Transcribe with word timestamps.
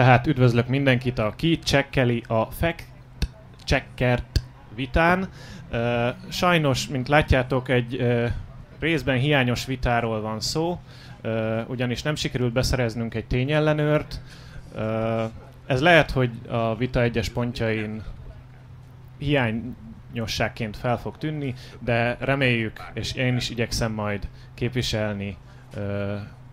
Tehát 0.00 0.26
üdvözlök 0.26 0.68
mindenkit, 0.68 1.18
aki 1.18 1.58
csekkeli 1.58 2.22
a 2.26 2.44
fact 2.44 2.86
checkert 3.64 4.40
vitán. 4.74 5.28
Sajnos, 6.28 6.88
mint 6.88 7.08
látjátok, 7.08 7.68
egy 7.68 8.06
részben 8.78 9.18
hiányos 9.18 9.66
vitáról 9.66 10.20
van 10.20 10.40
szó, 10.40 10.80
ugyanis 11.66 12.02
nem 12.02 12.14
sikerült 12.14 12.52
beszereznünk 12.52 13.14
egy 13.14 13.26
tényellenőrt. 13.26 14.20
Ez 15.66 15.80
lehet, 15.80 16.10
hogy 16.10 16.30
a 16.48 16.76
vita 16.76 17.02
egyes 17.02 17.28
pontjain 17.28 18.02
hiányosságként 19.18 20.76
fel 20.76 20.98
fog 20.98 21.18
tűnni, 21.18 21.54
de 21.78 22.16
reméljük, 22.20 22.90
és 22.94 23.12
én 23.12 23.36
is 23.36 23.50
igyekszem 23.50 23.92
majd 23.92 24.28
képviselni 24.54 25.36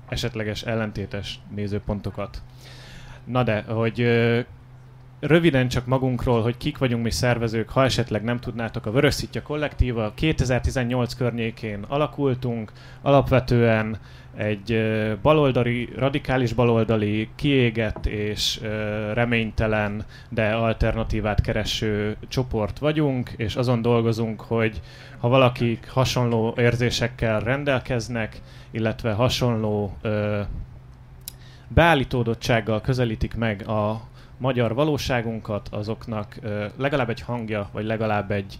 esetleges 0.09 0.63
ellentétes 0.63 1.39
nézőpontokat. 1.55 2.41
Na 3.27 3.43
de, 3.43 3.61
hogy 3.61 4.07
röviden 5.19 5.67
csak 5.67 5.85
magunkról, 5.85 6.41
hogy 6.41 6.57
kik 6.57 6.77
vagyunk 6.77 7.03
mi 7.03 7.11
szervezők, 7.11 7.69
ha 7.69 7.83
esetleg 7.83 8.23
nem 8.23 8.39
tudnátok, 8.39 8.85
a 8.85 8.91
Vörös 8.91 9.13
Szitja 9.13 9.41
Kollektíva 9.41 10.11
2018 10.15 11.13
környékén 11.13 11.85
alakultunk, 11.87 12.71
alapvetően 13.01 13.97
egy 14.35 14.81
baloldali, 15.21 15.89
radikális 15.95 16.53
baloldali, 16.53 17.29
kiégett 17.35 18.05
és 18.05 18.59
reménytelen, 19.13 20.05
de 20.29 20.49
alternatívát 20.49 21.41
kereső 21.41 22.15
csoport 22.27 22.79
vagyunk, 22.79 23.33
és 23.37 23.55
azon 23.55 23.81
dolgozunk, 23.81 24.41
hogy 24.41 24.81
ha 25.17 25.27
valaki 25.27 25.79
hasonló 25.87 26.53
érzésekkel 26.57 27.39
rendelkeznek, 27.39 28.41
illetve 28.71 29.11
hasonló 29.11 29.97
beállítódottsággal 31.67 32.81
közelítik 32.81 33.35
meg 33.35 33.67
a 33.67 34.01
magyar 34.37 34.73
valóságunkat, 34.73 35.67
azoknak 35.71 36.39
legalább 36.75 37.09
egy 37.09 37.21
hangja, 37.21 37.69
vagy 37.71 37.85
legalább 37.85 38.31
egy 38.31 38.59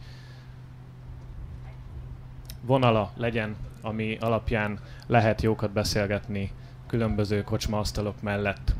vonala 2.61 3.11
legyen, 3.15 3.55
ami 3.81 4.17
alapján 4.19 4.79
lehet 5.07 5.41
jókat 5.41 5.71
beszélgetni 5.71 6.51
különböző 6.87 7.43
kocsmaasztalok 7.43 8.21
mellett. 8.21 8.75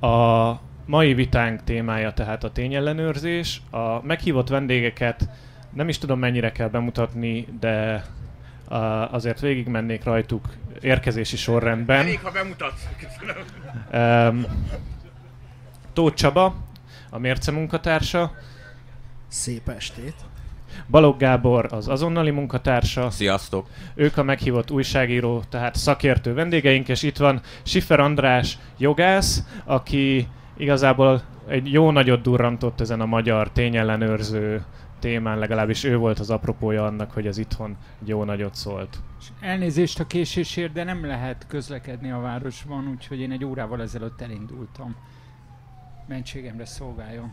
A 0.00 0.52
mai 0.86 1.14
vitánk 1.14 1.64
témája 1.64 2.12
tehát 2.12 2.44
a 2.44 2.52
tényellenőrzés. 2.52 3.62
A 3.70 4.02
meghívott 4.02 4.48
vendégeket 4.48 5.28
nem 5.72 5.88
is 5.88 5.98
tudom 5.98 6.18
mennyire 6.18 6.52
kell 6.52 6.68
bemutatni, 6.68 7.46
de 7.60 8.04
azért 9.10 9.40
végigmennék 9.40 10.04
rajtuk 10.04 10.48
érkezési 10.80 11.36
sorrendben. 11.36 11.98
Elég, 11.98 12.20
ha 12.20 12.30
bemutatsz. 12.30 12.88
Um, 13.92 14.44
Tóth 15.92 16.14
Csaba, 16.14 16.54
a 17.10 17.18
Mérce 17.18 17.50
munkatársa. 17.50 18.32
Szép 19.28 19.68
estét. 19.68 20.14
Balogh 20.90 21.18
Gábor 21.18 21.66
az 21.70 21.88
azonnali 21.88 22.30
munkatársa. 22.30 23.10
Sziasztok! 23.10 23.68
Ők 23.94 24.16
a 24.16 24.22
meghívott 24.22 24.70
újságíró, 24.70 25.42
tehát 25.48 25.74
szakértő 25.74 26.34
vendégeink, 26.34 26.88
és 26.88 27.02
itt 27.02 27.16
van 27.16 27.40
Siffer 27.62 28.00
András 28.00 28.58
jogász, 28.78 29.44
aki 29.64 30.28
igazából 30.56 31.22
egy 31.48 31.72
jó 31.72 31.90
nagyot 31.90 32.22
durrantott 32.22 32.80
ezen 32.80 33.00
a 33.00 33.06
magyar 33.06 33.50
tényellenőrző 33.50 34.64
témán, 35.00 35.38
legalábbis 35.38 35.84
ő 35.84 35.96
volt 35.96 36.18
az 36.18 36.30
apropója 36.30 36.84
annak, 36.84 37.12
hogy 37.12 37.26
ez 37.26 37.38
itthon 37.38 37.76
jó 38.04 38.24
nagyot 38.24 38.54
szólt. 38.54 38.98
Elnézést 39.40 40.00
a 40.00 40.06
késésért, 40.06 40.72
de 40.72 40.84
nem 40.84 41.06
lehet 41.06 41.46
közlekedni 41.46 42.10
a 42.10 42.18
városban, 42.18 42.88
úgyhogy 42.88 43.20
én 43.20 43.32
egy 43.32 43.44
órával 43.44 43.82
ezelőtt 43.82 44.20
elindultam. 44.20 44.96
Mentségemre 46.08 46.64
szolgáljon. 46.64 47.32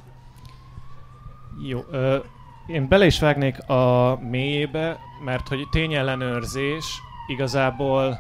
Jó, 1.68 1.84
ö, 1.92 2.18
én 2.68 2.88
bele 2.88 3.06
is 3.06 3.20
vágnék 3.20 3.70
a 3.70 4.20
mélyébe, 4.30 5.00
mert 5.26 5.48
hogy 5.48 5.68
tényellenőrzés 5.72 7.02
igazából 7.28 8.18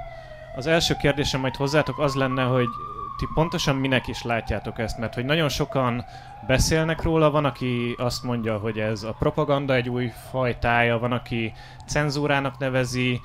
az 0.55 0.67
első 0.67 0.95
kérdésem 1.01 1.39
majd 1.39 1.55
hozzátok 1.55 1.99
az 1.99 2.15
lenne, 2.15 2.43
hogy 2.43 2.67
ti 3.17 3.27
pontosan 3.33 3.75
minek 3.75 4.07
is 4.07 4.23
látjátok 4.23 4.79
ezt, 4.79 4.97
mert 4.97 5.13
hogy 5.13 5.25
nagyon 5.25 5.49
sokan 5.49 6.05
beszélnek 6.47 7.01
róla, 7.01 7.31
van, 7.31 7.45
aki 7.45 7.95
azt 7.97 8.23
mondja, 8.23 8.57
hogy 8.57 8.79
ez 8.79 9.03
a 9.03 9.15
propaganda 9.19 9.73
egy 9.73 9.89
új 9.89 10.11
fajtája, 10.29 10.99
van, 10.99 11.11
aki 11.11 11.53
cenzúrának 11.87 12.57
nevezi, 12.57 13.21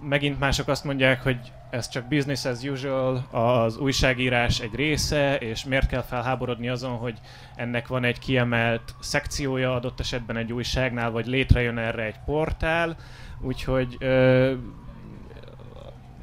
megint 0.00 0.38
mások 0.38 0.68
azt 0.68 0.84
mondják, 0.84 1.22
hogy 1.22 1.38
ez 1.70 1.88
csak 1.88 2.08
business 2.08 2.44
as 2.44 2.62
usual, 2.62 3.24
az 3.30 3.76
újságírás 3.76 4.60
egy 4.60 4.74
része, 4.74 5.36
és 5.36 5.64
miért 5.64 5.88
kell 5.88 6.02
felháborodni 6.02 6.68
azon, 6.68 6.96
hogy 6.96 7.18
ennek 7.56 7.88
van 7.88 8.04
egy 8.04 8.18
kiemelt 8.18 8.94
szekciója 9.00 9.74
adott 9.74 10.00
esetben 10.00 10.36
egy 10.36 10.52
újságnál, 10.52 11.10
vagy 11.10 11.26
létrejön 11.26 11.78
erre 11.78 12.02
egy 12.02 12.18
portál, 12.24 12.96
úgyhogy 13.40 13.98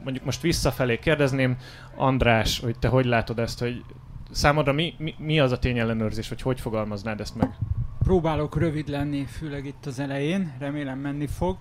mondjuk 0.03 0.25
most 0.25 0.41
visszafelé 0.41 0.99
kérdezném, 0.99 1.57
András, 1.95 2.59
hogy 2.59 2.79
te 2.79 2.87
hogy 2.87 3.05
látod 3.05 3.39
ezt, 3.39 3.59
hogy 3.59 3.83
számodra 4.31 4.73
mi, 4.73 4.93
mi, 4.97 5.15
mi 5.17 5.39
az 5.39 5.51
a 5.51 5.59
tényellenőrzés, 5.59 6.29
vagy 6.29 6.41
hogy 6.41 6.61
fogalmaznád 6.61 7.19
ezt 7.19 7.35
meg? 7.35 7.57
Próbálok 8.03 8.57
rövid 8.57 8.87
lenni, 8.87 9.25
főleg 9.25 9.65
itt 9.65 9.85
az 9.85 9.99
elején, 9.99 10.55
remélem 10.59 10.99
menni 10.99 11.27
fog. 11.27 11.57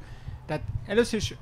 Tehát 0.47 0.62
először 0.87 1.19
is 1.19 1.34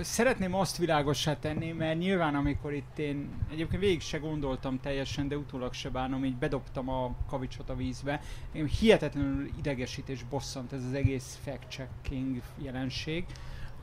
szeretném 0.00 0.54
azt 0.54 0.76
világossá 0.76 1.38
tenni, 1.38 1.72
mert 1.72 1.98
nyilván 1.98 2.34
amikor 2.34 2.72
itt 2.72 2.98
én 2.98 3.28
egyébként 3.50 3.82
végig 3.82 4.00
se 4.00 4.18
gondoltam 4.18 4.80
teljesen, 4.80 5.28
de 5.28 5.36
utólag 5.36 5.72
se 5.72 5.88
bánom, 5.88 6.24
így 6.24 6.36
bedobtam 6.36 6.88
a 6.88 7.14
kavicsot 7.28 7.70
a 7.70 7.76
vízbe. 7.76 8.20
Én 8.52 8.66
hihetetlenül 8.66 9.48
idegesít 9.58 10.08
és 10.08 10.22
bosszant 10.30 10.72
ez 10.72 10.84
az 10.84 10.92
egész 10.92 11.38
fact-checking 11.44 12.40
jelenség. 12.62 13.24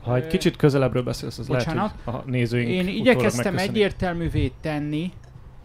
Ha 0.02 0.16
egy 0.16 0.26
kicsit 0.26 0.56
közelebbről 0.56 1.02
beszélsz, 1.02 1.38
az 1.38 1.46
Bocsánat. 1.46 1.74
lehet, 1.74 1.94
hogy 2.04 2.14
a 2.14 2.22
nézőink 2.30 2.68
Én 2.68 2.88
igyekeztem 2.88 3.58
egyértelművé 3.58 4.52
tenni, 4.60 5.12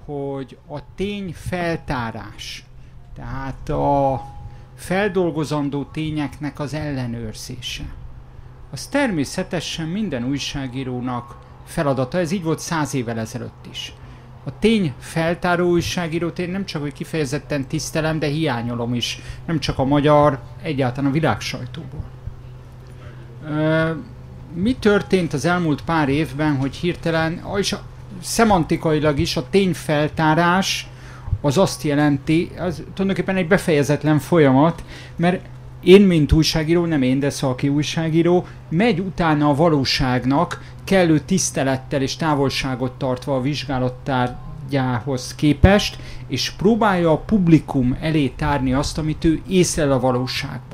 hogy 0.06 0.58
a 0.68 0.80
tény 0.96 1.34
feltárás, 1.34 2.66
tehát 3.16 3.70
a 3.70 4.22
feldolgozandó 4.76 5.84
tényeknek 5.84 6.60
az 6.60 6.74
ellenőrzése, 6.74 7.84
az 8.72 8.88
természetesen 8.88 9.88
minden 9.88 10.24
újságírónak 10.24 11.38
feladata, 11.66 12.18
ez 12.18 12.32
így 12.32 12.44
volt 12.44 12.60
száz 12.60 12.94
évvel 12.94 13.20
ezelőtt 13.20 13.66
is. 13.72 13.94
A 14.44 14.60
tény 14.60 14.94
feltáró 14.98 15.70
újságírót 15.70 16.40
én 16.40 16.50
nem 16.50 16.66
csak 16.66 16.82
hogy 16.82 16.94
kifejezetten 16.94 17.68
tisztelem, 17.68 18.20
de 18.20 18.28
hiányolom 18.28 18.94
is, 18.94 19.20
nem 19.46 19.60
csak 19.60 19.80
a 19.80 19.86
magyar, 19.86 20.40
egyáltalán 20.62 21.10
a 21.10 21.14
világ 21.14 21.40
sajtóból 21.40 22.04
mi 24.54 24.76
történt 24.76 25.34
az 25.34 25.46
elmúlt 25.46 25.82
pár 25.82 26.10
évben, 26.10 26.56
hogy 26.56 26.76
hirtelen, 26.76 27.42
és 27.58 27.74
a, 27.74 27.82
szemantikailag 28.22 29.20
is 29.20 29.38
a 29.38 29.50
tényfeltárás 29.50 30.88
az 31.42 31.58
azt 31.58 31.84
jelenti, 31.84 32.52
az 32.60 32.84
tulajdonképpen 32.94 33.36
egy 33.36 33.48
befejezetlen 33.48 34.20
folyamat, 34.20 34.84
mert 35.16 35.46
én, 35.84 36.02
mint 36.02 36.32
újságíró, 36.32 36.86
nem 36.86 37.02
én, 37.02 37.20
de 37.20 37.30
Szalki 37.30 37.70
újságíró, 37.70 38.46
megy 38.70 39.00
utána 39.00 39.50
a 39.50 39.56
valóságnak, 39.56 40.62
kellő 40.84 41.20
tisztelettel 41.20 42.02
és 42.02 42.16
távolságot 42.16 42.92
tartva 42.92 43.36
a 43.36 43.42
vizsgálattárgyához 43.42 45.36
képest, 45.36 45.98
és 46.28 46.52
próbálja 46.52 47.12
a 47.12 47.18
publikum 47.18 47.98
elé 48.02 48.28
tárni 48.28 48.74
azt, 48.74 48.98
amit 48.98 49.26
ő 49.26 49.42
észlel 49.48 49.92
a 49.92 50.00
valóságban. 50.00 50.73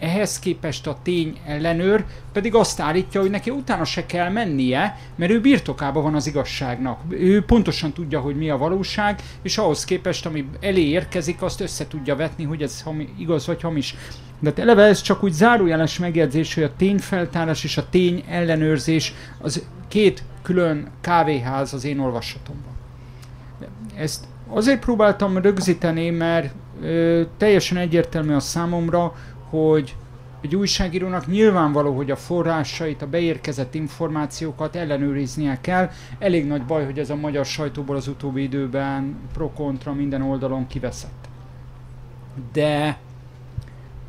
Ehhez 0.00 0.38
képest 0.38 0.86
a 0.86 0.98
tény 1.02 1.38
ellenőr 1.46 2.04
pedig 2.32 2.54
azt 2.54 2.80
állítja, 2.80 3.20
hogy 3.20 3.30
neki 3.30 3.50
utána 3.50 3.84
se 3.84 4.06
kell 4.06 4.30
mennie, 4.30 4.98
mert 5.16 5.32
ő 5.32 5.40
birtokában 5.40 6.02
van 6.02 6.14
az 6.14 6.26
igazságnak. 6.26 7.00
Ő 7.08 7.44
pontosan 7.44 7.92
tudja, 7.92 8.20
hogy 8.20 8.36
mi 8.36 8.50
a 8.50 8.56
valóság, 8.56 9.20
és 9.42 9.58
ahhoz 9.58 9.84
képest, 9.84 10.26
ami 10.26 10.48
elé 10.60 10.82
érkezik, 10.82 11.42
azt 11.42 11.60
össze 11.60 11.86
tudja 11.86 12.16
vetni, 12.16 12.44
hogy 12.44 12.62
ez 12.62 12.82
hami, 12.82 13.08
igaz 13.18 13.46
vagy 13.46 13.60
hamis. 13.60 13.94
De 14.38 14.52
eleve 14.56 14.82
ez 14.82 15.00
csak 15.00 15.22
úgy 15.22 15.32
zárójeles 15.32 15.98
megjegyzés, 15.98 16.54
hogy 16.54 16.62
a 16.62 16.76
tényfeltárás 16.76 17.64
és 17.64 17.76
a 17.76 17.88
tény 17.88 18.24
ellenőrzés 18.28 19.14
az 19.40 19.66
két 19.88 20.22
külön 20.42 20.90
kávéház 21.00 21.74
az 21.74 21.84
én 21.84 21.98
olvasatomban. 21.98 22.72
Ezt 23.96 24.24
azért 24.48 24.80
próbáltam 24.80 25.38
rögzíteni, 25.38 26.10
mert 26.10 26.54
ö, 26.82 27.22
teljesen 27.36 27.76
egyértelmű 27.76 28.34
a 28.34 28.40
számomra, 28.40 29.14
hogy 29.50 29.96
egy 30.42 30.56
újságírónak 30.56 31.26
nyilvánvaló, 31.26 31.96
hogy 31.96 32.10
a 32.10 32.16
forrásait, 32.16 33.02
a 33.02 33.06
beérkezett 33.06 33.74
információkat 33.74 34.76
ellenőriznie 34.76 35.58
kell. 35.60 35.90
Elég 36.18 36.46
nagy 36.46 36.64
baj, 36.64 36.84
hogy 36.84 36.98
ez 36.98 37.10
a 37.10 37.16
magyar 37.16 37.44
sajtóból 37.44 37.96
az 37.96 38.08
utóbbi 38.08 38.42
időben 38.42 39.16
pro-kontra 39.32 39.92
minden 39.92 40.22
oldalon 40.22 40.66
kiveszett. 40.66 41.28
De 42.52 42.98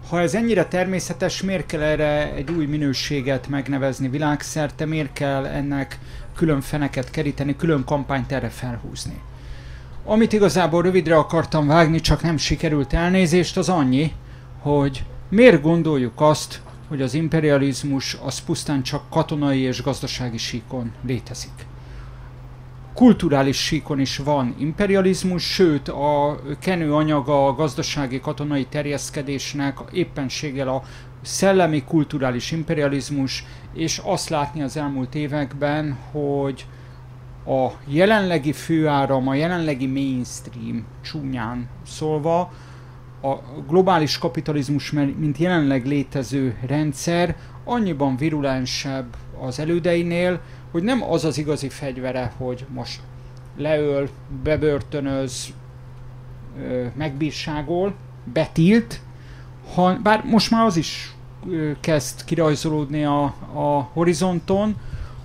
ha 0.10 0.20
ez 0.20 0.36
ennyire 0.36 0.66
természetes, 0.66 1.42
miért 1.42 1.66
kell 1.66 1.82
erre 1.82 2.34
egy 2.34 2.52
új 2.52 2.66
minőséget 2.66 3.48
megnevezni 3.48 4.10
világszerte, 4.10 4.86
miért 4.86 5.14
kell 5.14 5.46
ennek 5.46 6.00
külön 6.36 6.62
feneket 6.62 7.12
keríteni, 7.12 7.56
külön 7.56 7.84
kampányt 7.86 8.32
erre 8.32 8.50
felhúzni? 8.50 9.22
Amit 10.06 10.34
igazából 10.34 10.82
rövidre 10.82 11.16
akartam 11.16 11.68
vágni, 11.68 12.00
csak 12.00 12.22
nem 12.22 12.38
sikerült 12.38 12.94
elnézést, 12.94 13.58
az 13.58 13.70
annyi, 13.70 14.12
hogy 14.60 15.04
miért 15.32 15.62
gondoljuk 15.62 16.22
azt, 16.22 16.62
hogy 16.88 17.02
az 17.02 17.14
imperializmus 17.14 18.18
az 18.24 18.40
pusztán 18.40 18.84
csak 18.84 19.10
katonai 19.10 19.60
és 19.60 19.84
gazdasági 19.84 20.38
síkon 20.38 20.92
létezik. 21.06 21.66
Kulturális 22.94 23.58
síkon 23.58 24.00
is 24.00 24.18
van 24.18 24.56
imperializmus, 24.58 25.44
sőt 25.44 25.88
a 25.88 26.40
kenő 26.60 26.94
anyaga 26.94 27.48
a 27.48 27.54
gazdasági 27.54 28.20
katonai 28.20 28.66
terjeszkedésnek 28.66 29.78
éppenséggel 29.92 30.68
a 30.68 30.84
szellemi 31.22 31.84
kulturális 31.84 32.52
imperializmus, 32.52 33.46
és 33.74 34.02
azt 34.04 34.30
látni 34.30 34.62
az 34.62 34.78
elmúlt 34.78 35.16
években, 35.16 35.98
hogy 36.12 36.66
a 37.46 37.68
jelenlegi 37.88 38.52
főáram, 38.52 39.28
a 39.28 39.34
jelenlegi 39.34 39.88
mainstream 39.88 40.86
csúnyán 41.02 41.70
szólva, 41.86 42.52
a 43.22 43.36
globális 43.68 44.18
kapitalizmus, 44.18 44.92
mint 44.92 45.38
jelenleg 45.38 45.86
létező 45.86 46.58
rendszer 46.66 47.36
annyiban 47.64 48.18
virulensebb 48.18 49.16
az 49.40 49.60
elődeinél, 49.60 50.42
hogy 50.72 50.84
nem 50.84 51.04
az 51.04 51.26
az 51.26 51.38
igazi 51.38 51.70
fegyvere, 51.70 52.34
hogy 52.38 52.66
most 52.74 53.02
leöl, 53.58 54.10
bebörtönöz, 54.44 55.54
megbírságol, 56.96 57.94
betilt, 58.34 59.00
ha, 59.74 59.98
bár 60.04 60.24
most 60.26 60.52
már 60.52 60.66
az 60.66 60.78
is 60.78 61.16
kezd 61.80 62.24
kirajzolódni 62.26 63.04
a, 63.04 63.24
a 63.54 63.90
horizonton, 63.94 64.76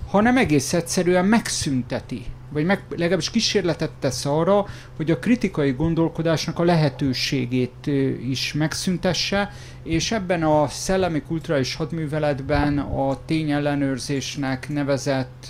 hanem 0.07 0.37
egész 0.37 0.73
egyszerűen 0.73 1.25
megszünteti 1.25 2.25
vagy 2.49 2.65
meg, 2.65 2.83
legalábbis 2.89 3.29
kísérletet 3.29 3.91
tesz 3.99 4.25
arra, 4.25 4.65
hogy 4.95 5.11
a 5.11 5.19
kritikai 5.19 5.71
gondolkodásnak 5.71 6.59
a 6.59 6.63
lehetőségét 6.63 7.87
is 8.29 8.53
megszüntesse, 8.53 9.51
és 9.83 10.11
ebben 10.11 10.43
a 10.43 10.67
szellemi 10.67 11.21
kulturális 11.21 11.75
hadműveletben 11.75 12.77
a 12.79 13.25
tényellenőrzésnek 13.25 14.69
nevezett 14.69 15.47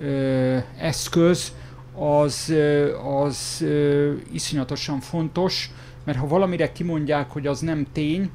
ö, 0.00 0.56
eszköz 0.78 1.52
az, 1.94 2.54
az 3.24 3.60
ö, 3.60 4.12
iszonyatosan 4.32 5.00
fontos, 5.00 5.70
mert 6.04 6.18
ha 6.18 6.26
valamire 6.26 6.72
kimondják, 6.72 7.30
hogy 7.30 7.46
az 7.46 7.60
nem 7.60 7.86
tény, 7.92 8.30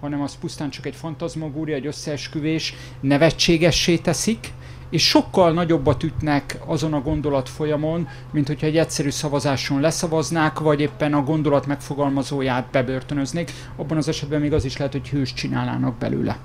hanem 0.00 0.20
az 0.20 0.38
pusztán 0.38 0.70
csak 0.70 0.86
egy 0.86 0.94
fantazmagória, 0.94 1.74
egy 1.74 1.86
összeesküvés, 1.86 2.74
nevetségessé 3.00 3.96
teszik, 3.96 4.52
és 4.92 5.08
sokkal 5.08 5.52
nagyobbat 5.52 6.02
ütnek 6.02 6.58
azon 6.66 6.94
a 6.94 7.00
gondolat 7.00 7.48
folyamon, 7.48 8.08
mint 8.30 8.46
hogyha 8.46 8.66
egy 8.66 8.76
egyszerű 8.76 9.10
szavazáson 9.10 9.80
leszavaznák, 9.80 10.58
vagy 10.58 10.80
éppen 10.80 11.14
a 11.14 11.22
gondolat 11.22 11.66
megfogalmazóját 11.66 12.66
bebörtönöznék. 12.70 13.52
Abban 13.76 13.96
az 13.96 14.08
esetben 14.08 14.40
még 14.40 14.52
az 14.52 14.64
is 14.64 14.76
lehet, 14.76 14.92
hogy 14.92 15.08
hős 15.08 15.32
csinálnának 15.32 15.94
belőle. 15.94 16.36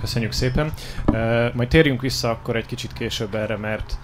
Köszönjük 0.00 0.32
szépen. 0.32 0.72
Majd 1.54 1.68
térjünk 1.68 2.00
vissza 2.00 2.30
akkor 2.30 2.56
egy 2.56 2.66
kicsit 2.66 2.92
később 2.92 3.34
erre, 3.34 3.56
mert 3.56 3.98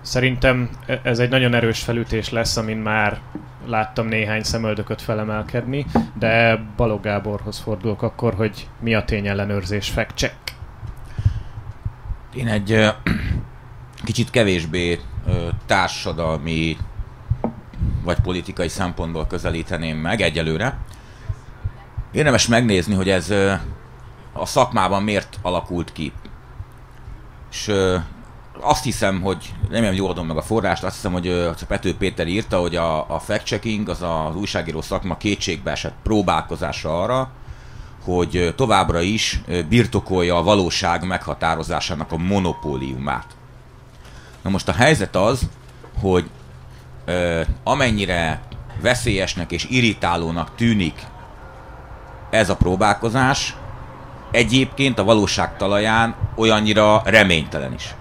szerintem 0.00 0.70
e- 0.86 1.00
ez 1.02 1.18
egy 1.18 1.30
nagyon 1.30 1.54
erős 1.54 1.80
felütés 1.80 2.30
lesz, 2.30 2.56
amin 2.56 2.76
már 2.76 3.20
láttam 3.66 4.06
néhány 4.06 4.42
szemöldököt 4.42 5.02
felemelkedni, 5.02 5.86
de 6.18 6.60
Balog 6.76 7.02
Gáborhoz 7.02 7.58
fordulok 7.58 8.02
akkor, 8.02 8.34
hogy 8.34 8.68
mi 8.80 8.94
a 8.94 9.04
tényellenőrzés 9.04 9.88
fact 9.88 10.16
check. 10.16 10.49
Én 12.34 12.48
egy 12.48 12.94
kicsit 14.04 14.30
kevésbé 14.30 15.00
társadalmi 15.66 16.76
vagy 18.04 18.20
politikai 18.20 18.68
szempontból 18.68 19.26
közelíteném 19.26 19.96
meg 19.96 20.20
egyelőre. 20.20 20.78
Érdemes 22.12 22.46
megnézni, 22.46 22.94
hogy 22.94 23.08
ez 23.08 23.30
a 24.32 24.46
szakmában 24.46 25.02
miért 25.02 25.38
alakult 25.42 25.92
ki. 25.92 26.12
És 27.50 27.72
azt 28.60 28.84
hiszem, 28.84 29.20
hogy 29.20 29.54
nem 29.68 29.92
jól 29.92 30.10
adom 30.10 30.26
meg 30.26 30.36
a 30.36 30.42
forrást, 30.42 30.84
azt 30.84 30.94
hiszem, 30.94 31.12
hogy 31.12 31.50
Pető 31.68 31.96
Péter 31.96 32.26
írta, 32.26 32.58
hogy 32.58 32.76
a, 32.76 33.14
a 33.14 33.18
fact-checking, 33.18 33.88
az 33.88 34.02
az 34.02 34.36
újságíró 34.36 34.80
szakma 34.80 35.16
kétségbe 35.16 35.70
esett 35.70 35.94
próbálkozása 36.02 37.02
arra, 37.02 37.30
hogy 38.04 38.54
továbbra 38.56 39.00
is 39.00 39.40
birtokolja 39.68 40.36
a 40.36 40.42
valóság 40.42 41.06
meghatározásának 41.06 42.12
a 42.12 42.16
monopóliumát. 42.16 43.26
Na 44.42 44.50
most 44.50 44.68
a 44.68 44.72
helyzet 44.72 45.16
az, 45.16 45.48
hogy 46.00 46.30
ö, 47.04 47.40
amennyire 47.64 48.40
veszélyesnek 48.80 49.52
és 49.52 49.66
irritálónak 49.68 50.54
tűnik 50.54 51.06
ez 52.30 52.50
a 52.50 52.56
próbálkozás, 52.56 53.56
egyébként 54.30 54.98
a 54.98 55.04
valóság 55.04 55.56
talaján 55.56 56.14
olyannyira 56.36 57.02
reménytelen 57.04 57.74
is. 57.74 57.94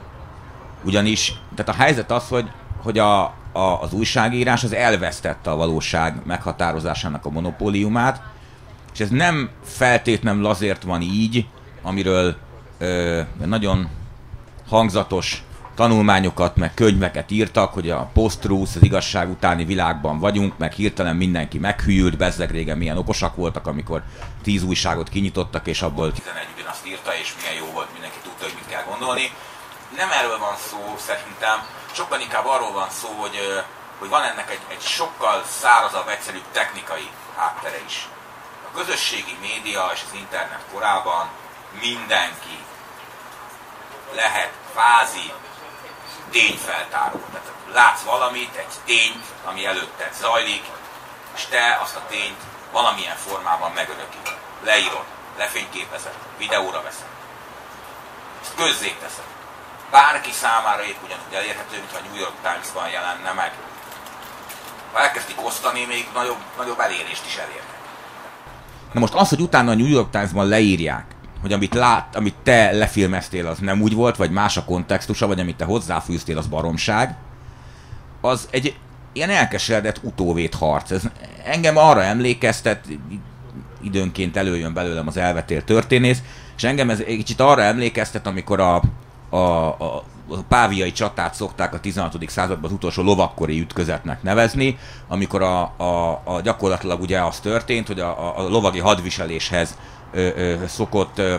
Ugyanis, 0.83 1.33
tehát 1.55 1.79
a 1.79 1.83
helyzet 1.83 2.11
az, 2.11 2.27
hogy, 2.27 2.51
hogy 2.83 2.99
a, 2.99 3.21
a, 3.51 3.81
az 3.81 3.93
újságírás 3.93 4.63
az 4.63 4.73
elvesztette 4.73 5.51
a 5.51 5.55
valóság 5.55 6.21
meghatározásának 6.25 7.25
a 7.25 7.29
monopóliumát, 7.29 8.21
és 8.93 8.99
ez 8.99 9.09
nem 9.09 9.49
feltétlenül 9.63 10.45
azért 10.45 10.83
van 10.83 11.01
így, 11.01 11.45
amiről 11.81 12.35
ö, 12.77 13.21
nagyon 13.45 13.89
hangzatos 14.67 15.43
tanulmányokat, 15.75 16.55
meg 16.55 16.73
könyveket 16.73 17.31
írtak, 17.31 17.73
hogy 17.73 17.89
a 17.89 18.09
post 18.13 18.45
az 18.45 18.77
igazság 18.81 19.29
utáni 19.29 19.65
világban 19.65 20.19
vagyunk, 20.19 20.57
meg 20.57 20.71
hirtelen 20.71 21.15
mindenki 21.15 21.57
meghűlt, 21.57 22.17
bezzeg 22.17 22.51
régen 22.51 22.77
milyen 22.77 22.97
okosak 22.97 23.35
voltak, 23.35 23.67
amikor 23.67 24.03
tíz 24.43 24.63
újságot 24.63 25.09
kinyitottak, 25.09 25.67
és 25.67 25.81
abból 25.81 26.11
11 26.11 26.47
ugyanazt 26.57 26.87
írta, 26.87 27.11
és 27.21 27.33
milyen 27.39 27.65
jó 27.65 27.71
volt, 27.73 27.91
mindenki 27.93 28.19
tudta, 28.23 28.43
hogy 28.43 28.53
mit 28.55 28.67
kell 28.67 28.83
gondolni. 28.89 29.31
Nem 29.97 30.09
erről 30.19 30.37
van 30.37 30.55
szó 30.69 30.81
szerintem, 30.97 31.57
sokkal 31.91 32.19
inkább 32.19 32.45
arról 32.45 32.71
van 32.71 32.89
szó, 32.89 33.07
hogy, 33.23 33.37
hogy 33.99 34.09
van 34.09 34.23
ennek 34.23 34.51
egy, 34.51 34.63
egy 34.75 34.81
sokkal 34.81 35.43
szárazabb, 35.61 36.07
egyszerűbb 36.07 36.47
technikai 36.51 37.07
háttere 37.35 37.79
is 37.87 38.07
a 38.71 38.77
közösségi 38.77 39.37
média 39.41 39.89
és 39.93 40.01
az 40.07 40.13
internet 40.13 40.61
korában 40.71 41.29
mindenki 41.79 42.63
lehet 44.13 44.51
kvázi 44.71 45.33
tényfeltáró. 46.31 47.21
Tehát 47.31 47.51
látsz 47.73 48.01
valamit, 48.01 48.55
egy 48.55 48.73
tényt, 48.85 49.25
ami 49.45 49.65
előtted 49.65 50.13
zajlik, 50.13 50.63
és 51.35 51.45
te 51.45 51.77
azt 51.81 51.95
a 51.95 52.05
tényt 52.09 52.41
valamilyen 52.71 53.15
formában 53.15 53.71
megörökíted. 53.71 54.37
Leírod, 54.63 55.05
lefényképezed, 55.37 56.13
videóra 56.37 56.81
veszed. 56.81 57.07
Ezt 58.41 58.55
közzéteszed. 58.55 59.25
Bárki 59.91 60.31
számára 60.31 60.83
épp 60.83 61.03
ugyanúgy 61.03 61.33
elérhető, 61.33 61.77
mint 61.77 61.95
a 61.95 62.07
New 62.07 62.19
York 62.19 62.35
Times-ban 62.41 62.89
jelenne 62.89 63.31
meg. 63.31 63.53
Ha 64.93 64.99
elkezdik 64.99 65.45
osztani, 65.45 65.85
még 65.85 66.07
nagyobb, 66.13 66.41
nagyobb 66.57 66.79
elérést 66.79 67.25
is 67.25 67.35
elérnek. 67.35 67.68
Na 68.93 68.99
most 68.99 69.13
az, 69.13 69.29
hogy 69.29 69.41
utána 69.41 69.71
a 69.71 69.75
New 69.75 69.87
York 69.87 70.09
Times-ban 70.09 70.47
leírják, 70.47 71.05
hogy 71.41 71.53
amit, 71.53 71.73
lát, 71.73 72.15
amit 72.15 72.35
te 72.43 72.71
lefilmeztél, 72.71 73.47
az 73.47 73.57
nem 73.59 73.81
úgy 73.81 73.93
volt, 73.93 74.15
vagy 74.15 74.31
más 74.31 74.57
a 74.57 74.63
kontextusa, 74.63 75.27
vagy 75.27 75.39
amit 75.39 75.55
te 75.55 75.65
hozzáfűztél, 75.65 76.37
az 76.37 76.47
baromság, 76.47 77.15
az 78.21 78.47
egy 78.51 78.75
ilyen 79.13 79.29
elkeseredett 79.29 79.99
utóvét 80.03 80.55
harc. 80.55 80.91
Ez 80.91 81.03
engem 81.45 81.77
arra 81.77 82.03
emlékeztet, 82.03 82.85
időnként 83.81 84.37
előjön 84.37 84.73
belőlem 84.73 85.07
az 85.07 85.17
elvetél 85.17 85.63
történész, 85.63 86.21
és 86.57 86.63
engem 86.63 86.89
ez 86.89 86.99
egy 86.99 87.17
kicsit 87.17 87.39
arra 87.39 87.61
emlékeztet, 87.61 88.27
amikor 88.27 88.59
a, 88.59 88.81
a, 89.29 89.37
a, 89.37 90.03
páviai 90.47 90.91
csatát 90.91 91.33
szokták 91.33 91.73
a 91.73 91.79
16. 91.79 92.29
században 92.29 92.63
az 92.63 92.71
utolsó 92.71 93.03
lovakkori 93.03 93.59
ütközetnek 93.59 94.23
nevezni, 94.23 94.77
amikor 95.07 95.41
a, 95.41 95.61
a, 95.61 96.21
a 96.23 96.41
gyakorlatilag 96.41 97.01
ugye 97.01 97.19
az 97.19 97.39
történt, 97.39 97.87
hogy 97.87 97.99
a, 97.99 98.37
a 98.39 98.49
lovagi 98.49 98.79
hadviseléshez 98.79 99.77
ö, 100.11 100.27
ö, 100.35 100.55
szokott 100.67 101.17
ö, 101.17 101.35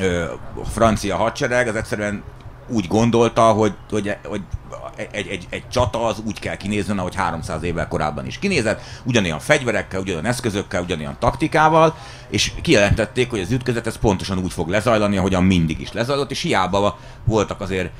ö, 0.00 0.24
francia 0.72 1.16
hadsereg, 1.16 1.68
az 1.68 1.76
egyszerűen 1.76 2.22
úgy 2.68 2.86
gondolta, 2.86 3.42
hogy, 3.42 3.74
hogy, 3.90 4.16
hogy 4.24 4.42
egy, 4.96 5.26
egy, 5.28 5.46
egy 5.50 5.68
csata 5.68 6.06
az 6.06 6.22
úgy 6.26 6.38
kell 6.38 6.56
kinézni, 6.56 6.98
ahogy 6.98 7.14
300 7.14 7.62
évvel 7.62 7.88
korábban 7.88 8.26
is 8.26 8.38
kinézett, 8.38 8.80
ugyanolyan 9.04 9.38
fegyverekkel, 9.38 10.00
ugyanolyan 10.00 10.26
eszközökkel, 10.26 10.82
ugyanolyan 10.82 11.16
taktikával, 11.18 11.94
és 12.28 12.52
kijelentették, 12.62 13.30
hogy 13.30 13.40
az 13.40 13.50
ütközet 13.50 13.86
ez 13.86 13.98
pontosan 13.98 14.38
úgy 14.38 14.52
fog 14.52 14.68
lezajlani, 14.68 15.16
ahogyan 15.16 15.44
mindig 15.44 15.80
is 15.80 15.92
lezajlott, 15.92 16.30
és 16.30 16.42
hiába 16.42 16.98
voltak 17.24 17.60
azért 17.60 17.90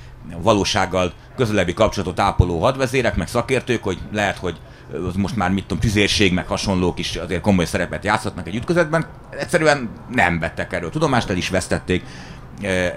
valósággal 0.43 1.13
közelebbi 1.37 1.75
kapcsolatot 1.75 2.21
ápoló 2.21 2.61
hadvezérek, 2.61 3.17
meg 3.17 3.29
szakértők, 3.29 3.83
hogy 3.83 3.99
lehet, 4.13 4.39
hogy 4.39 4.57
az 5.09 5.15
most 5.15 5.37
már 5.37 5.51
mit 5.51 5.63
tudom, 5.63 5.79
tüzérség, 5.79 6.33
meg 6.33 6.47
hasonlók 6.47 6.99
is 6.99 7.17
azért 7.17 7.41
komoly 7.41 7.65
szerepet 7.65 8.05
játszhatnak 8.05 8.47
egy 8.47 8.55
ütközetben. 8.55 9.07
Egyszerűen 9.31 9.89
nem 10.11 10.39
vettek 10.39 10.73
erről 10.73 10.91
tudomást, 10.91 11.31
el 11.31 11.37
is 11.37 11.49
vesztették 11.49 12.05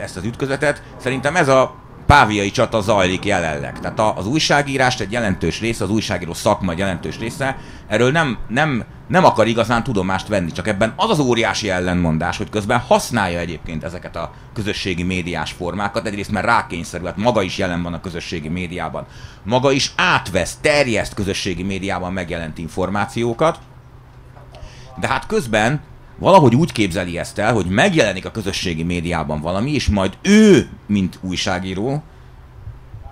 ezt 0.02 0.18
az 0.18 0.24
ütközetet. 0.24 0.84
Szerintem 0.98 1.36
ez 1.36 1.48
a 1.48 1.76
páviai 2.08 2.52
csata 2.52 2.82
zajlik 2.82 3.26
jelenleg. 3.26 3.80
Tehát 3.80 4.18
az 4.18 4.28
újságírás 4.28 5.00
egy 5.00 5.12
jelentős 5.12 5.60
része, 5.60 5.84
az 5.84 5.90
újságíró 5.90 6.34
szakma 6.34 6.72
egy 6.72 6.78
jelentős 6.78 7.20
része, 7.20 7.58
erről 7.88 8.12
nem, 8.12 8.38
nem, 8.48 8.84
nem 9.08 9.26
akar 9.26 9.48
igazán 9.48 9.84
tudomást 9.84 10.28
venni, 10.28 10.52
csak 10.52 10.68
ebben 10.68 10.94
az 10.96 11.10
az 11.10 11.20
óriási 11.20 11.70
ellenmondás, 11.70 12.38
hogy 12.38 12.50
közben 12.50 12.80
használja 12.80 13.40
egyébként 13.40 13.84
ezeket 13.84 14.16
a 14.16 14.32
közösségi 14.54 15.04
médiás 15.04 15.52
formákat, 15.52 16.06
egyrészt 16.08 16.32
mert 16.32 16.46
rákényszerül, 16.46 17.08
hát 17.08 17.18
maga 17.18 17.42
is 17.42 17.58
jelen 17.58 17.84
van 17.84 17.94
a 17.94 18.02
közösségi 18.02 18.50
médiában, 18.50 19.06
maga 19.44 19.72
is 19.72 19.92
átvesz, 19.96 20.58
terjeszt 20.62 21.14
közösségi 21.14 21.64
médiában 21.64 22.14
megjelent 22.14 22.58
információkat, 22.58 23.60
de 25.00 25.08
hát 25.08 25.26
közben 25.26 25.82
valahogy 26.20 26.56
úgy 26.56 26.72
képzeli 26.72 27.18
ezt 27.18 27.40
el, 27.40 27.54
hogy 27.54 27.66
megjelenik 27.66 28.26
a 28.26 28.32
közösségi 28.32 28.84
médiában 28.84 29.42
valami, 29.42 29.74
és 29.74 29.88
majd 29.88 30.18
ő, 30.22 30.70
mint 30.86 31.20
újságíró, 31.22 32.04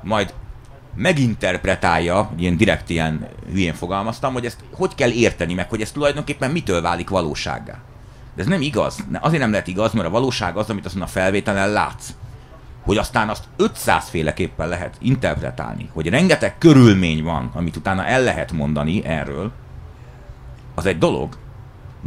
majd 0.04 0.34
meginterpretálja, 0.96 2.32
ilyen 2.38 2.58
direkt 2.58 2.90
ilyen 2.90 3.28
hülyén 3.52 3.74
fogalmaztam, 3.74 4.34
hogy 4.34 4.46
ezt 4.46 4.64
hogy 4.74 4.96
kell 4.96 5.12
érteni 5.12 5.54
meg, 5.54 5.70
hogy 5.70 5.82
ez 5.82 5.92
tulajdonképpen 5.92 6.52
mitől 6.52 6.82
válik 6.82 7.10
valósággá. 7.10 7.80
De 8.36 8.42
ez 8.42 8.48
nem 8.48 8.62
igaz. 8.62 9.06
Azért 9.20 9.42
nem 9.42 9.52
lehet 9.52 9.68
igaz, 9.68 9.94
mert 9.94 10.08
a 10.08 10.12
valóság 10.12 10.58
az, 10.58 10.70
amit 10.70 10.86
azon 10.86 11.02
a 11.02 11.08
felvételen 11.08 11.70
látsz. 11.70 12.10
Hogy 12.84 12.98
aztán 12.98 13.30
azt 13.30 13.44
500 13.56 14.10
féleképpen 14.10 14.68
lehet 14.68 14.98
interpretálni, 15.00 15.90
hogy 15.94 16.10
rengeteg 16.10 16.58
körülmény 16.58 17.24
van, 17.24 17.52
amit 17.54 17.76
utána 17.76 18.06
el 18.06 18.24
lehet 18.24 18.52
mondani 18.52 19.06
erről, 19.06 19.52
az 20.76 20.86
egy 20.86 20.98
dolog, 20.98 21.38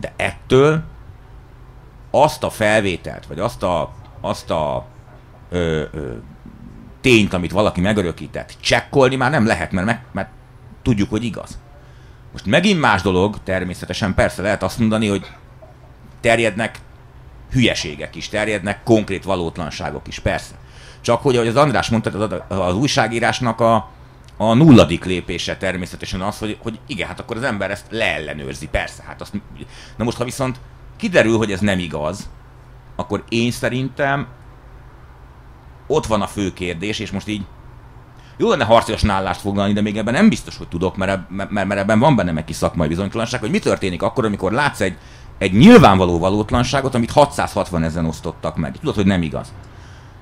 de 0.01 0.13
ettől 0.17 0.83
azt 2.11 2.45
a 2.45 2.51
felvételt, 2.51 3.27
vagy 3.27 3.39
azt 3.39 3.63
a, 3.63 3.93
azt 4.21 4.51
a 4.51 4.87
ö, 5.51 5.83
ö, 5.93 6.13
tényt, 7.01 7.33
amit 7.33 7.51
valaki 7.51 7.81
megörökített, 7.81 8.57
csekkolni 8.61 9.17
már 9.17 9.31
nem 9.31 9.47
lehet, 9.47 9.73
mert, 9.73 9.87
meg, 9.87 10.05
mert 10.13 10.29
tudjuk, 10.83 11.11
hogy 11.11 11.25
igaz. 11.25 11.59
Most 12.33 12.47
megint 12.47 12.81
más 12.81 13.03
dolog, 13.03 13.37
természetesen 13.45 14.15
persze 14.15 14.43
lehet 14.43 14.63
azt 14.63 14.79
mondani, 14.79 15.09
hogy 15.09 15.27
terjednek 16.21 16.79
hülyeségek 17.51 18.15
is, 18.15 18.29
terjednek 18.29 18.83
konkrét 18.83 19.25
valótlanságok 19.25 20.09
is, 20.09 20.19
persze. 20.19 20.55
Csak 21.01 21.23
hogy, 21.23 21.37
ahogy 21.37 21.49
az 21.49 21.57
András 21.57 21.89
mondta, 21.89 22.11
az, 22.11 22.59
az 22.59 22.75
újságírásnak 22.75 23.61
a, 23.61 23.91
a 24.41 24.55
nulladik 24.55 25.05
lépése 25.05 25.57
természetesen 25.57 26.21
az, 26.21 26.39
hogy, 26.39 26.59
hogy 26.63 26.79
igen, 26.87 27.09
hát 27.09 27.21
akkor 27.21 27.37
az 27.37 27.43
ember 27.43 27.71
ezt 27.71 27.87
leellenőrzi, 27.91 28.69
persze. 28.69 29.03
Hát 29.07 29.21
azt, 29.21 29.33
na 29.97 30.05
most, 30.05 30.17
ha 30.17 30.25
viszont 30.25 30.61
kiderül, 30.97 31.37
hogy 31.37 31.53
ez 31.53 31.61
nem 31.61 31.79
igaz, 31.79 32.29
akkor 32.97 33.25
én 33.29 33.51
szerintem 33.51 34.27
ott 35.87 36.07
van 36.07 36.23
a 36.23 36.27
fő 36.27 36.53
kérdés, 36.53 36.99
és 36.99 37.11
most 37.11 37.29
így 37.29 37.43
jó 38.37 38.49
lenne 38.49 38.65
harcias 38.65 39.03
nállást 39.03 39.41
foglalni, 39.41 39.73
de 39.73 39.81
még 39.81 39.97
ebben 39.97 40.15
nem 40.15 40.29
biztos, 40.29 40.57
hogy 40.57 40.69
tudok, 40.69 40.97
mert, 40.97 41.21
mert, 41.29 41.51
mert 41.51 41.81
ebben 41.81 41.99
van 41.99 42.17
bennem 42.17 42.37
egy 42.37 42.45
kis 42.45 42.57
szakmai 42.57 42.89
bizonytalanság, 42.89 43.41
hogy 43.41 43.51
mi 43.51 43.59
történik 43.59 44.03
akkor, 44.03 44.25
amikor 44.25 44.53
látsz 44.53 44.81
egy, 44.81 44.97
egy 45.39 45.53
nyilvánvaló 45.53 46.19
valótlanságot, 46.19 46.95
amit 46.95 47.11
660 47.11 47.83
ezen 47.83 48.05
osztottak 48.05 48.57
meg. 48.57 48.79
Tudod, 48.79 48.95
hogy 48.95 49.07
nem 49.07 49.23
igaz. 49.23 49.53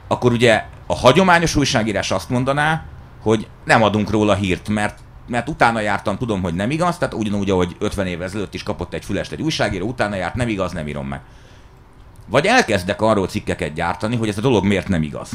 Akkor 0.08 0.32
ugye 0.32 0.64
a 0.86 0.94
hagyományos 0.94 1.56
újságírás 1.56 2.10
azt 2.10 2.30
mondaná, 2.30 2.84
hogy 3.26 3.48
nem 3.64 3.82
adunk 3.82 4.10
róla 4.10 4.34
hírt, 4.34 4.68
mert 4.68 4.98
mert 5.28 5.48
utána 5.48 5.80
jártam, 5.80 6.16
tudom, 6.18 6.42
hogy 6.42 6.54
nem 6.54 6.70
igaz, 6.70 6.98
tehát 6.98 7.14
ugyanúgy, 7.14 7.50
ahogy 7.50 7.76
50 7.78 8.06
évvel 8.06 8.26
ezelőtt 8.26 8.54
is 8.54 8.62
kapott 8.62 8.94
egy 8.94 9.04
fülest 9.04 9.32
egy 9.32 9.42
újságíró, 9.42 9.86
utána 9.86 10.14
járt, 10.14 10.34
nem 10.34 10.48
igaz, 10.48 10.72
nem 10.72 10.88
írom 10.88 11.06
meg. 11.06 11.20
Vagy 12.28 12.46
elkezdek 12.46 13.02
arról 13.02 13.28
cikkeket 13.28 13.72
gyártani, 13.72 14.16
hogy 14.16 14.28
ez 14.28 14.38
a 14.38 14.40
dolog 14.40 14.64
miért 14.64 14.88
nem 14.88 15.02
igaz. 15.02 15.30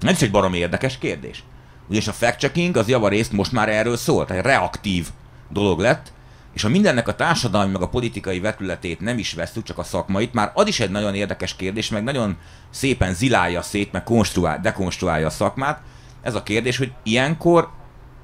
Ez 0.00 0.10
is 0.10 0.22
egy 0.22 0.30
baromi 0.30 0.58
érdekes 0.58 0.98
kérdés. 0.98 1.44
Ugyanis 1.88 2.08
a 2.08 2.12
fact-checking 2.12 2.76
az 2.76 2.88
javarészt 2.88 3.32
most 3.32 3.52
már 3.52 3.68
erről 3.68 3.96
szólt, 3.96 4.30
egy 4.30 4.42
reaktív 4.42 5.08
dolog 5.48 5.78
lett, 5.80 6.12
és 6.54 6.62
ha 6.62 6.68
mindennek 6.68 7.08
a 7.08 7.14
társadalmi 7.14 7.72
meg 7.72 7.82
a 7.82 7.88
politikai 7.88 8.40
vetületét 8.40 9.00
nem 9.00 9.18
is 9.18 9.32
vesztük, 9.32 9.64
csak 9.64 9.78
a 9.78 9.82
szakmait, 9.82 10.32
már 10.32 10.50
az 10.54 10.66
is 10.66 10.80
egy 10.80 10.90
nagyon 10.90 11.14
érdekes 11.14 11.56
kérdés, 11.56 11.88
meg 11.88 12.04
nagyon 12.04 12.36
szépen 12.70 13.14
zilálja 13.14 13.62
szét, 13.62 13.92
meg 13.92 14.04
konstruál, 14.04 14.60
dekonstruálja 14.60 15.26
a 15.26 15.30
szakmát. 15.30 15.80
Ez 16.26 16.34
a 16.34 16.42
kérdés, 16.42 16.76
hogy 16.76 16.92
ilyenkor 17.02 17.70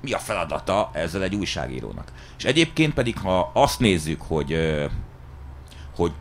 mi 0.00 0.12
a 0.12 0.18
feladata 0.18 0.90
ezzel 0.92 1.23
egy 1.23 1.35
újságírónak. 1.35 2.12
És 2.38 2.44
egyébként 2.44 2.94
pedig, 2.94 3.18
ha 3.18 3.50
azt 3.54 3.78
nézzük, 3.78 4.23
hogy, 4.23 4.56
hogy 5.97 6.12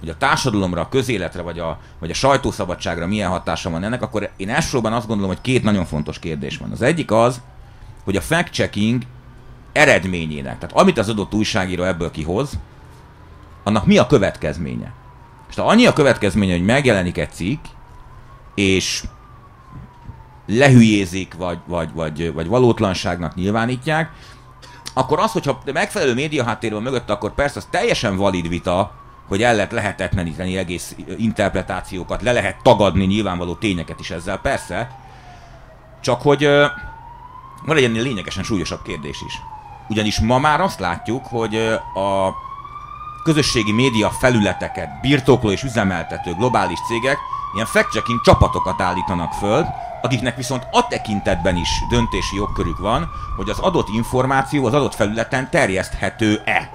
hogy 0.00 0.08
a 0.08 0.16
társadalomra, 0.16 0.80
a 0.80 0.88
közéletre, 0.88 1.42
vagy 1.42 1.58
a, 1.58 1.78
vagy 1.98 2.10
a 2.10 2.14
sajtószabadságra 2.14 3.06
milyen 3.06 3.30
hatása 3.30 3.70
van 3.70 3.84
ennek, 3.84 4.02
akkor 4.02 4.30
én 4.36 4.48
elsősorban 4.48 4.92
azt 4.92 5.06
gondolom, 5.06 5.30
hogy 5.30 5.40
két 5.40 5.62
nagyon 5.62 5.84
fontos 5.84 6.18
kérdés 6.18 6.56
van. 6.56 6.70
Az 6.70 6.82
egyik 6.82 7.10
az, 7.10 7.40
hogy 8.04 8.16
a 8.16 8.20
fact-checking 8.20 9.02
eredményének, 9.72 10.58
tehát 10.58 10.76
amit 10.76 10.98
az 10.98 11.08
adott 11.08 11.34
újságíró 11.34 11.82
ebből 11.82 12.10
kihoz, 12.10 12.58
annak 13.64 13.86
mi 13.86 13.98
a 13.98 14.06
következménye. 14.06 14.92
És 15.48 15.54
ha 15.54 15.66
annyi 15.66 15.86
a 15.86 15.92
következménye, 15.92 16.52
hogy 16.52 16.64
megjelenik 16.64 17.18
egy 17.18 17.32
cikk, 17.32 17.64
és 18.54 19.04
lehülyézik, 20.46 21.34
vagy, 21.34 21.58
vagy, 21.66 21.92
vagy, 21.92 22.32
vagy 22.32 22.46
valótlanságnak 22.46 23.34
nyilvánítják, 23.34 24.10
akkor 24.94 25.18
az, 25.18 25.32
hogyha 25.32 25.58
megfelelő 25.72 26.14
média 26.14 26.44
háttér 26.44 26.72
van 26.72 26.82
mögött, 26.82 27.10
akkor 27.10 27.34
persze 27.34 27.58
az 27.58 27.66
teljesen 27.70 28.16
valid 28.16 28.48
vita, 28.48 28.92
hogy 29.28 29.42
el 29.42 29.54
lehet 29.54 29.72
lehetetleníteni 29.72 30.56
egész 30.56 30.96
interpretációkat, 31.16 32.22
le 32.22 32.32
lehet 32.32 32.62
tagadni 32.62 33.04
nyilvánvaló 33.04 33.54
tényeket 33.54 34.00
is 34.00 34.10
ezzel, 34.10 34.38
persze. 34.38 34.90
Csak 36.00 36.22
hogy 36.22 36.44
van 37.66 37.76
egy 37.76 37.84
ennél 37.84 38.02
lényegesen 38.02 38.42
súlyosabb 38.42 38.82
kérdés 38.82 39.22
is. 39.26 39.40
Ugyanis 39.88 40.20
ma 40.20 40.38
már 40.38 40.60
azt 40.60 40.80
látjuk, 40.80 41.26
hogy 41.26 41.56
a 41.94 42.34
közösségi 43.24 43.72
média 43.72 44.10
felületeket 44.10 45.00
birtokló 45.00 45.50
és 45.50 45.62
üzemeltető 45.62 46.34
globális 46.34 46.78
cégek 46.88 47.16
ilyen 47.54 47.66
fact-checking 47.66 48.20
csapatokat 48.24 48.80
állítanak 48.80 49.32
föl, 49.32 49.66
akiknek 50.06 50.36
viszont 50.36 50.66
a 50.70 50.86
tekintetben 50.86 51.56
is 51.56 51.68
döntési 51.88 52.36
jogkörük 52.36 52.78
van, 52.78 53.10
hogy 53.36 53.48
az 53.48 53.58
adott 53.58 53.88
információ 53.88 54.66
az 54.66 54.74
adott 54.74 54.94
felületen 54.94 55.50
terjeszthető-e. 55.50 56.70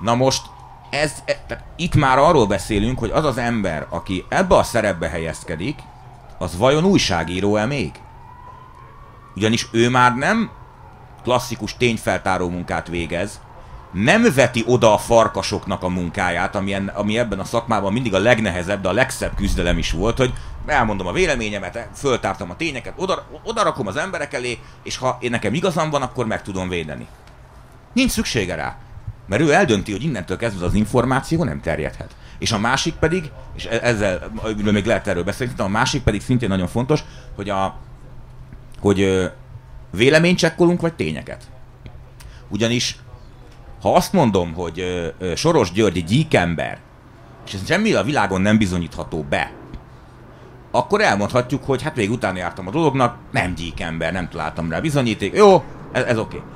Na 0.00 0.14
most 0.14 0.42
ez, 0.90 1.12
e, 1.24 1.64
itt 1.76 1.94
már 1.94 2.18
arról 2.18 2.46
beszélünk, 2.46 2.98
hogy 2.98 3.10
az 3.10 3.24
az 3.24 3.38
ember, 3.38 3.86
aki 3.88 4.24
ebbe 4.28 4.56
a 4.56 4.62
szerepbe 4.62 5.08
helyezkedik, 5.08 5.78
az 6.38 6.56
vajon 6.56 6.84
újságíró-e 6.84 7.66
még? 7.66 7.92
Ugyanis 9.36 9.68
ő 9.72 9.90
már 9.90 10.14
nem 10.14 10.50
klasszikus 11.22 11.76
tényfeltáró 11.76 12.48
munkát 12.48 12.88
végez, 12.88 13.40
nem 13.92 14.26
veti 14.34 14.64
oda 14.66 14.94
a 14.94 14.98
farkasoknak 14.98 15.82
a 15.82 15.88
munkáját, 15.88 16.54
ami, 16.54 16.72
en, 16.72 16.88
ami 16.88 17.18
ebben 17.18 17.38
a 17.38 17.44
szakmában 17.44 17.92
mindig 17.92 18.14
a 18.14 18.18
legnehezebb, 18.18 18.82
de 18.82 18.88
a 18.88 18.92
legszebb 18.92 19.34
küzdelem 19.34 19.78
is 19.78 19.90
volt, 19.92 20.16
hogy 20.16 20.32
elmondom 20.66 21.06
a 21.06 21.12
véleményemet, 21.12 21.88
föltártam 21.94 22.50
a 22.50 22.56
tényeket, 22.56 22.92
oda, 22.96 23.26
oda 23.44 23.62
rakom 23.62 23.86
az 23.86 23.96
emberek 23.96 24.34
elé, 24.34 24.58
és 24.82 24.96
ha 24.96 25.18
én 25.20 25.30
nekem 25.30 25.54
igazam 25.54 25.90
van, 25.90 26.02
akkor 26.02 26.26
meg 26.26 26.42
tudom 26.42 26.68
védeni. 26.68 27.06
Nincs 27.92 28.10
szüksége 28.10 28.54
rá. 28.54 28.76
Mert 29.26 29.42
ő 29.42 29.52
eldönti, 29.52 29.92
hogy 29.92 30.02
innentől 30.02 30.36
kezdve 30.36 30.66
az 30.66 30.74
információ 30.74 31.44
nem 31.44 31.60
terjedhet. 31.60 32.16
És 32.38 32.52
a 32.52 32.58
másik 32.58 32.94
pedig, 32.94 33.30
és 33.56 33.64
e- 33.64 33.80
ezzel 33.82 34.30
még 34.56 34.86
lehet 34.86 35.06
erről 35.06 35.24
beszélni, 35.24 35.52
a 35.56 35.68
másik 35.68 36.02
pedig 36.02 36.22
szintén 36.22 36.48
nagyon 36.48 36.68
fontos, 36.68 37.04
hogy 37.34 37.48
a 37.48 37.78
hogy 38.80 39.30
véleményt 39.90 40.38
csekkolunk, 40.38 40.80
vagy 40.80 40.94
tényeket. 40.94 41.44
Ugyanis, 42.48 42.98
ha 43.80 43.94
azt 43.94 44.12
mondom, 44.12 44.52
hogy 44.52 44.84
Soros 45.34 45.72
György 45.72 46.04
gyíkember, 46.04 46.78
és 47.46 47.54
ez 47.54 47.66
semmi 47.66 47.92
a 47.92 48.02
világon 48.02 48.40
nem 48.40 48.58
bizonyítható 48.58 49.26
be, 49.28 49.52
akkor 50.70 51.00
elmondhatjuk, 51.00 51.64
hogy 51.64 51.82
hát 51.82 51.94
végig 51.94 52.10
utána 52.10 52.38
jártam 52.38 52.66
a 52.66 52.70
dolognak, 52.70 53.16
nem 53.30 53.54
gyíkember, 53.54 54.12
nem 54.12 54.28
találtam 54.28 54.70
rá 54.70 54.80
bizonyíték, 54.80 55.34
jó, 55.34 55.62
ez, 55.92 56.04
ez 56.04 56.18
oké. 56.18 56.36
Okay. 56.36 56.48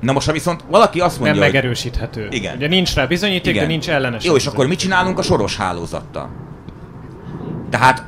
Na 0.00 0.12
most, 0.12 0.26
ha 0.26 0.32
viszont 0.32 0.64
valaki 0.68 1.00
azt 1.00 1.18
mondja, 1.20 1.40
Nem 1.40 1.50
megerősíthető. 1.50 2.22
Hogy... 2.22 2.34
Igen. 2.34 2.56
Ugye 2.56 2.68
nincs 2.68 2.94
rá 2.94 3.06
bizonyíték, 3.06 3.54
Igen. 3.54 3.66
de 3.66 3.70
nincs 3.70 3.90
ellenes. 3.90 4.24
Jó, 4.24 4.36
és 4.36 4.46
akkor 4.46 4.66
mit 4.66 4.78
csinálunk 4.78 5.18
a 5.18 5.22
soros 5.22 5.56
hálózattal? 5.56 6.30
Tehát 7.70 8.04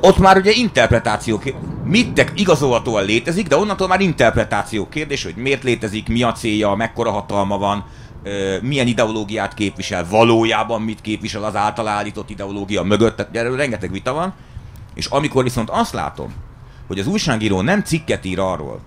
ott 0.00 0.18
már 0.18 0.36
ugye 0.36 0.50
interpretáció 0.50 1.38
mit 1.84 2.12
te 2.12 2.26
igazolhatóan 2.34 3.04
létezik, 3.04 3.48
de 3.48 3.56
onnantól 3.56 3.88
már 3.88 4.00
interpretáció 4.00 4.88
kérdés, 4.88 5.24
hogy 5.24 5.34
miért 5.36 5.62
létezik, 5.62 6.08
mi 6.08 6.22
a 6.22 6.32
célja, 6.32 6.74
mekkora 6.74 7.10
hatalma 7.10 7.58
van, 7.58 7.84
milyen 8.62 8.86
ideológiát 8.86 9.54
képvisel, 9.54 10.06
valójában 10.08 10.82
mit 10.82 11.00
képvisel 11.00 11.44
az 11.44 11.56
által 11.56 11.88
állított 11.88 12.30
ideológia 12.30 12.82
mögött, 12.82 13.16
tehát 13.16 13.36
erről 13.36 13.56
rengeteg 13.56 13.92
vita 13.92 14.12
van, 14.12 14.34
és 14.94 15.06
amikor 15.06 15.42
viszont 15.42 15.70
azt 15.70 15.92
látom, 15.92 16.32
hogy 16.86 16.98
az 16.98 17.06
újságíró 17.06 17.60
nem 17.60 17.82
cikket 17.82 18.24
ír 18.24 18.38
arról, 18.38 18.80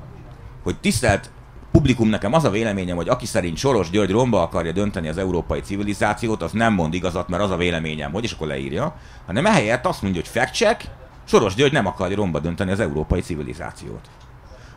hogy 0.64 0.76
tisztelt 0.76 1.30
publikum 1.72 2.10
nekem 2.10 2.34
az 2.34 2.44
a 2.44 2.50
véleményem, 2.50 2.96
hogy 2.96 3.10
aki 3.10 3.26
szerint 3.26 3.58
Soros 3.58 3.90
György 3.90 4.12
romba 4.12 4.42
akarja 4.42 4.72
dönteni 4.72 5.08
az 5.08 5.18
európai 5.18 5.60
civilizációt, 5.60 6.42
az 6.42 6.52
nem 6.52 6.74
mond 6.74 6.94
igazat, 6.94 7.28
mert 7.28 7.44
az 7.44 7.52
a 7.52 7.58
véleményem, 7.58 8.12
hogy 8.12 8.24
és 8.24 8.32
akkor 8.32 8.48
leírja, 8.48 8.96
hanem 9.26 9.46
ehelyett 9.46 9.86
azt 9.86 10.02
mondja, 10.02 10.22
hogy 10.22 10.30
fact 10.30 10.56
check, 10.56 10.90
Soros 11.26 11.56
György 11.56 11.72
nem 11.72 11.86
akarja 11.86 12.16
romba 12.16 12.40
dönteni 12.40 12.72
az 12.72 12.80
európai 12.80 13.22
civilizációt. 13.22 14.10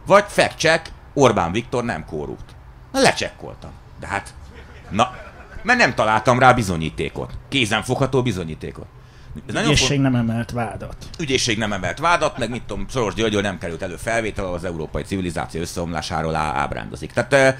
Vagy 0.06 0.24
fact 0.26 0.92
Orbán 1.14 1.52
Viktor 1.52 1.84
nem 1.84 2.04
korrupt. 2.04 2.54
Na, 2.92 3.00
lecsekkoltam. 3.00 3.70
De 4.00 4.06
hát, 4.06 4.34
na, 4.90 5.10
mert 5.62 5.78
nem 5.78 5.94
találtam 5.94 6.38
rá 6.38 6.52
bizonyítékot. 6.52 7.32
Kézenfogható 7.48 8.22
bizonyítékot. 8.22 8.86
Ez 9.46 9.54
Ügyészség 9.54 10.00
nem 10.00 10.14
emelt 10.14 10.50
vádat. 10.50 10.96
Ügyészség 11.18 11.58
nem 11.58 11.72
emelt 11.72 11.98
vádat, 11.98 12.38
meg 12.38 12.50
mit 12.50 12.62
tudom, 12.62 12.86
Soros 12.88 13.14
Györgyől 13.14 13.40
nem 13.40 13.58
került 13.58 13.82
elő 13.82 13.96
felvétel, 13.96 14.44
az 14.44 14.64
európai 14.64 15.02
civilizáció 15.02 15.60
összeomlásáról 15.60 16.34
ábrándozik. 16.34 17.12
Tehát 17.12 17.32
eh, 17.32 17.56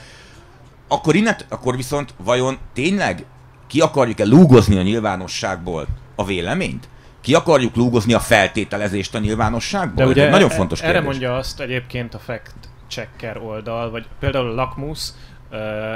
akkor 0.89 1.15
innen, 1.15 1.37
akkor 1.49 1.77
viszont 1.77 2.15
vajon 2.17 2.59
tényleg 2.73 3.25
ki 3.67 3.81
akarjuk-e 3.81 4.25
lúgozni 4.25 4.79
a 4.79 4.83
nyilvánosságból 4.83 5.87
a 6.17 6.25
véleményt? 6.25 6.89
Ki 7.29 7.35
akarjuk 7.35 7.77
lúgozni 7.77 8.13
a 8.13 8.21
feltételezést 8.21 9.15
a 9.15 9.19
nyilvánosságból? 9.19 10.05
De 10.05 10.11
ugye 10.11 10.25
egy 10.25 10.31
nagyon 10.31 10.51
e- 10.51 10.55
fontos 10.55 10.81
erre 10.81 10.93
kérdés. 10.93 11.09
mondja 11.09 11.37
azt 11.37 11.61
egyébként 11.61 12.15
a 12.15 12.19
fact 12.19 12.55
checker 12.87 13.37
oldal, 13.37 13.91
vagy 13.91 14.07
például 14.21 14.51
a 14.51 14.55
Lakmus, 14.55 15.09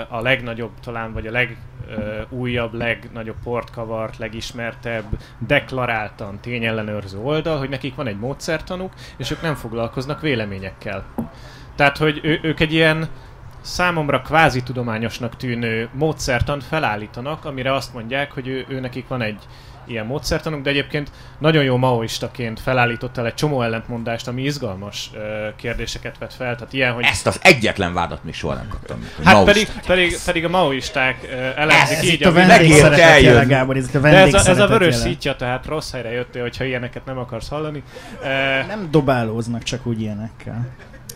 a 0.09 0.21
legnagyobb 0.21 0.71
talán, 0.83 1.13
vagy 1.13 1.27
a 1.27 1.31
legújabb, 1.31 2.75
legnagyobb 2.75 3.37
port 3.45 3.71
kavart, 3.71 4.19
legismertebb, 4.19 5.05
deklaráltan 5.47 6.41
tényellenőrző 6.41 7.19
oldal, 7.19 7.59
hogy 7.59 7.69
nekik 7.69 7.95
van 7.95 8.07
egy 8.07 8.19
módszertanuk, 8.19 8.93
és 9.17 9.31
ők 9.31 9.43
nem 9.43 9.55
foglalkoznak 9.55 10.21
véleményekkel. 10.21 11.05
Tehát, 11.77 11.99
hogy 11.99 12.21
ő, 12.23 12.39
ők 12.43 12.61
egy 12.61 12.73
ilyen 12.73 13.09
számomra 13.61 14.21
kvázi 14.21 14.63
tudományosnak 14.63 15.37
tűnő 15.37 15.89
módszertant 15.93 16.65
felállítanak, 16.65 17.45
amire 17.45 17.75
azt 17.75 17.95
mondják, 17.95 18.33
hogy 18.33 18.49
ő, 18.49 18.65
ő 18.69 18.81
nekik 18.81 19.09
van 19.09 19.23
egy 19.23 19.47
ilyen 19.87 20.07
módszertanuk, 20.07 20.63
de 20.63 20.71
egyébként 20.71 21.11
nagyon 21.39 21.65
jó 21.65 21.77
maoistaként 21.77 22.61
felállított 22.61 23.17
el 23.17 23.27
egy 23.27 23.35
csomó 23.35 23.63
ellentmondást, 23.63 24.29
ami 24.29 24.43
izgalmas 24.43 25.11
ö, 25.15 25.19
kérdéseket 25.57 26.19
vet 26.19 26.35
fel. 26.35 26.55
Tehát 26.57 26.73
ilyen, 26.73 26.93
hogy 26.93 27.05
Ezt 27.05 27.27
az 27.27 27.39
egyetlen 27.43 27.95
vádat 27.95 28.25
még 28.25 28.35
soha 28.35 28.55
nem 28.55 28.69
kaptam. 28.69 28.99
meg, 28.99 29.09
hogy 29.17 29.25
Hát 29.25 29.45
pedig, 29.45 29.69
pedig, 29.87 30.17
pedig 30.25 30.45
a 30.45 30.49
maoisták 30.49 31.29
ö, 31.33 31.61
elemzik 31.61 31.97
Ez 31.97 32.05
így 32.05 32.13
itt 32.13 32.25
a 32.25 32.31
világot. 32.33 32.57
vendégszeretet 32.57 32.99
eljön. 33.01 33.33
jele, 33.33 33.45
Gábor, 33.45 33.77
ez 33.77 33.89
itt 33.89 33.95
a 33.95 33.99
De 34.01 34.09
ez 34.17 34.35
a, 34.35 34.49
ez 34.51 34.59
a 34.59 34.67
vörös 34.67 34.95
szítja, 34.95 35.37
tehát 35.37 35.67
rossz 35.67 35.93
helyre 35.93 36.11
jöttél, 36.11 36.43
hogyha 36.43 36.65
ilyeneket 36.65 37.05
nem 37.05 37.19
akarsz 37.19 37.49
hallani. 37.49 37.83
E, 38.25 38.65
Nem 38.69 38.89
dobálóznak 38.91 39.63
csak 39.63 39.87
úgy 39.87 40.01
ilyenekkel. 40.01 40.67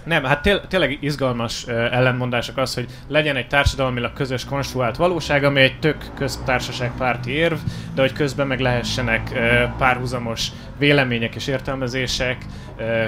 Nem, 0.07 0.25
hát 0.25 0.43
tél, 0.43 0.67
tényleg 0.67 0.99
izgalmas 1.01 1.65
uh, 1.65 1.75
ellenmondások 1.75 2.57
az, 2.57 2.75
hogy 2.75 2.87
legyen 3.09 3.37
egy 3.37 3.49
társadalmilag 3.49 4.13
közös 4.13 4.45
konstruált 4.45 4.97
valóság, 4.97 5.45
ami 5.45 5.61
egy 5.61 5.79
tök 5.79 5.97
köztársaságpárti 6.15 7.31
érv, 7.31 7.59
de 7.95 8.01
hogy 8.01 8.13
közben 8.13 8.47
meg 8.47 8.61
lehessenek 8.61 9.31
uh, 9.33 9.63
párhuzamos 9.79 10.49
vélemények 10.79 11.35
és 11.35 11.47
értelmezések, 11.47 12.37
uh, 12.79 13.05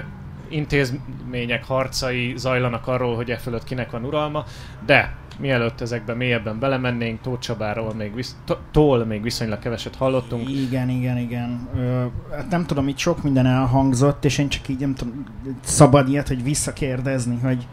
intézmények 0.49 1.65
harcai 1.65 2.33
zajlanak 2.37 2.87
arról, 2.87 3.17
hogy 3.17 3.31
e 3.31 3.37
fölött 3.37 3.65
kinek 3.65 3.91
van 3.91 4.05
uralma, 4.05 4.45
de 4.87 5.15
mielőtt 5.39 5.81
ezekben 5.81 6.17
mélyebben 6.17 6.59
belemennénk, 6.59 7.21
Tóth 7.21 7.41
Csabáról 7.41 7.95
még, 7.95 8.15
visz, 8.15 8.37
Tó- 8.45 8.59
tól 8.71 9.05
még 9.05 9.23
viszonylag 9.23 9.59
keveset 9.59 9.97
hallottunk. 9.97 10.49
Igen, 10.49 10.89
igen, 10.89 11.19
igen. 11.19 11.69
Ö, 11.77 12.05
hát 12.37 12.51
nem 12.51 12.67
tudom, 12.67 12.89
itt 12.89 12.99
sok 12.99 13.23
minden 13.23 13.47
elhangzott, 13.47 14.25
és 14.25 14.39
én 14.39 14.49
csak 14.49 14.69
így 14.69 14.81
nem 14.81 14.95
tudom, 14.95 15.25
szabad 15.61 16.09
ilyet, 16.09 16.29
hogy 16.29 16.43
visszakérdezni, 16.43 17.39
hogy 17.43 17.67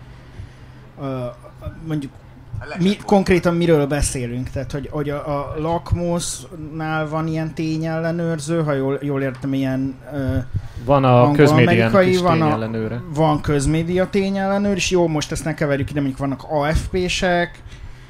ö, 1.02 1.26
mondjuk 1.88 2.12
mi, 2.80 2.96
konkrétan 3.06 3.56
miről 3.56 3.86
beszélünk? 3.88 4.50
Tehát, 4.50 4.72
hogy, 4.72 4.90
hogy 4.92 5.10
a, 5.10 5.38
a 5.40 5.56
Lakmusnál 5.58 7.08
van 7.10 7.28
ilyen 7.28 7.54
tényellenőrző, 7.54 8.64
ha 8.64 8.74
jól, 8.74 9.00
jól 9.02 9.22
értem, 9.22 9.54
ilyen 9.54 9.96
ö, 10.14 10.38
Van 10.86 11.04
a 11.04 11.32
is 12.02 12.20
van 12.20 12.42
a- 12.42 12.46
van 13.14 13.42
közmédia 13.42 14.10
tényellenőr, 14.10 14.76
és 14.76 14.90
jó, 14.90 15.08
most 15.08 15.32
ezt 15.32 15.44
ne 15.44 15.54
keverjük 15.54 15.90
ide, 15.90 16.00
mondjuk 16.00 16.20
vannak 16.20 16.44
AFP-sek, 16.50 17.62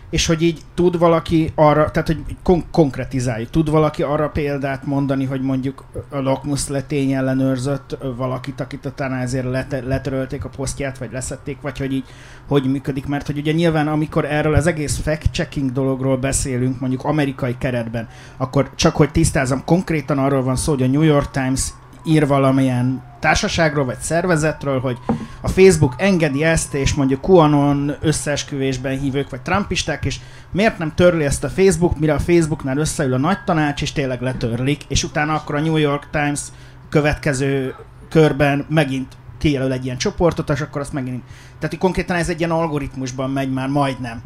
és 0.10 0.26
hogy 0.26 0.42
így 0.42 0.62
tud 0.74 0.98
valaki 0.98 1.52
arra, 1.56 1.92
tehát 1.92 2.08
hogy 2.08 2.24
kon- 2.44 2.66
konkretizáljuk, 2.72 3.50
tud 3.50 3.70
valaki 3.70 4.04
arra 4.04 4.30
példát 4.30 4.86
mondani, 4.86 5.26
hogy 5.26 5.42
mondjuk 5.42 5.84
a 6.10 6.20
Lakmus 6.20 6.68
letényellenőrzött 6.68 7.98
valakit, 8.18 8.60
akit 8.60 8.86
utána 8.86 9.16
ezért 9.16 9.46
lete- 9.46 9.86
letörölték 9.86 10.46
a 10.46 10.50
posztját, 10.50 10.98
vagy 10.98 11.12
leszették, 11.12 11.62
vagy 11.62 11.78
hogy 11.78 11.94
így 11.94 12.06
hogy 12.48 12.72
működik, 12.72 13.06
mert 13.06 13.26
hogy 13.26 13.38
ugye 13.38 13.52
nyilván 13.52 13.88
amikor 13.88 14.26
erről 14.26 14.54
az 14.54 14.68
egész 14.68 14.98
fact-checking 14.98 15.72
dologról 15.72 16.18
beszélünk, 16.18 16.80
mondjuk 16.80 17.04
amerikai 17.04 17.56
keretben, 17.58 18.08
akkor 18.38 18.70
csak 18.76 18.96
hogy 18.96 19.12
tisztázom, 19.12 19.64
konkrétan 19.66 20.18
arról 20.18 20.44
van 20.44 20.56
szó, 20.56 20.72
hogy 20.72 20.84
a 20.84 20.88
New 20.88 21.02
York 21.02 21.32
Times 21.32 21.74
ír 22.06 22.28
valamilyen 22.28 23.04
társaságról 23.20 23.86
vagy 23.86 24.00
szervezetről, 24.00 24.80
hogy 24.80 24.98
a 25.42 25.48
Facebook 25.48 25.94
engedi 25.98 26.44
ezt, 26.44 26.74
és 26.74 26.94
mondjuk 26.94 27.28
QAnon 27.28 27.96
összeesküvésben 28.02 29.00
hívők 29.00 29.30
vagy 29.30 29.42
trumpisták, 29.42 30.06
és 30.06 30.20
miért 30.52 30.78
nem 30.78 30.94
törli 30.96 31.24
ezt 31.24 31.44
a 31.44 31.50
Facebook, 31.50 32.00
mire 32.00 32.14
a 32.14 32.20
Facebooknál 32.20 32.78
összeül 32.78 33.14
a 33.14 33.18
nagy 33.18 33.44
tanács, 33.44 33.82
és 33.82 33.92
tényleg 33.92 34.22
letörlik, 34.22 34.84
és 34.88 35.04
utána 35.04 35.34
akkor 35.34 35.56
a 35.56 35.60
New 35.60 35.76
York 35.76 36.10
Times 36.12 36.42
következő 36.90 37.76
körben 38.10 38.66
megint 38.70 39.14
kijelöl 39.38 39.72
egy 39.72 39.86
ilyen 39.86 39.98
csoportot, 39.98 40.50
és 40.50 40.62
akkor 40.62 40.82
azt 40.82 40.94
megint... 40.94 41.24
Tehát 41.60 41.78
konkrétan 41.78 42.16
ez 42.16 42.30
egy 42.30 42.40
ilyen 42.40 42.52
algoritmusban 42.52 43.30
megy 43.30 43.52
már 43.52 43.68
majdnem 43.68 44.22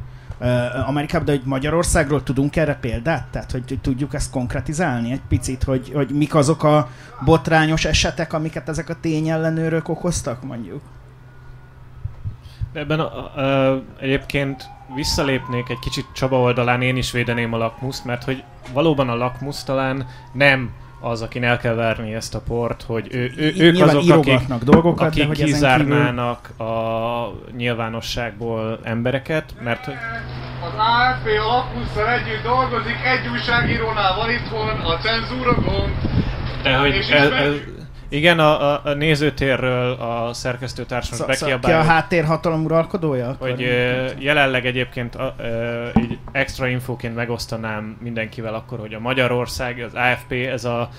Amerikában, 0.86 1.26
de 1.26 1.32
hogy 1.32 1.42
Magyarországról 1.46 2.24
tudunk 2.24 2.56
erre 2.56 2.76
példát? 2.76 3.28
Tehát, 3.32 3.52
hogy 3.52 3.80
tudjuk 3.82 4.14
ezt 4.14 4.32
konkretizálni 4.32 5.12
egy 5.12 5.22
picit, 5.28 5.64
hogy, 5.64 5.92
hogy 5.94 6.10
mik 6.10 6.36
azok 6.36 6.64
a 6.64 6.90
botrányos 7.26 7.86
esetek, 7.86 8.34
amiket 8.34 8.70
ezek 8.70 8.90
a 8.90 9.00
tényellenőrök 9.00 9.90
okoztak, 9.90 10.44
mondjuk? 10.44 10.82
Ebben 12.74 13.00
a, 13.00 13.36
a, 13.36 13.42
a, 13.42 13.84
egyébként 14.00 14.70
visszalépnék 14.96 15.70
egy 15.70 15.80
kicsit 15.80 16.06
Csaba 16.14 16.40
oldalán, 16.40 16.82
én 16.82 16.98
is 16.98 17.12
védeném 17.12 17.54
a 17.54 17.58
lakmuszt, 17.58 18.06
mert 18.06 18.24
hogy 18.24 18.44
valóban 18.74 19.10
a 19.10 19.16
lakmusz 19.16 19.64
talán 19.64 20.08
nem 20.34 20.72
az, 21.00 21.22
akin 21.22 21.44
el 21.44 21.58
kell 21.58 21.74
verni 21.74 22.14
ezt 22.14 22.36
a 22.36 22.40
port, 22.48 22.84
hogy 22.84 23.08
ő, 23.12 23.32
ő, 23.38 23.54
ők 23.58 23.82
azok, 23.82 24.10
akik, 24.10 24.40
dolgokat, 24.64 25.16
de 25.16 25.24
akik 25.24 25.28
hogy 25.28 25.42
ezen 25.42 25.78
kívül... 25.78 25.96
kizárnának 25.96 26.50
a 26.60 27.34
nyilvánosságból 27.58 28.80
embereket, 28.84 29.54
mert 29.64 29.86
hogy 29.86 29.94
Az 30.64 30.72
AFP 30.78 31.26
a 31.26 31.46
Lakmusszal 31.48 32.10
együtt 32.10 32.44
dolgozik, 32.44 32.98
egy 33.06 33.32
újságírónál 33.32 34.16
van 34.16 34.30
itthon, 34.30 34.70
a 34.70 34.98
cenzúra 34.98 35.54
gond. 35.54 35.92
de 36.64 36.76
hogy 36.78 36.96
ez, 37.12 37.32
ez, 37.32 37.54
igen, 38.10 38.40
a, 38.40 38.74
a, 38.74 38.82
a 38.84 38.94
nézőtérről 38.94 39.92
a 39.92 40.34
szerkesztőtársam 40.34 41.18
Szó- 41.18 41.32
szó- 41.32 41.60
Ki 41.60 41.72
a 41.72 41.82
háttérhatalom 41.84 42.64
uralkodója? 42.64 43.30
Akkor 43.30 43.50
hogy 43.50 43.64
ö, 43.64 44.06
jelenleg 44.18 44.66
egyébként 44.66 45.16
a, 45.16 45.36
ö, 45.38 45.88
így 46.02 46.18
extra 46.32 46.68
infóként 46.68 47.16
megosztanám 47.16 47.98
mindenkivel 48.02 48.54
akkor, 48.54 48.80
hogy 48.80 48.94
a 48.94 49.00
Magyarország, 49.00 49.80
az 49.80 49.94
AFP, 49.94 50.32
ez 50.32 50.66
a 50.66 50.90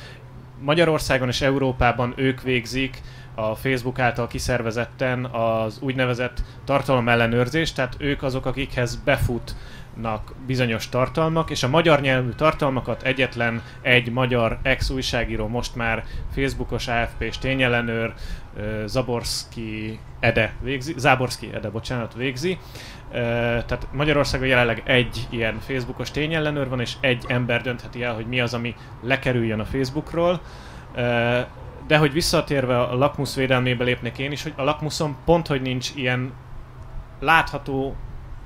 Magyarországon 0.60 1.28
és 1.28 1.40
Európában 1.40 2.12
ők 2.16 2.42
végzik 2.42 3.00
a 3.34 3.54
Facebook 3.54 3.98
által 3.98 4.26
kiszervezetten 4.26 5.24
az 5.24 5.78
úgynevezett 5.80 6.42
tartalomellenőrzést, 6.64 7.74
tehát 7.74 7.96
ők 7.98 8.22
azok, 8.22 8.46
akikhez 8.46 8.96
befutnak 8.96 10.34
bizonyos 10.46 10.88
tartalmak, 10.88 11.50
és 11.50 11.62
a 11.62 11.68
magyar 11.68 12.00
nyelvű 12.00 12.30
tartalmakat 12.30 13.02
egyetlen 13.02 13.62
egy 13.80 14.12
magyar 14.12 14.58
ex-újságíró, 14.62 15.48
most 15.48 15.74
már 15.74 16.04
Facebookos 16.34 16.88
AFP-s 16.88 17.38
tényellenőr, 17.38 18.14
ö, 18.56 18.82
Zaborski 18.86 19.98
Ede 20.20 20.52
végzi, 20.62 20.94
Záborski 20.96 21.50
Ede, 21.54 21.70
bocsánat, 21.70 22.14
végzi. 22.14 22.58
Tehát 23.10 23.86
Magyarországon 23.92 24.46
jelenleg 24.46 24.82
egy 24.84 25.26
ilyen 25.30 25.58
Facebookos 25.58 26.10
tényellenőr 26.10 26.68
van, 26.68 26.80
és 26.80 26.94
egy 27.00 27.24
ember 27.28 27.62
döntheti 27.62 28.02
el, 28.02 28.14
hogy 28.14 28.26
mi 28.26 28.40
az, 28.40 28.54
ami 28.54 28.74
lekerüljön 29.02 29.60
a 29.60 29.64
Facebookról. 29.64 30.40
De 31.86 31.96
hogy 31.98 32.12
visszatérve 32.12 32.80
a 32.80 32.96
lakmusz 32.96 33.36
védelmébe 33.36 33.84
lépnék 33.84 34.18
én 34.18 34.32
is, 34.32 34.42
hogy 34.42 34.52
a 34.56 34.62
lakmuszon 34.62 35.16
pont, 35.24 35.46
hogy 35.46 35.62
nincs 35.62 35.90
ilyen 35.94 36.32
látható 37.20 37.96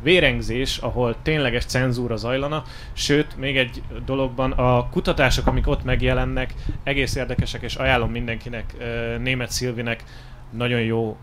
vérengzés, 0.03 0.77
ahol 0.79 1.17
tényleges 1.23 1.65
cenzúra 1.65 2.17
zajlana, 2.17 2.63
sőt, 2.93 3.37
még 3.37 3.57
egy 3.57 3.83
dologban 4.05 4.53
a 4.53 4.89
kutatások, 4.89 5.47
amik 5.47 5.69
ott 5.69 5.85
megjelennek, 5.85 6.55
egész 6.83 7.15
érdekesek, 7.15 7.63
és 7.63 7.75
ajánlom 7.75 8.11
mindenkinek, 8.11 8.75
német 9.19 9.51
Szilvinek 9.51 10.05
nagyon 10.51 10.81
jó 10.81 11.17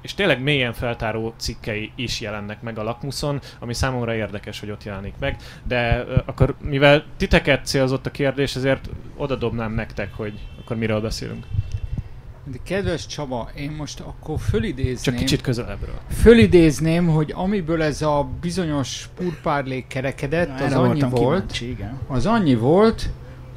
és 0.00 0.14
tényleg 0.14 0.42
mélyen 0.42 0.72
feltáró 0.72 1.34
cikkei 1.36 1.92
is 1.94 2.20
jelennek 2.20 2.62
meg 2.62 2.78
a 2.78 2.82
lakmuszon, 2.82 3.40
ami 3.58 3.74
számomra 3.74 4.14
érdekes, 4.14 4.60
hogy 4.60 4.70
ott 4.70 4.84
jelenik 4.84 5.14
meg, 5.18 5.36
de 5.64 6.04
akkor 6.26 6.54
mivel 6.62 7.04
titeket 7.16 7.66
célzott 7.66 8.06
a 8.06 8.10
kérdés, 8.10 8.56
ezért 8.56 8.88
oda 9.16 9.36
dobnám 9.36 9.72
nektek, 9.72 10.14
hogy 10.14 10.32
akkor 10.60 10.76
miről 10.76 11.00
beszélünk. 11.00 11.46
De 12.44 12.58
kedves 12.64 13.06
Csaba, 13.06 13.50
én 13.54 13.70
most 13.70 14.00
akkor 14.00 14.38
fölidézném... 14.38 15.02
Csak 15.02 15.14
kicsit 15.14 15.40
közelebbről. 15.40 15.98
Fölidézném, 16.10 17.06
hogy 17.06 17.32
amiből 17.34 17.82
ez 17.82 18.02
a 18.02 18.28
bizonyos 18.40 19.08
purpárlék 19.16 19.86
kerekedett, 19.86 20.58
Na, 20.58 20.64
az 20.64 20.72
annyi 20.72 21.00
volt, 21.00 21.12
kíváncsi, 21.12 21.70
igen. 21.70 21.98
az 22.06 22.26
annyi 22.26 22.54
volt, 22.54 23.10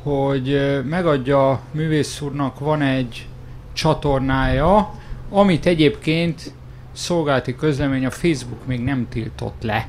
hogy 0.04 0.80
megadja 0.86 1.60
művész 1.72 2.22
úrnak 2.22 2.60
van 2.60 2.82
egy 2.82 3.28
csatornája, 3.74 4.94
amit 5.34 5.66
egyébként 5.66 6.52
szolgálati 6.92 7.56
közlemény 7.56 8.06
a 8.06 8.12
Facebook 8.12 8.66
még 8.66 8.80
nem 8.80 9.08
tiltott 9.10 9.62
le. 9.62 9.88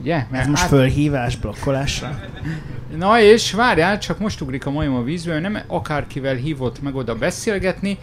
Ugye? 0.00 0.26
Ez 0.30 0.46
most 0.46 0.62
át- 0.62 0.68
fölhívás 0.68 1.36
blokkolásra? 1.36 2.20
Na 2.96 3.20
és 3.20 3.52
várjál, 3.52 3.98
csak 3.98 4.18
most 4.18 4.40
ugrik 4.40 4.66
a 4.66 4.70
majom 4.70 4.94
a 4.94 5.02
vízből, 5.02 5.40
nem 5.40 5.58
akárkivel 5.66 6.34
hívott 6.34 6.82
meg 6.82 6.94
oda 6.94 7.14
beszélgetni, 7.14 7.98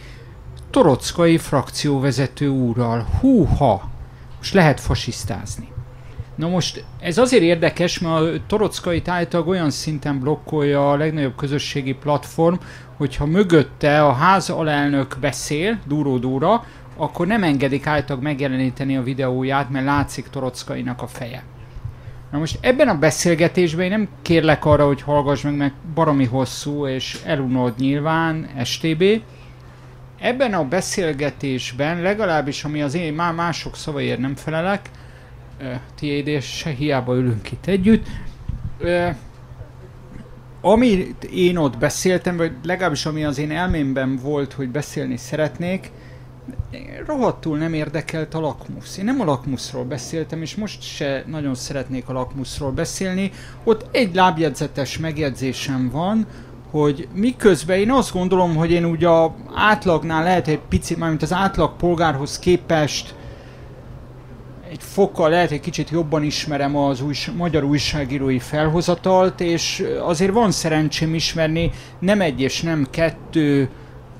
Torockai 0.69 1.37
frakcióvezető 1.37 2.47
úrral. 2.47 3.07
Húha! 3.19 3.89
Most 4.37 4.53
lehet 4.53 4.79
fasisztázni. 4.79 5.67
Na 6.35 6.47
most 6.47 6.83
ez 6.99 7.17
azért 7.17 7.43
érdekes, 7.43 7.99
mert 7.99 8.15
a 8.15 8.39
Torockai 8.47 9.01
állítólag 9.05 9.47
olyan 9.47 9.69
szinten 9.69 10.19
blokkolja 10.19 10.91
a 10.91 10.97
legnagyobb 10.97 11.35
közösségi 11.35 11.93
platform, 11.93 12.55
hogyha 12.97 13.25
mögötte 13.25 14.03
a 14.03 14.11
ház 14.11 14.49
alelnök 14.49 15.17
beszél, 15.19 15.79
Dúró 15.87 16.17
Dúra, 16.17 16.63
akkor 16.97 17.27
nem 17.27 17.43
engedik 17.43 17.87
általában 17.87 18.29
megjeleníteni 18.29 18.97
a 18.97 19.03
videóját, 19.03 19.69
mert 19.69 19.85
látszik 19.85 20.27
Torockainak 20.27 21.01
a 21.01 21.07
feje. 21.07 21.43
Na 22.31 22.37
most 22.37 22.57
ebben 22.61 22.87
a 22.87 22.97
beszélgetésben 22.97 23.85
én 23.85 23.91
nem 23.91 24.07
kérlek 24.21 24.65
arra, 24.65 24.85
hogy 24.85 25.01
hallgass 25.01 25.41
meg, 25.41 25.55
meg 25.55 25.73
baromi 25.93 26.25
hosszú, 26.25 26.87
és 26.87 27.19
elunod 27.25 27.73
nyilván, 27.77 28.49
STB. 28.63 29.03
Ebben 30.19 30.53
a 30.53 30.67
beszélgetésben, 30.67 32.01
legalábbis 32.01 32.63
ami 32.63 32.81
az 32.81 32.93
én 32.93 33.13
már 33.13 33.33
mások 33.33 33.75
szavaiért 33.75 34.19
nem 34.19 34.35
felelek, 34.35 34.89
tiéd 35.95 36.27
és 36.27 36.45
se 36.45 36.69
hiába 36.69 37.15
ülünk 37.15 37.51
itt 37.51 37.65
együtt, 37.65 38.07
amit 40.61 41.23
én 41.23 41.57
ott 41.57 41.77
beszéltem, 41.77 42.37
vagy 42.37 42.51
legalábbis 42.63 43.05
ami 43.05 43.25
az 43.25 43.37
én 43.37 43.51
elmémben 43.51 44.19
volt, 44.23 44.53
hogy 44.53 44.69
beszélni 44.69 45.17
szeretnék, 45.17 45.91
rohadtul 47.05 47.57
nem 47.57 47.73
érdekelt 47.73 48.33
a 48.33 48.39
lakmusz. 48.39 48.97
Én 48.97 49.05
nem 49.05 49.21
a 49.21 49.25
lakmuszról 49.25 49.83
beszéltem, 49.83 50.41
és 50.41 50.55
most 50.55 50.81
se 50.81 51.23
nagyon 51.27 51.55
szeretnék 51.55 52.09
a 52.09 52.13
lakmuszról 52.13 52.71
beszélni. 52.71 53.31
Ott 53.63 53.85
egy 53.91 54.15
lábjegyzetes 54.15 54.97
megjegyzésem 54.97 55.89
van, 55.89 56.25
hogy 56.69 57.07
miközben 57.13 57.77
én 57.77 57.91
azt 57.91 58.13
gondolom, 58.13 58.55
hogy 58.55 58.71
én 58.71 58.85
ugye 58.85 59.07
a 59.07 59.35
átlagnál 59.53 60.23
lehet 60.23 60.47
egy 60.47 60.59
picit, 60.69 60.97
mármint 60.97 61.21
az 61.21 61.33
átlag 61.33 61.75
polgárhoz 61.75 62.39
képest 62.39 63.15
egy 64.69 64.83
fokkal 64.83 65.29
lehet 65.29 65.51
egy 65.51 65.59
kicsit 65.59 65.89
jobban 65.89 66.23
ismerem 66.23 66.75
az 66.75 67.01
új, 67.01 67.13
magyar 67.37 67.63
újságírói 67.63 68.39
felhozatalt, 68.39 69.41
és 69.41 69.83
azért 70.01 70.33
van 70.33 70.51
szerencsém 70.51 71.13
ismerni 71.13 71.71
nem 71.99 72.21
egy 72.21 72.41
és 72.41 72.61
nem 72.61 72.87
kettő 72.89 73.69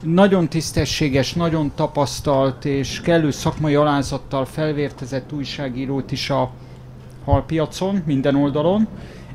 nagyon 0.04 0.50
tisztességes, 0.50 1.34
nagyon 1.34 1.72
tapasztalt 1.76 2.66
és 2.66 3.02
kellő 3.02 3.32
szakmai 3.32 3.76
alázattal 3.76 4.46
felvértezett 4.46 5.32
újságírót 5.32 6.12
is 6.12 6.30
a 6.30 6.52
halpiacon, 7.26 8.04
minden 8.06 8.36
oldalon. 8.36 8.88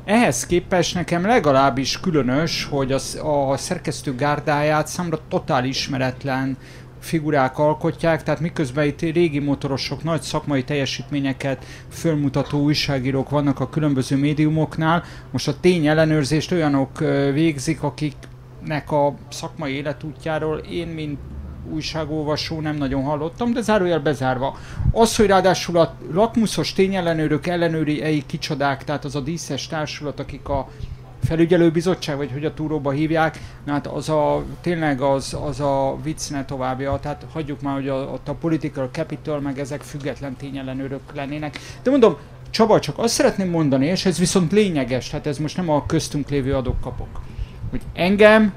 Ehhez 0.05 0.45
képest 0.45 0.95
nekem 0.95 1.25
legalábbis 1.25 1.99
különös, 1.99 2.65
hogy 2.65 2.91
az, 2.91 3.21
a 3.23 3.57
szerkesztő 3.57 4.15
gárdáját 4.15 4.87
számra 4.87 5.19
totál 5.29 5.65
ismeretlen 5.65 6.57
figurák 7.01 7.57
alkotják, 7.57 8.23
tehát 8.23 8.39
miközben 8.39 8.85
itt 8.85 8.99
régi 8.99 9.39
motorosok, 9.39 10.03
nagy 10.03 10.21
szakmai 10.21 10.63
teljesítményeket 10.63 11.65
fölmutató 11.89 12.61
újságírók 12.61 13.29
vannak 13.29 13.59
a 13.59 13.69
különböző 13.69 14.17
médiumoknál, 14.17 15.03
most 15.31 15.47
a 15.47 15.59
tény 15.59 15.87
ellenőrzést 15.87 16.51
olyanok 16.51 16.99
végzik, 17.33 17.83
akiknek 17.83 18.91
a 18.91 19.15
szakmai 19.29 19.73
életútjáról 19.73 20.57
én, 20.57 20.87
mint 20.87 21.19
újságolvasó 21.69 22.59
nem 22.59 22.75
nagyon 22.75 23.03
hallottam, 23.03 23.53
de 23.53 23.61
zárójel 23.61 23.99
bezárva. 23.99 24.57
Az, 24.91 25.15
hogy 25.15 25.25
ráadásul 25.25 25.77
a 25.77 25.95
lakmuszos 26.11 26.73
tényellenőrök 26.73 27.47
ellenőriei 27.47 28.23
kicsodák, 28.25 28.83
tehát 28.83 29.05
az 29.05 29.15
a 29.15 29.19
díszes 29.19 29.67
társulat, 29.67 30.19
akik 30.19 30.49
a 30.49 30.67
felügyelőbizottság, 31.23 32.17
vagy 32.17 32.31
hogy 32.31 32.45
a 32.45 32.53
túróba 32.53 32.91
hívják, 32.91 33.39
na 33.65 33.71
hát 33.71 33.87
az 33.87 34.09
a, 34.09 34.43
tényleg 34.61 35.01
az, 35.01 35.37
az 35.45 35.59
a 35.59 35.97
vicc 36.03 36.29
ne 36.29 36.45
továbbja, 36.45 36.99
tehát 37.01 37.25
hagyjuk 37.33 37.61
már, 37.61 37.73
hogy 37.73 37.87
a, 37.87 37.95
ott 37.95 38.27
a 38.27 38.33
political 38.33 38.89
capital, 38.91 39.39
meg 39.39 39.59
ezek 39.59 39.81
független 39.81 40.35
tényellenőrök 40.35 41.01
lennének. 41.13 41.59
De 41.83 41.89
mondom, 41.89 42.17
Csaba, 42.49 42.79
csak 42.79 42.97
azt 42.97 43.13
szeretném 43.13 43.49
mondani, 43.49 43.85
és 43.85 44.05
ez 44.05 44.19
viszont 44.19 44.51
lényeges, 44.51 45.09
tehát 45.09 45.27
ez 45.27 45.37
most 45.37 45.57
nem 45.57 45.69
a 45.69 45.85
köztünk 45.85 46.29
lévő 46.29 46.55
adok-kapok, 46.55 47.21
hogy 47.69 47.81
engem 47.93 48.53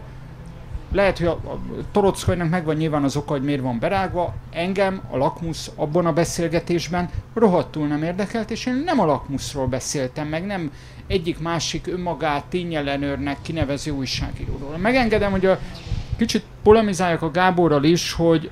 lehet, 0.95 1.19
hogy 1.19 1.27
a, 1.27 1.31
a 1.31 1.59
Torockainak 1.93 2.51
megvan 2.51 2.77
nyilván 2.77 3.05
az 3.05 3.17
oka, 3.17 3.33
hogy 3.33 3.43
miért 3.43 3.63
van 3.63 3.79
berágva, 3.79 4.35
engem 4.53 5.01
a 5.11 5.17
lakmusz 5.17 5.71
abban 5.77 6.07
a 6.07 6.13
beszélgetésben 6.13 7.11
rohadtul 7.35 7.87
nem 7.87 8.03
érdekelt, 8.03 8.51
és 8.51 8.67
én 8.67 8.83
nem 8.85 9.01
a 9.01 9.05
lakmuszról 9.05 9.67
beszéltem, 9.67 10.29
meg 10.29 10.47
nem 10.47 10.73
egyik 11.07 11.39
másik 11.39 11.87
önmagát 11.87 12.45
tényellenőrnek 12.45 13.37
kinevező 13.43 13.91
újságíróról. 13.91 14.77
Megengedem, 14.77 15.31
hogy 15.31 15.47
a 15.47 15.59
kicsit 16.17 16.45
polemizáljak 16.63 17.23
a 17.23 17.31
Gáborral 17.31 17.85
is, 17.85 18.13
hogy 18.13 18.51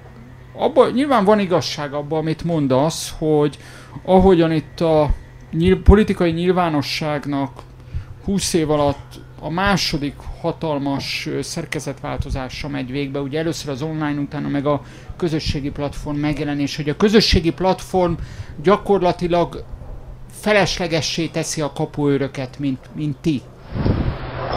abba, 0.57 0.91
nyilván 0.91 1.25
van 1.25 1.39
igazság 1.39 1.93
abban, 1.93 2.19
amit 2.19 2.45
mondasz, 2.45 3.15
hogy 3.19 3.59
ahogyan 4.05 4.53
itt 4.53 4.81
a 4.81 5.11
nyil, 5.53 5.83
politikai 5.83 6.31
nyilvánosságnak 6.31 7.51
20 8.25 8.53
év 8.53 8.71
alatt 8.71 9.21
a 9.43 9.51
második 9.51 10.15
hatalmas 10.41 11.29
szerkezetváltozása 11.41 12.69
megy 12.69 12.91
végbe, 12.91 13.21
ugye 13.21 13.39
először 13.39 13.71
az 13.71 13.83
online, 13.83 14.21
utána 14.21 14.49
meg 14.49 14.67
a 14.67 14.81
közösségi 15.17 15.71
platform 15.71 16.17
megjelenés, 16.17 16.77
hogy 16.77 16.89
a 16.89 16.97
közösségi 16.97 17.53
platform 17.53 18.13
gyakorlatilag 18.63 19.65
feleslegessé 20.41 21.27
teszi 21.27 21.61
a 21.61 21.73
kapuőröket, 21.73 22.59
mint, 22.59 22.79
mint 22.95 23.17
ti. 23.17 23.43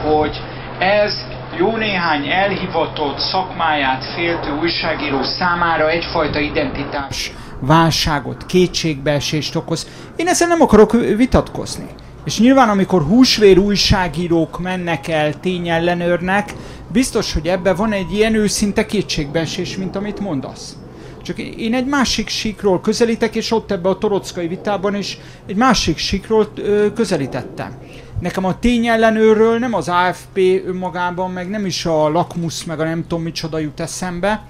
Hogy 0.04 0.38
ez 0.80 1.13
jó 1.58 1.76
néhány 1.76 2.28
elhivatott 2.28 3.17
szakmáját 3.17 4.04
féltő 4.15 4.58
újságíró 4.60 5.24
számára 5.24 5.89
egyfajta 5.89 6.39
identitás 6.39 7.32
válságot, 7.60 8.45
kétségbeesést 8.45 9.56
okoz. 9.56 9.88
Én 10.15 10.28
ezzel 10.28 10.48
nem 10.48 10.62
akarok 10.62 10.91
vitatkozni. 10.91 11.86
És 12.25 12.39
nyilván, 12.39 12.69
amikor 12.69 13.01
húsvér 13.01 13.57
újságírók 13.57 14.59
mennek 14.59 15.07
el 15.07 15.39
tényellenőrnek, 15.39 16.53
biztos, 16.91 17.33
hogy 17.33 17.47
ebben 17.47 17.75
van 17.75 17.91
egy 17.91 18.13
ilyen 18.13 18.35
őszinte 18.35 18.85
kétségbeesés, 18.85 19.77
mint 19.77 19.95
amit 19.95 20.19
mondasz. 20.19 20.77
Csak 21.21 21.39
én 21.39 21.73
egy 21.73 21.85
másik 21.85 22.27
síkról 22.27 22.81
közelítek, 22.81 23.35
és 23.35 23.51
ott 23.51 23.71
ebbe 23.71 23.89
a 23.89 23.97
torockai 23.97 24.47
vitában 24.47 24.95
is 24.95 25.17
egy 25.45 25.55
másik 25.55 25.97
síkról 25.97 26.53
közelítettem. 26.95 27.77
Nekem 28.19 28.45
a 28.45 28.59
tényellenőrről 28.59 29.59
nem 29.59 29.73
az 29.73 29.89
AFP 29.89 30.38
önmagában, 30.65 31.31
meg 31.31 31.49
nem 31.49 31.65
is 31.65 31.85
a 31.85 32.09
lakmusz, 32.09 32.63
meg 32.63 32.79
a 32.79 32.83
nem 32.83 33.01
tudom 33.01 33.23
micsoda 33.23 33.57
jut 33.59 33.79
eszembe, 33.79 34.47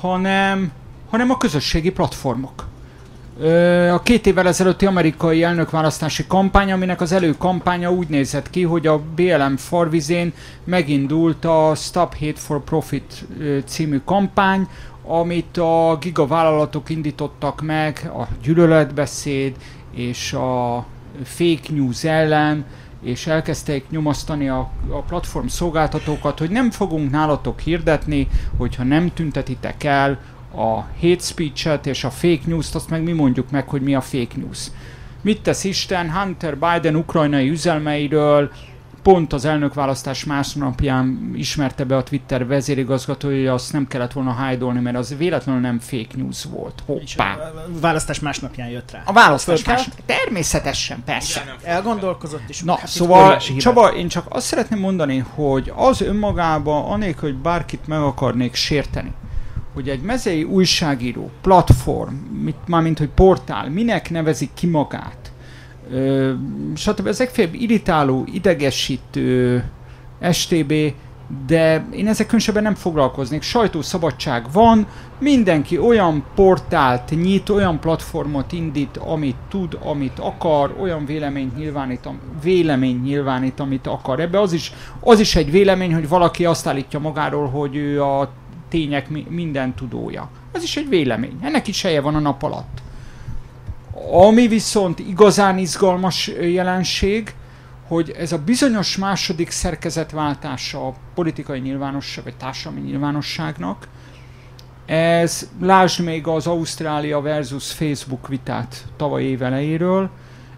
hanem, 0.00 0.70
hanem 1.10 1.30
a 1.30 1.36
közösségi 1.36 1.90
platformok. 1.90 2.69
A 3.92 4.02
két 4.02 4.26
évvel 4.26 4.46
ezelőtti 4.46 4.86
amerikai 4.86 5.42
elnökválasztási 5.42 6.26
kampány, 6.26 6.72
aminek 6.72 7.00
az 7.00 7.12
előkampánya 7.12 7.92
úgy 7.92 8.08
nézett 8.08 8.50
ki, 8.50 8.62
hogy 8.62 8.86
a 8.86 9.00
BLM 9.14 9.56
farvizén 9.56 10.32
megindult 10.64 11.44
a 11.44 11.72
Stop 11.74 12.16
Hate 12.18 12.40
for 12.40 12.64
Profit 12.64 13.26
című 13.64 14.00
kampány, 14.04 14.68
amit 15.02 15.56
a 15.56 15.96
gigavállalatok 16.00 16.90
indítottak 16.90 17.60
meg, 17.62 18.10
a 18.14 18.26
gyűlöletbeszéd 18.42 19.56
és 19.94 20.32
a 20.32 20.84
fake 21.24 21.68
news 21.68 22.04
ellen, 22.04 22.64
és 23.02 23.26
elkezdték 23.26 23.84
nyomasztani 23.90 24.48
a, 24.48 24.70
a 24.88 25.00
platform 25.00 25.46
szolgáltatókat, 25.46 26.38
hogy 26.38 26.50
nem 26.50 26.70
fogunk 26.70 27.10
nálatok 27.10 27.60
hirdetni, 27.60 28.28
hogyha 28.56 28.82
nem 28.82 29.10
tüntetitek 29.14 29.84
el 29.84 30.18
a 30.54 30.80
hate 31.00 31.22
speech-et 31.22 31.86
és 31.86 32.04
a 32.04 32.10
fake 32.10 32.42
news-t, 32.44 32.74
azt 32.74 32.90
meg 32.90 33.02
mi 33.02 33.12
mondjuk 33.12 33.50
meg, 33.50 33.68
hogy 33.68 33.82
mi 33.82 33.94
a 33.94 34.00
fake 34.00 34.36
news. 34.36 34.70
Mit 35.22 35.42
tesz 35.42 35.64
Isten 35.64 36.12
Hunter 36.12 36.58
Biden 36.58 36.96
ukrajnai 36.96 37.48
üzelmeiről, 37.48 38.50
pont 39.02 39.32
az 39.32 39.44
elnökválasztás 39.44 40.24
másnapján 40.24 41.32
ismerte 41.34 41.84
be 41.84 41.96
a 41.96 42.02
Twitter 42.02 42.46
vezérigazgatója, 42.46 43.36
hogy 43.36 43.46
azt 43.46 43.72
nem 43.72 43.86
kellett 43.86 44.12
volna 44.12 44.32
hájdolni, 44.32 44.80
mert 44.80 44.96
az 44.96 45.14
véletlenül 45.18 45.60
nem 45.60 45.78
fake 45.78 46.16
news 46.16 46.44
volt. 46.44 46.82
Hoppá! 46.86 47.32
a 47.32 47.80
választás 47.80 48.20
másnapján 48.20 48.68
jött 48.68 48.90
rá. 48.90 49.02
A 49.04 49.12
választás 49.12 49.62
Fölkelt? 49.62 49.86
más. 49.86 50.18
Természetesen, 50.18 51.02
persze. 51.04 51.56
Elgondolkozott, 51.62 52.48
és 52.48 52.62
Na, 52.62 52.76
hát 52.76 52.88
szóval. 52.88 53.36
Csaba, 53.36 53.94
én 53.94 54.08
csak 54.08 54.26
azt 54.28 54.46
szeretném 54.46 54.78
mondani, 54.78 55.18
hogy 55.18 55.72
az 55.76 56.00
önmagában, 56.00 56.84
anélkül, 56.84 57.30
hogy 57.30 57.38
bárkit 57.38 57.86
meg 57.86 58.00
akarnék 58.00 58.54
sérteni, 58.54 59.12
hogy 59.74 59.88
egy 59.88 60.00
mezei 60.00 60.42
újságíró, 60.42 61.30
platform, 61.40 62.14
mit, 62.14 62.56
mármint 62.66 62.98
hogy 62.98 63.08
portál, 63.08 63.70
minek 63.70 64.10
nevezik 64.10 64.50
ki 64.54 64.66
magát, 64.66 65.32
ö, 65.90 66.32
stb. 66.74 67.06
Ezek 67.06 67.28
fél 67.28 67.48
irritáló, 67.52 68.24
idegesítő, 68.32 69.64
STB, 70.32 70.74
de 71.46 71.84
én 71.92 72.08
ezek 72.08 72.26
különösebben 72.26 72.62
nem 72.62 72.74
foglalkoznék. 72.74 73.42
Sajtószabadság 73.42 74.46
van, 74.52 74.86
mindenki 75.18 75.78
olyan 75.78 76.24
portált 76.34 77.10
nyit, 77.10 77.48
olyan 77.48 77.80
platformot 77.80 78.52
indít, 78.52 78.96
amit 78.96 79.36
tud, 79.48 79.78
amit 79.82 80.18
akar, 80.18 80.74
olyan 80.80 81.06
véleményt 81.06 81.56
nyilvánít, 81.56 82.08
vélemény 82.42 83.00
nyilvánít, 83.00 83.60
amit 83.60 83.86
akar. 83.86 84.20
Ebbe 84.20 84.40
az 84.40 84.52
is, 84.52 84.72
az 85.00 85.20
is 85.20 85.36
egy 85.36 85.50
vélemény, 85.50 85.94
hogy 85.94 86.08
valaki 86.08 86.44
azt 86.44 86.66
állítja 86.66 86.98
magáról, 86.98 87.48
hogy 87.48 87.76
ő 87.76 88.02
a 88.02 88.30
tények 88.70 89.08
minden 89.28 89.74
tudója. 89.74 90.30
Ez 90.52 90.62
is 90.62 90.76
egy 90.76 90.88
vélemény. 90.88 91.38
Ennek 91.42 91.66
is 91.66 91.82
helye 91.82 92.00
van 92.00 92.14
a 92.14 92.18
nap 92.18 92.42
alatt. 92.42 92.82
Ami 94.12 94.48
viszont 94.48 94.98
igazán 94.98 95.58
izgalmas 95.58 96.26
jelenség, 96.26 97.34
hogy 97.88 98.10
ez 98.10 98.32
a 98.32 98.38
bizonyos 98.38 98.96
második 98.96 99.50
szerkezetváltása 99.50 100.86
a 100.86 100.94
politikai 101.14 101.58
nyilvánosság, 101.58 102.24
vagy 102.24 102.36
társadalmi 102.36 102.80
nyilvánosságnak, 102.80 103.88
ez, 104.86 105.48
lásd 105.60 106.04
még 106.04 106.26
az 106.26 106.46
Ausztrália 106.46 107.20
versus 107.20 107.72
Facebook 107.72 108.28
vitát 108.28 108.84
tavaly 108.96 109.22
év 109.22 109.42
elejéről, 109.42 110.10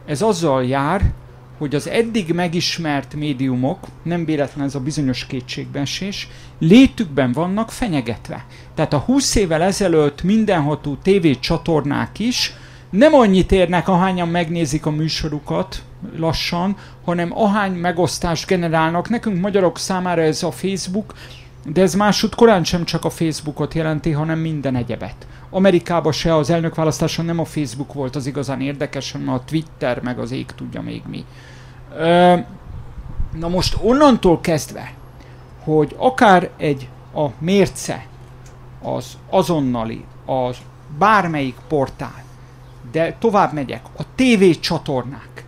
ez 0.07 0.23
azzal 0.23 0.65
jár, 0.65 1.13
hogy 1.59 1.75
az 1.75 1.89
eddig 1.89 2.33
megismert 2.33 3.15
médiumok, 3.15 3.79
nem 4.03 4.25
véletlen 4.25 4.65
ez 4.65 4.75
a 4.75 4.81
bizonyos 4.81 5.27
kétségbeesés, 5.27 6.29
létükben 6.59 7.33
vannak 7.33 7.71
fenyegetve. 7.71 8.45
Tehát 8.75 8.93
a 8.93 8.99
20 8.99 9.35
évvel 9.35 9.63
ezelőtt 9.63 10.23
mindenható 10.23 10.97
tévécsatornák 11.03 12.19
is 12.19 12.55
nem 12.91 13.15
annyit 13.15 13.53
érnek, 13.53 13.89
ahányan 13.89 14.29
megnézik 14.29 14.87
a 14.87 14.91
műsorukat 14.91 15.83
lassan, 16.17 16.77
hanem 17.05 17.39
ahány 17.39 17.73
megosztást 17.73 18.47
generálnak. 18.47 19.09
Nekünk 19.09 19.41
magyarok 19.41 19.79
számára 19.79 20.23
ez 20.23 20.43
a 20.43 20.51
Facebook, 20.51 21.15
de 21.65 21.83
ez 21.83 21.95
másút 21.95 22.35
korán 22.35 22.65
sem 22.65 22.85
csak 22.85 23.05
a 23.05 23.11
Facebookot 23.11 23.75
jelenti, 23.75 24.11
hanem 24.11 24.39
minden 24.39 24.77
egyebet. 24.77 25.27
Amerikában 25.55 26.13
se 26.13 26.37
az 26.37 26.51
elnökválasztáson 26.51 27.25
nem 27.25 27.39
a 27.39 27.45
Facebook 27.45 27.93
volt 27.93 28.17
az 28.17 28.27
igazán 28.27 28.61
érdekes, 28.61 29.13
hanem 29.13 29.29
a 29.29 29.45
Twitter, 29.45 30.03
meg 30.03 30.19
az 30.19 30.31
ég 30.31 30.47
tudja 30.47 30.83
még 30.83 31.03
mi. 31.07 31.25
Ö, 31.97 32.37
na 33.39 33.49
most 33.49 33.77
onnantól 33.83 34.41
kezdve, 34.41 34.93
hogy 35.65 35.95
akár 35.99 36.51
egy 36.57 36.89
a 37.15 37.27
mérce, 37.39 38.07
az 38.83 39.19
azonnali, 39.31 40.05
az 40.27 40.57
bármelyik 40.99 41.57
portál, 41.69 42.25
de 42.93 43.17
tovább 43.19 43.53
megyek, 43.53 43.83
a 43.97 44.03
TV 44.15 44.61
csatornák, 44.61 45.45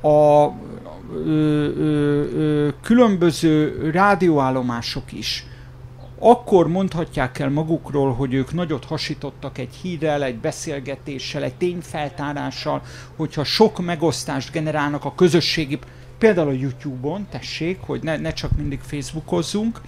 a 0.00 0.46
ö, 1.12 1.28
ö, 1.28 2.22
ö, 2.34 2.68
különböző 2.82 3.90
rádióállomások 3.90 5.12
is, 5.12 5.46
akkor 6.26 6.68
mondhatják 6.68 7.38
el 7.38 7.50
magukról, 7.50 8.14
hogy 8.14 8.34
ők 8.34 8.52
nagyot 8.52 8.84
hasítottak 8.84 9.58
egy 9.58 9.74
hírrel, 9.82 10.22
egy 10.22 10.36
beszélgetéssel, 10.36 11.42
egy 11.42 11.54
tényfeltárással, 11.54 12.82
hogyha 13.16 13.44
sok 13.44 13.84
megosztást 13.84 14.52
generálnak 14.52 15.04
a 15.04 15.14
közösségi, 15.14 15.78
például 16.18 16.48
a 16.48 16.52
YouTube-on, 16.52 17.26
tessék, 17.30 17.78
hogy 17.80 18.02
ne, 18.02 18.16
ne 18.16 18.32
csak 18.32 18.56
mindig 18.56 18.80
Facebookozzunk. 18.80 19.80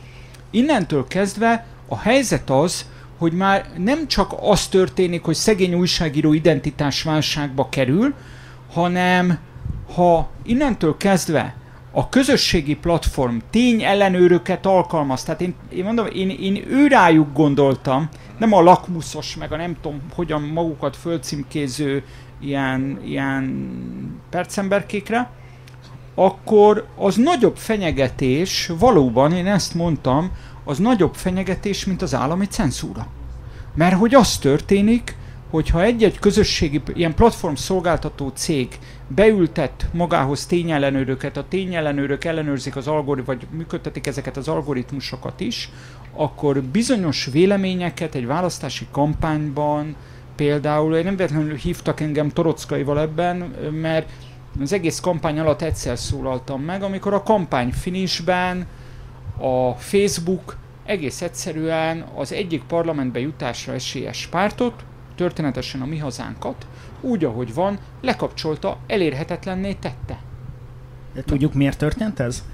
Innentől 0.51 1.07
kezdve 1.07 1.66
a 1.88 1.99
helyzet 1.99 2.51
az, 2.51 2.87
hogy 3.18 3.33
már 3.33 3.70
nem 3.77 4.09
csak 4.09 4.35
az 4.40 4.66
történik, 4.66 5.22
hogy 5.22 5.35
szegény 5.35 5.75
újságíró 5.75 6.33
identitásválságba 6.33 7.68
kerül, 7.68 8.14
hanem 8.72 9.38
ha 9.94 10.31
innentől 10.42 10.96
kezdve 10.96 11.55
a 11.99 12.09
közösségi 12.09 12.75
platform 12.75 13.37
tény 13.51 13.83
ellenőröket 13.83 14.67
alkalmaz, 14.67 15.23
tehát 15.23 15.41
én, 15.41 15.55
én 15.69 15.85
mondom, 15.85 16.07
én, 16.07 16.31
én 16.31 16.65
ő 16.69 16.87
rájuk 16.87 17.33
gondoltam, 17.33 18.09
nem 18.39 18.53
a 18.53 18.63
lakmuszos, 18.63 19.37
meg 19.37 19.53
a 19.53 19.57
nem 19.57 19.77
tudom, 19.81 20.01
hogyan 20.15 20.43
magukat 20.43 20.97
fölcímkéző 20.97 22.05
ilyen, 22.41 23.01
ilyen 23.05 23.71
percemberkékre, 24.31 25.31
akkor 26.15 26.87
az 26.97 27.17
nagyobb 27.17 27.57
fenyegetés, 27.57 28.73
valóban 28.79 29.33
én 29.33 29.47
ezt 29.47 29.75
mondtam, 29.75 30.31
az 30.65 30.79
nagyobb 30.79 31.15
fenyegetés, 31.15 31.85
mint 31.85 32.03
az 32.03 32.15
állami 32.15 32.47
cenzúra. 32.47 33.07
Mert 33.75 33.97
hogy 33.97 34.15
az 34.15 34.39
történik, 34.39 35.17
hogyha 35.57 35.83
egy-egy 35.83 36.19
közösségi, 36.19 36.83
ilyen 36.95 37.14
platform 37.14 37.55
szolgáltató 37.55 38.29
cég 38.29 38.79
beültet 39.09 39.87
magához 39.92 40.47
tényellenőröket, 40.47 41.37
a 41.37 41.45
tényellenőrök 41.49 42.25
ellenőrzik 42.25 42.77
az 42.77 42.87
algoritmus, 42.87 43.37
vagy 43.37 43.47
működtetik 43.51 44.07
ezeket 44.07 44.37
az 44.37 44.49
algoritmusokat 44.49 45.40
is, 45.40 45.71
akkor 46.12 46.62
bizonyos 46.62 47.29
véleményeket 47.33 48.14
egy 48.14 48.27
választási 48.27 48.87
kampányban, 48.90 49.97
például, 50.35 50.97
én 50.97 51.05
nem 51.05 51.16
véletlenül 51.16 51.55
hívtak 51.55 52.01
engem 52.01 52.29
Torockaival 52.29 53.01
ebben, 53.01 53.37
mert 53.81 54.09
az 54.61 54.73
egész 54.73 55.01
kampány 55.01 55.38
alatt 55.38 55.62
egyszer 55.62 55.99
szólaltam 55.99 56.62
meg, 56.62 56.83
amikor 56.83 57.14
a 57.14 57.23
kampány 57.23 57.73
finishben 57.73 58.66
a 59.38 59.73
Facebook 59.73 60.57
egész 60.85 61.23
egyszerűen 61.23 62.05
az 62.14 62.33
egyik 62.33 62.62
parlamentbe 62.62 63.21
jutásra 63.21 63.73
esélyes 63.73 64.27
pártot, 64.27 64.85
történetesen 65.16 65.81
a 65.81 65.87
mi 65.87 65.98
hazánkat, 65.98 66.66
úgy, 67.00 67.24
ahogy 67.24 67.55
van, 67.55 67.79
lekapcsolta, 68.02 68.79
elérhetetlenné 68.87 69.72
tette. 69.72 70.18
De 71.14 71.22
tudjuk, 71.22 71.55
miért 71.55 71.79
történt 71.79 72.20
ez? 72.20 72.44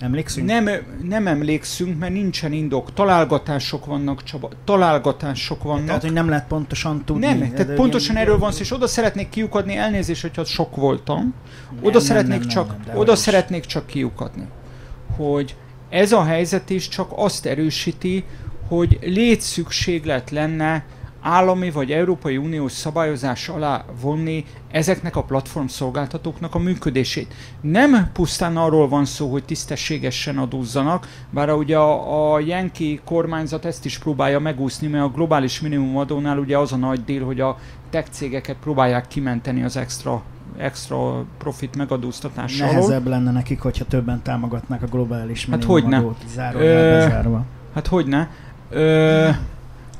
Emlékszünk? 0.00 0.46
Nem, 0.46 0.68
nem 1.02 1.26
emlékszünk, 1.26 1.98
mert 1.98 2.12
nincsen 2.12 2.52
indok. 2.52 2.92
Találgatások 2.94 3.86
vannak, 3.86 4.22
Csaba. 4.22 4.50
Találgatások 4.64 5.62
vannak. 5.62 5.86
Tehát, 5.86 6.02
hogy 6.02 6.12
nem 6.12 6.28
lehet 6.28 6.46
pontosan 6.46 7.04
tudni. 7.04 7.26
Nem, 7.26 7.52
tehát 7.54 7.74
pontosan 7.74 8.14
ilyen- 8.14 8.26
erről 8.26 8.38
van 8.38 8.52
szó, 8.52 8.60
és 8.60 8.72
oda 8.72 8.86
szeretnék 8.86 9.28
kiukadni, 9.28 9.76
elnézést, 9.76 10.22
hogyha 10.22 10.44
sok 10.44 10.76
voltam. 10.76 11.18
Nem, 11.18 11.78
Oda 11.82 11.98
nem, 11.98 12.06
szeretnék 12.06 12.38
nem, 12.38 12.48
csak, 12.48 12.68
nem, 12.68 12.80
nem, 12.86 12.96
oda 12.96 13.16
szeretnék 13.16 13.64
csak 13.64 13.86
kiukadni, 13.86 14.46
hogy 15.16 15.56
ez 15.88 16.12
a 16.12 16.24
helyzet 16.24 16.70
is 16.70 16.88
csak 16.88 17.10
azt 17.14 17.46
erősíti, 17.46 18.24
hogy 18.68 18.98
létszükséglet 19.02 20.30
lenne 20.30 20.84
állami 21.20 21.70
vagy 21.70 21.90
Európai 21.92 22.36
Uniós 22.36 22.72
szabályozás 22.72 23.48
alá 23.48 23.84
vonni 24.00 24.44
ezeknek 24.70 25.16
a 25.16 25.22
platform 25.22 25.66
szolgáltatóknak 25.66 26.54
a 26.54 26.58
működését. 26.58 27.34
Nem 27.60 28.10
pusztán 28.12 28.56
arról 28.56 28.88
van 28.88 29.04
szó, 29.04 29.30
hogy 29.30 29.44
tisztességesen 29.44 30.38
adózzanak, 30.38 31.08
bár 31.30 31.52
ugye 31.52 31.76
a, 31.76 32.32
a 32.34 32.40
Yankee 32.40 32.98
kormányzat 33.04 33.64
ezt 33.64 33.84
is 33.84 33.98
próbálja 33.98 34.38
megúszni, 34.38 34.86
mert 34.86 35.04
a 35.04 35.10
globális 35.10 35.60
minimumadónál 35.60 36.38
ugye 36.38 36.58
az 36.58 36.72
a 36.72 36.76
nagy 36.76 37.04
dél, 37.04 37.24
hogy 37.24 37.40
a 37.40 37.56
tech 37.90 38.10
cégeket 38.10 38.56
próbálják 38.56 39.08
kimenteni 39.08 39.62
az 39.62 39.76
extra 39.76 40.22
extra 40.56 41.24
profit 41.38 41.76
megadóztatás 41.76 42.60
alól. 42.60 42.72
Nehezebb 42.74 43.06
lenne 43.06 43.30
nekik, 43.30 43.60
hogyha 43.60 43.84
többen 43.84 44.22
támogatnák 44.22 44.82
a 44.82 44.86
globális 44.86 45.46
Hát 45.50 45.64
hogyne. 45.64 45.88
minimumadót, 45.88 46.22
zárójel 46.34 46.84
Ö, 46.84 47.04
bezárva. 47.04 47.44
Hát 47.74 47.86
hogyne. 47.86 48.30
Ö, 48.70 49.28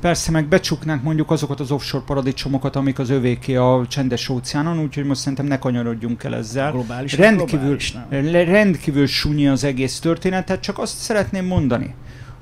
persze 0.00 0.30
meg 0.30 0.48
becsuknánk 0.48 1.02
mondjuk 1.02 1.30
azokat 1.30 1.60
az 1.60 1.70
offshore 1.70 2.04
paradicsomokat, 2.04 2.76
amik 2.76 2.98
az 2.98 3.10
övéké 3.10 3.54
a 3.54 3.84
csendes 3.88 4.28
óceánon, 4.28 4.78
úgyhogy 4.78 5.04
most 5.04 5.20
szerintem 5.20 5.46
ne 5.46 5.58
kanyarodjunk 5.58 6.24
el 6.24 6.34
ezzel. 6.34 6.72
Globális, 6.72 7.16
Rendkívül, 7.16 7.58
globális, 7.58 7.92
nem. 7.92 8.32
rendkívül 8.32 9.06
sunyi 9.06 9.48
az 9.48 9.64
egész 9.64 9.98
történet, 9.98 10.46
tehát 10.46 10.62
csak 10.62 10.78
azt 10.78 10.98
szeretném 10.98 11.46
mondani, 11.46 11.94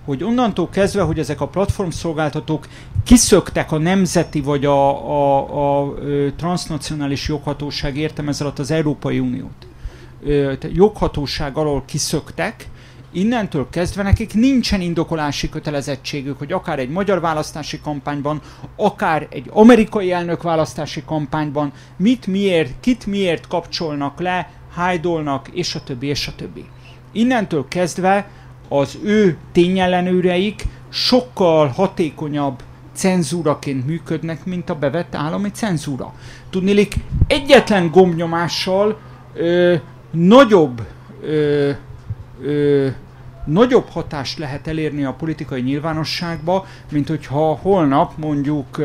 hogy 0.04 0.24
onnantól 0.24 0.68
kezdve, 0.68 1.02
hogy 1.02 1.18
ezek 1.18 1.40
a 1.40 1.48
platform 1.48 1.88
szolgáltatók 1.88 2.66
kiszöktek 3.04 3.72
a 3.72 3.78
nemzeti 3.78 4.40
vagy 4.40 4.64
a, 4.64 5.10
a, 5.10 5.80
a, 5.80 5.94
ö, 5.98 6.28
transnacionális 6.36 7.28
joghatóság, 7.28 7.96
értem 7.96 8.28
ez 8.28 8.40
alatt 8.40 8.58
az 8.58 8.70
Európai 8.70 9.18
Uniót, 9.18 9.66
joghatóság 10.72 11.56
alól 11.56 11.82
kiszöktek, 11.86 12.68
innentől 13.18 13.66
kezdve 13.70 14.02
nekik 14.02 14.34
nincsen 14.34 14.80
indokolási 14.80 15.48
kötelezettségük, 15.48 16.38
hogy 16.38 16.52
akár 16.52 16.78
egy 16.78 16.88
magyar 16.88 17.20
választási 17.20 17.80
kampányban, 17.80 18.40
akár 18.76 19.26
egy 19.30 19.46
amerikai 19.50 20.12
elnök 20.12 20.42
választási 20.42 21.02
kampányban 21.06 21.72
mit 21.96 22.26
miért, 22.26 22.74
kit 22.80 23.06
miért 23.06 23.46
kapcsolnak 23.46 24.20
le, 24.20 24.50
hájdolnak, 24.74 25.48
és 25.48 25.74
a 25.74 25.82
többi, 25.82 26.06
és 26.06 26.26
a 26.26 26.34
többi. 26.36 26.64
Innentől 27.12 27.66
kezdve 27.68 28.28
az 28.68 28.98
ő 29.04 29.36
tényellenőreik 29.52 30.66
sokkal 30.88 31.66
hatékonyabb 31.66 32.62
cenzúraként 32.92 33.86
működnek, 33.86 34.44
mint 34.44 34.70
a 34.70 34.74
bevett 34.74 35.14
állami 35.14 35.50
cenzúra. 35.50 36.12
Tudnélik, 36.50 36.94
egyetlen 37.26 37.90
gombnyomással 37.90 38.98
ö, 39.34 39.74
nagyobb 40.10 40.86
ö, 41.22 41.70
ö, 42.42 42.88
nagyobb 43.50 43.88
hatást 43.88 44.38
lehet 44.38 44.66
elérni 44.66 45.04
a 45.04 45.12
politikai 45.12 45.60
nyilvánosságba, 45.60 46.66
mint 46.90 47.08
hogyha 47.08 47.58
holnap 47.62 48.12
mondjuk 48.16 48.82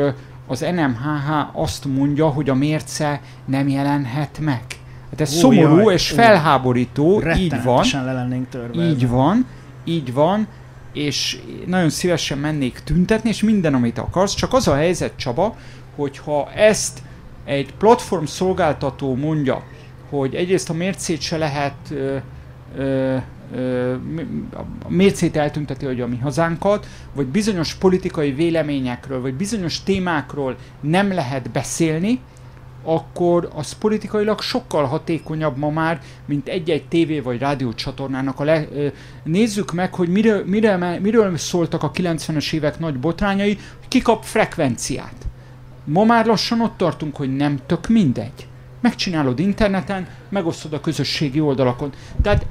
az 0.48 0.60
NMHH 0.60 1.32
azt 1.52 1.86
mondja, 1.86 2.28
hogy 2.28 2.50
a 2.50 2.54
mérce 2.54 3.22
nem 3.46 3.68
jelenhet 3.68 4.40
meg. 4.40 4.64
Hát 5.10 5.22
ez 5.22 5.36
Ó, 5.36 5.38
szomorú 5.38 5.78
jaj, 5.78 5.94
és 5.94 6.12
ó. 6.12 6.16
felháborító, 6.16 7.24
így 7.38 7.64
van. 7.64 7.86
Le 7.94 8.14
lennénk 8.14 8.50
törve. 8.50 8.84
Így 8.84 9.10
van, 9.10 9.46
így 9.84 10.14
van, 10.14 10.48
és 10.94 11.40
nagyon 11.66 11.90
szívesen 11.90 12.38
mennék 12.38 12.80
tüntetni, 12.84 13.30
és 13.30 13.44
minden, 13.44 13.74
amit 13.74 13.98
akarsz, 13.98 14.34
csak 14.34 14.54
az 14.54 14.68
a 14.68 14.76
helyzet, 14.76 15.14
Csaba, 15.16 15.56
hogyha 15.96 16.52
ezt 16.52 17.02
egy 17.46 17.74
platform 17.74 18.24
szolgáltató 18.24 19.16
mondja, 19.16 19.64
hogy 20.10 20.36
egyrészt 20.36 20.70
a 20.70 20.74
mércét 20.74 21.22
se 21.22 21.38
lehet 21.38 21.76
ö, 21.90 22.18
ö, 22.78 23.18
a 24.84 24.90
mércét 24.90 25.38
eltünteti, 25.38 25.86
hogy 25.86 26.02
a 26.02 26.08
mi 26.08 26.18
hazánkat, 26.18 26.88
vagy 27.14 27.26
bizonyos 27.26 27.76
politikai 27.76 28.32
véleményekről, 28.32 29.22
vagy 29.22 29.34
bizonyos 29.34 29.84
témákról 29.84 30.56
nem 30.82 31.14
lehet 31.14 31.52
beszélni, 31.52 32.20
akkor 32.84 33.50
az 33.56 33.74
politikailag 33.74 34.42
sokkal 34.42 34.86
hatékonyabb 34.86 35.58
ma 35.58 35.70
már, 35.70 36.02
mint 36.26 36.48
egy-egy 36.48 36.88
tévé 36.88 37.20
vagy 37.20 37.40
rádió 37.40 37.74
csatornának 37.74 38.40
a 38.40 38.44
le, 38.44 38.68
Nézzük 39.24 39.74
meg, 39.74 39.94
hogy 39.94 40.10
miről, 40.10 40.44
miről, 40.46 41.00
miről 41.00 41.38
szóltak 41.38 41.84
a 41.84 41.92
90-es 41.92 42.54
évek 42.54 42.80
nagy 42.80 43.00
botrányai, 43.00 43.54
hogy 43.54 43.88
ki 43.88 44.02
kap 44.02 44.24
frekvenciát. 44.24 45.16
Ma 45.86 46.04
már 46.04 46.26
lassan 46.26 46.62
ott 46.62 46.78
tartunk, 46.78 47.16
hogy 47.16 47.36
nem 47.36 47.60
tök 47.66 47.88
mindegy. 47.88 48.48
Megcsinálod 48.82 49.40
interneten, 49.40 50.08
megosztod 50.30 50.74
a 50.74 50.82
közösségi 50.82 51.40
oldalakon. 51.40 51.92
Tehát 52.22 52.46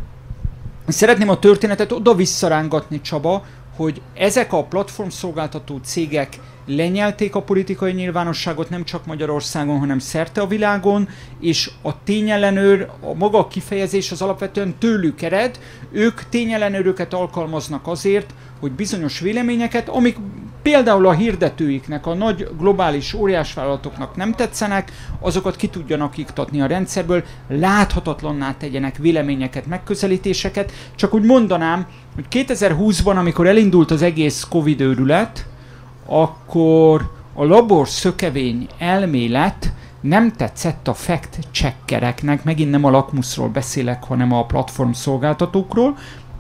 szeretném 0.89 1.29
a 1.29 1.39
történetet 1.39 1.93
oda 1.93 2.15
visszarángatni, 2.15 3.01
Csaba, 3.01 3.45
hogy 3.77 4.01
ezek 4.15 4.53
a 4.53 4.65
platformszolgáltató 4.65 5.81
cégek 5.85 6.39
lenyelték 6.67 7.35
a 7.35 7.43
politikai 7.43 7.93
nyilvánosságot 7.93 8.71
nem 8.71 8.85
csak 8.85 9.07
Magyarországon, 9.07 9.79
hanem 9.79 9.99
szerte 9.99 10.41
a 10.41 10.47
világon, 10.47 11.09
és 11.41 11.71
a 11.83 12.03
tényellenőr, 12.03 12.89
a 13.01 13.15
maga 13.15 13.39
a 13.39 13.49
kifejezés 13.49 14.11
az 14.11 14.23
alapvetően 14.23 14.75
tőlük 14.79 15.23
ered, 15.23 15.59
ők 15.93 16.29
tényellenőröket 16.29 17.13
alkalmaznak 17.13 17.87
azért, 17.87 18.35
hogy 18.61 18.73
bizonyos 18.73 19.21
véleményeket, 19.21 19.89
amik 19.89 20.17
például 20.63 21.07
a 21.07 21.13
hirdetőiknek, 21.13 22.07
a 22.07 22.15
nagy 22.15 22.49
globális 22.59 23.15
óriásvállalatoknak 23.15 24.17
nem 24.17 24.33
tetszenek, 24.33 24.93
azokat 25.21 25.57
ki 25.57 25.69
tudjanak 25.69 26.17
iktatni 26.17 26.61
a 26.61 26.67
rendszerből, 26.67 27.25
láthatatlanná 27.49 28.55
tegyenek 28.59 28.97
véleményeket, 28.97 29.67
megközelítéseket. 29.67 30.73
Csak 30.95 31.15
úgy 31.15 31.25
mondanám, 31.25 31.87
hogy 32.15 32.25
2020-ban, 32.31 33.17
amikor 33.17 33.47
elindult 33.47 33.91
az 33.91 34.03
egész 34.03 34.47
Covid 34.51 34.81
őrület, 34.81 35.47
akkor 36.07 37.11
a 37.35 37.45
labor 37.45 37.89
szökevény 37.89 38.67
elmélet 38.79 39.73
nem 40.01 40.33
tetszett 40.33 40.89
a 40.89 40.95
fact 40.95 41.39
checkereknek, 41.51 42.45
megint 42.45 42.71
nem 42.71 42.85
a 42.85 42.91
lakmuszról 42.91 43.49
beszélek, 43.49 44.05
hanem 44.05 44.33
a 44.33 44.47
platform 44.47 44.91
szolgáltatókról, 44.91 45.97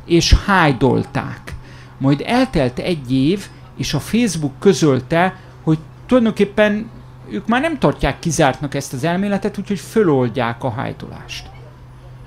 és 0.06 0.34
hájdolták. 0.34 1.54
Majd 1.98 2.22
eltelt 2.26 2.78
egy 2.78 3.12
év, 3.12 3.46
és 3.76 3.94
a 3.94 4.00
Facebook 4.00 4.52
közölte, 4.58 5.36
hogy 5.62 5.78
tulajdonképpen 6.06 6.90
ők 7.28 7.46
már 7.46 7.60
nem 7.60 7.78
tartják 7.78 8.18
kizártnak 8.18 8.74
ezt 8.74 8.92
az 8.92 9.04
elméletet, 9.04 9.58
úgyhogy 9.58 9.78
föloldják 9.78 10.64
a 10.64 10.70
hájtolást. 10.70 11.50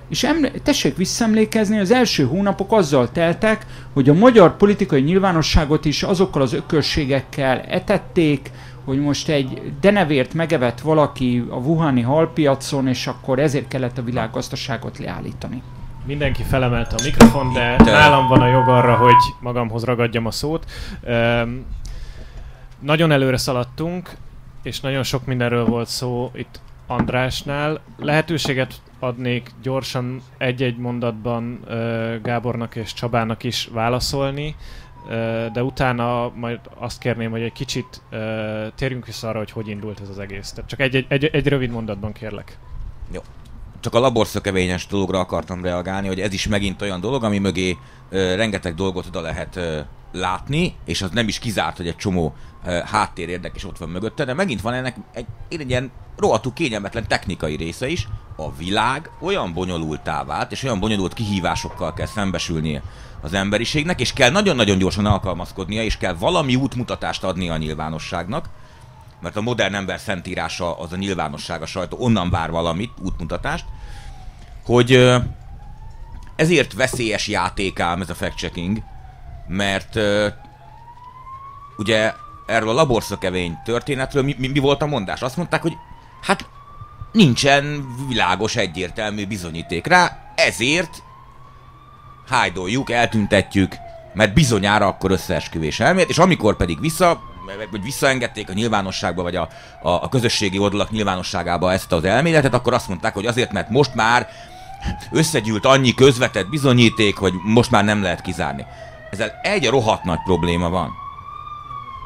És 0.09 0.23
emle- 0.23 0.61
tessék 0.63 0.97
visszaemlékezni, 0.97 1.79
az 1.79 1.91
első 1.91 2.25
hónapok 2.25 2.71
azzal 2.71 3.11
teltek, 3.11 3.65
hogy 3.93 4.09
a 4.09 4.13
magyar 4.13 4.57
politikai 4.57 5.01
nyilvánosságot 5.01 5.85
is 5.85 6.03
azokkal 6.03 6.41
az 6.41 6.53
ökölségekkel 6.53 7.61
etették, 7.61 8.51
hogy 8.85 8.99
most 8.99 9.29
egy 9.29 9.73
denevért 9.81 10.33
megevett 10.33 10.79
valaki 10.79 11.45
a 11.49 11.55
Wuhani 11.55 12.01
halpiacon, 12.01 12.87
és 12.87 13.07
akkor 13.07 13.39
ezért 13.39 13.67
kellett 13.67 13.97
a 13.97 14.03
világgazdaságot 14.03 14.97
leállítani. 14.97 15.61
Mindenki 16.05 16.43
felemelte 16.43 16.95
a 16.95 17.03
mikrofon, 17.03 17.53
de 17.53 17.75
nálam 17.77 18.27
van 18.27 18.41
a 18.41 18.47
jog 18.47 18.67
arra, 18.67 18.95
hogy 18.95 19.15
magamhoz 19.39 19.83
ragadjam 19.83 20.25
a 20.25 20.31
szót. 20.31 20.71
Öm, 21.03 21.65
nagyon 22.79 23.11
előre 23.11 23.37
szaladtunk, 23.37 24.15
és 24.63 24.79
nagyon 24.79 25.03
sok 25.03 25.25
mindenről 25.25 25.65
volt 25.65 25.87
szó 25.87 26.31
itt 26.33 26.59
Andrásnál. 26.87 27.79
Lehetőséget 27.97 28.81
adnék 28.99 29.51
gyorsan 29.61 30.21
egy-egy 30.37 30.77
mondatban 30.77 31.59
ö, 31.67 32.15
Gábornak 32.23 32.75
és 32.75 32.93
Csabának 32.93 33.43
is 33.43 33.69
válaszolni, 33.73 34.55
ö, 35.09 35.45
de 35.53 35.63
utána 35.63 36.31
majd 36.35 36.59
azt 36.79 36.99
kérném, 36.99 37.31
hogy 37.31 37.41
egy 37.41 37.53
kicsit 37.53 38.01
ö, 38.09 38.67
térjünk 38.75 39.05
vissza 39.05 39.27
arra, 39.27 39.37
hogy 39.37 39.51
hogy 39.51 39.67
indult 39.67 39.99
ez 39.99 40.09
az 40.09 40.19
egész. 40.19 40.51
Tehát 40.51 40.69
csak 40.69 40.79
egy, 40.79 40.95
egy, 40.95 41.05
egy, 41.07 41.25
egy 41.25 41.47
rövid 41.47 41.69
mondatban 41.69 42.11
kérlek. 42.11 42.57
Csak 43.85 43.93
a 43.93 43.99
laborszökevényes 43.99 44.87
dologra 44.87 45.19
akartam 45.19 45.61
reagálni, 45.61 46.07
hogy 46.07 46.19
ez 46.19 46.33
is 46.33 46.47
megint 46.47 46.81
olyan 46.81 46.99
dolog, 46.99 47.23
ami 47.23 47.37
mögé 47.37 47.77
ö, 48.09 48.35
rengeteg 48.35 48.75
dolgot 48.75 49.05
oda 49.05 49.21
lehet 49.21 49.55
ö, 49.55 49.79
látni, 50.11 50.75
és 50.85 51.01
az 51.01 51.09
nem 51.09 51.27
is 51.27 51.39
kizárt, 51.39 51.77
hogy 51.77 51.87
egy 51.87 51.95
csomó 51.95 52.33
ö, 52.65 52.79
háttérérdek 52.85 53.55
is 53.55 53.65
ott 53.65 53.77
van 53.77 53.89
mögötte, 53.89 54.25
de 54.25 54.33
megint 54.33 54.61
van 54.61 54.73
ennek 54.73 54.95
egy, 55.13 55.25
egy 55.49 55.69
ilyen 55.69 55.91
rohadtul 56.17 56.53
kényelmetlen 56.53 57.07
technikai 57.07 57.55
része 57.55 57.87
is. 57.87 58.07
A 58.35 58.55
világ 58.55 59.09
olyan 59.19 59.53
bonyolultá 59.53 60.23
vált, 60.23 60.51
és 60.51 60.63
olyan 60.63 60.79
bonyolult 60.79 61.13
kihívásokkal 61.13 61.93
kell 61.93 62.07
szembesülnie 62.07 62.81
az 63.21 63.33
emberiségnek, 63.33 63.99
és 63.99 64.13
kell 64.13 64.31
nagyon-nagyon 64.31 64.77
gyorsan 64.77 65.05
alkalmazkodnia, 65.05 65.83
és 65.83 65.97
kell 65.97 66.13
valami 66.13 66.55
útmutatást 66.55 67.23
adnia 67.23 67.53
a 67.53 67.57
nyilvánosságnak, 67.57 68.49
mert 69.21 69.35
a 69.35 69.41
modern 69.41 69.73
ember 69.73 69.99
szentírása 69.99 70.79
az 70.79 70.91
a 70.91 70.95
nyilvánosság, 70.95 71.61
a 71.61 71.65
sajtó 71.65 71.97
onnan 71.99 72.29
vár 72.29 72.51
valamit, 72.51 72.91
útmutatást, 73.01 73.65
hogy 74.65 75.13
ezért 76.35 76.73
veszélyes 76.73 77.27
játékám 77.27 78.01
ez 78.01 78.09
a 78.09 78.13
fact-checking, 78.13 78.77
mert 79.47 79.99
ugye 81.77 82.13
erről 82.45 82.69
a 82.69 82.73
laborszökevény 82.73 83.57
történetről 83.63 84.23
mi, 84.23 84.35
mi, 84.37 84.47
mi 84.47 84.59
volt 84.59 84.81
a 84.81 84.85
mondás? 84.85 85.21
Azt 85.21 85.37
mondták, 85.37 85.61
hogy 85.61 85.77
hát 86.21 86.49
nincsen 87.11 87.87
világos, 88.07 88.55
egyértelmű 88.55 89.27
bizonyíték 89.27 89.87
rá, 89.87 90.33
ezért 90.35 91.03
hájdoljuk, 92.29 92.91
eltüntetjük, 92.91 93.75
mert 94.13 94.33
bizonyára 94.33 94.87
akkor 94.87 95.11
összeesküvés 95.11 95.79
elmélet, 95.79 96.09
és 96.09 96.17
amikor 96.17 96.55
pedig 96.55 96.79
vissza, 96.79 97.21
vagy 97.71 97.83
visszaengedték 97.83 98.49
a 98.49 98.53
nyilvánosságba, 98.53 99.23
vagy 99.23 99.35
a, 99.35 99.49
a, 99.81 99.89
a 99.89 100.09
közösségi 100.09 100.57
oldalak 100.57 100.91
nyilvánosságába 100.91 101.71
ezt 101.71 101.91
az 101.91 102.03
elméletet, 102.03 102.53
akkor 102.53 102.73
azt 102.73 102.87
mondták, 102.87 103.13
hogy 103.13 103.25
azért, 103.25 103.51
mert 103.51 103.69
most 103.69 103.95
már 103.95 104.29
összegyűlt 105.11 105.65
annyi 105.65 105.93
közvetett 105.93 106.49
bizonyíték, 106.49 107.17
hogy 107.17 107.33
most 107.43 107.71
már 107.71 107.83
nem 107.83 108.01
lehet 108.01 108.21
kizárni. 108.21 108.65
Ezzel 109.11 109.39
egy 109.41 109.67
rohadt 109.67 110.03
nagy 110.03 110.23
probléma 110.23 110.69
van, 110.69 110.91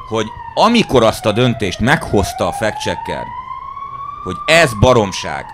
hogy 0.08 0.26
amikor 0.54 1.02
azt 1.02 1.26
a 1.26 1.32
döntést 1.32 1.78
meghozta 1.78 2.46
a 2.46 2.52
fact 2.52 2.88
hogy 4.24 4.36
ez 4.46 4.70
baromság, 4.80 5.44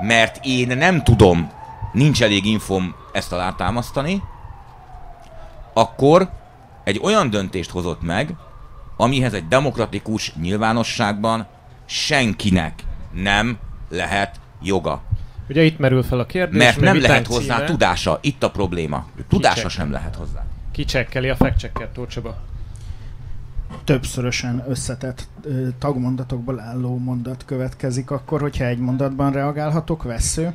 mert 0.00 0.38
én 0.42 0.76
nem 0.76 1.02
tudom, 1.02 1.50
nincs 1.92 2.22
elég 2.22 2.46
infom 2.46 2.94
ezt 3.12 3.32
alátámasztani, 3.32 4.22
akkor 5.72 6.30
egy 6.84 7.00
olyan 7.02 7.30
döntést 7.30 7.70
hozott 7.70 8.02
meg, 8.02 8.34
amihez 8.96 9.32
egy 9.32 9.48
demokratikus 9.48 10.34
nyilvánosságban 10.34 11.46
senkinek 11.84 12.82
nem 13.12 13.58
lehet 13.88 14.40
joga. 14.62 15.02
Ugye 15.48 15.62
itt 15.62 15.78
merül 15.78 16.02
fel 16.02 16.18
a 16.18 16.26
kérdés, 16.26 16.58
Mert 16.58 16.80
nem 16.80 17.00
lehet 17.00 17.26
hozzá 17.26 17.54
címe 17.54 17.66
tudása. 17.66 18.18
Itt 18.22 18.42
a 18.42 18.50
probléma. 18.50 19.06
Tudása 19.28 19.54
Kicsek. 19.54 19.70
sem 19.70 19.90
lehet 19.90 20.14
hozzá. 20.14 20.44
Kicsekkeli 20.72 21.28
a 21.28 21.36
fact 21.36 21.70
Tócsaba. 21.92 22.36
többszörösen 23.84 24.64
összetett 24.68 25.28
tagmondatokból 25.78 26.60
álló 26.60 26.98
mondat 26.98 27.44
következik 27.44 28.10
akkor, 28.10 28.40
hogyha 28.40 28.64
egy 28.64 28.78
mondatban 28.78 29.32
reagálhatok, 29.32 30.02
vesző. 30.02 30.54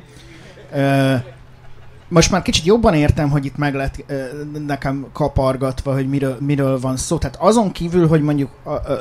Most 2.10 2.30
már 2.30 2.42
kicsit 2.42 2.64
jobban 2.64 2.94
értem, 2.94 3.30
hogy 3.30 3.44
itt 3.44 3.56
meg 3.56 3.74
lett 3.74 4.04
nekem 4.66 5.06
kapargatva, 5.12 5.92
hogy 5.92 6.08
miről, 6.08 6.36
miről 6.40 6.80
van 6.80 6.96
szó. 6.96 7.18
Tehát 7.18 7.36
azon 7.40 7.72
kívül, 7.72 8.08
hogy 8.08 8.22
mondjuk 8.22 8.50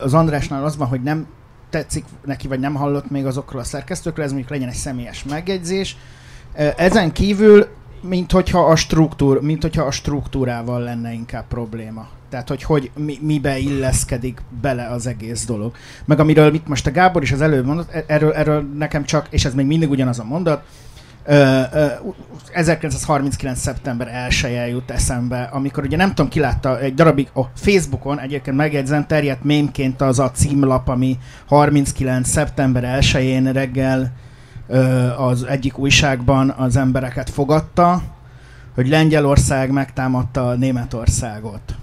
az 0.04 0.14
Andrásnál 0.14 0.64
az 0.64 0.78
van, 0.78 0.88
hogy 0.88 1.02
nem 1.02 1.28
tetszik 1.70 2.06
neki, 2.26 2.48
vagy 2.48 2.60
nem 2.60 2.76
hallott 2.76 3.10
még 3.10 3.26
azokról 3.26 3.62
a 3.62 3.64
szerkesztőkről, 3.64 4.26
ez 4.26 4.32
mondjuk 4.32 4.52
legyen 4.52 4.70
egy 4.70 4.76
személyes 4.76 5.24
megjegyzés. 5.24 5.98
Ezen 6.78 7.12
kívül, 7.12 7.68
mint 8.02 8.32
hogyha 8.32 8.66
a 8.66 8.76
struktúr, 8.76 9.42
mint 9.42 9.62
hogyha 9.62 9.84
a 9.84 9.92
struktúrával 9.92 10.82
lenne 10.82 11.14
inkább 11.14 11.48
probléma. 11.48 12.08
Tehát, 12.30 12.48
hogy, 12.48 12.64
hogy 12.64 12.92
mi, 12.96 13.18
mibe 13.22 13.58
illeszkedik 13.58 14.42
bele 14.62 14.88
az 14.88 15.08
egész 15.08 15.46
dolog. 15.46 15.76
Meg 16.06 16.20
amiről 16.20 16.54
itt 16.54 16.68
most 16.68 16.88
a 16.88 16.92
Gábor 16.92 17.22
is 17.22 17.32
az 17.32 17.42
előbb 17.42 17.66
mondott, 17.66 17.92
e- 17.92 18.04
erről, 18.08 18.34
erről 18.34 18.62
nekem 18.78 19.04
csak, 19.04 19.28
és 19.30 19.46
ez 19.46 19.54
még 19.54 19.66
mindig 19.66 19.90
ugyanaz 19.90 20.20
a 20.20 20.24
mondat, 20.24 20.64
1939. 22.54 23.60
szeptember 23.60 24.08
1 24.08 24.70
jut 24.70 24.92
eszembe, 24.92 25.50
amikor 25.52 25.84
ugye 25.84 25.98
nem 25.98 26.10
tudom, 26.10 26.28
ki 26.28 26.40
látta 26.40 26.80
egy 26.80 26.94
darabig 26.94 27.30
a 27.34 27.42
Facebookon, 27.56 28.20
egyébként 28.20 28.58
megjegyzem, 28.58 29.08
terjedt 29.08 29.44
mémként 29.44 30.02
az 30.02 30.20
a 30.20 30.32
címlap, 30.32 30.88
ami 30.88 31.18
39. 31.48 32.30
szeptember 32.30 32.98
1-én 33.02 33.52
reggel 33.52 34.12
az 35.18 35.44
egyik 35.44 35.78
újságban 35.78 36.50
az 36.50 36.76
embereket 36.76 37.30
fogadta, 37.30 38.02
hogy 38.76 38.88
Lengyelország 38.88 39.72
megtámadta 39.72 40.54
Németországot. 40.54 41.79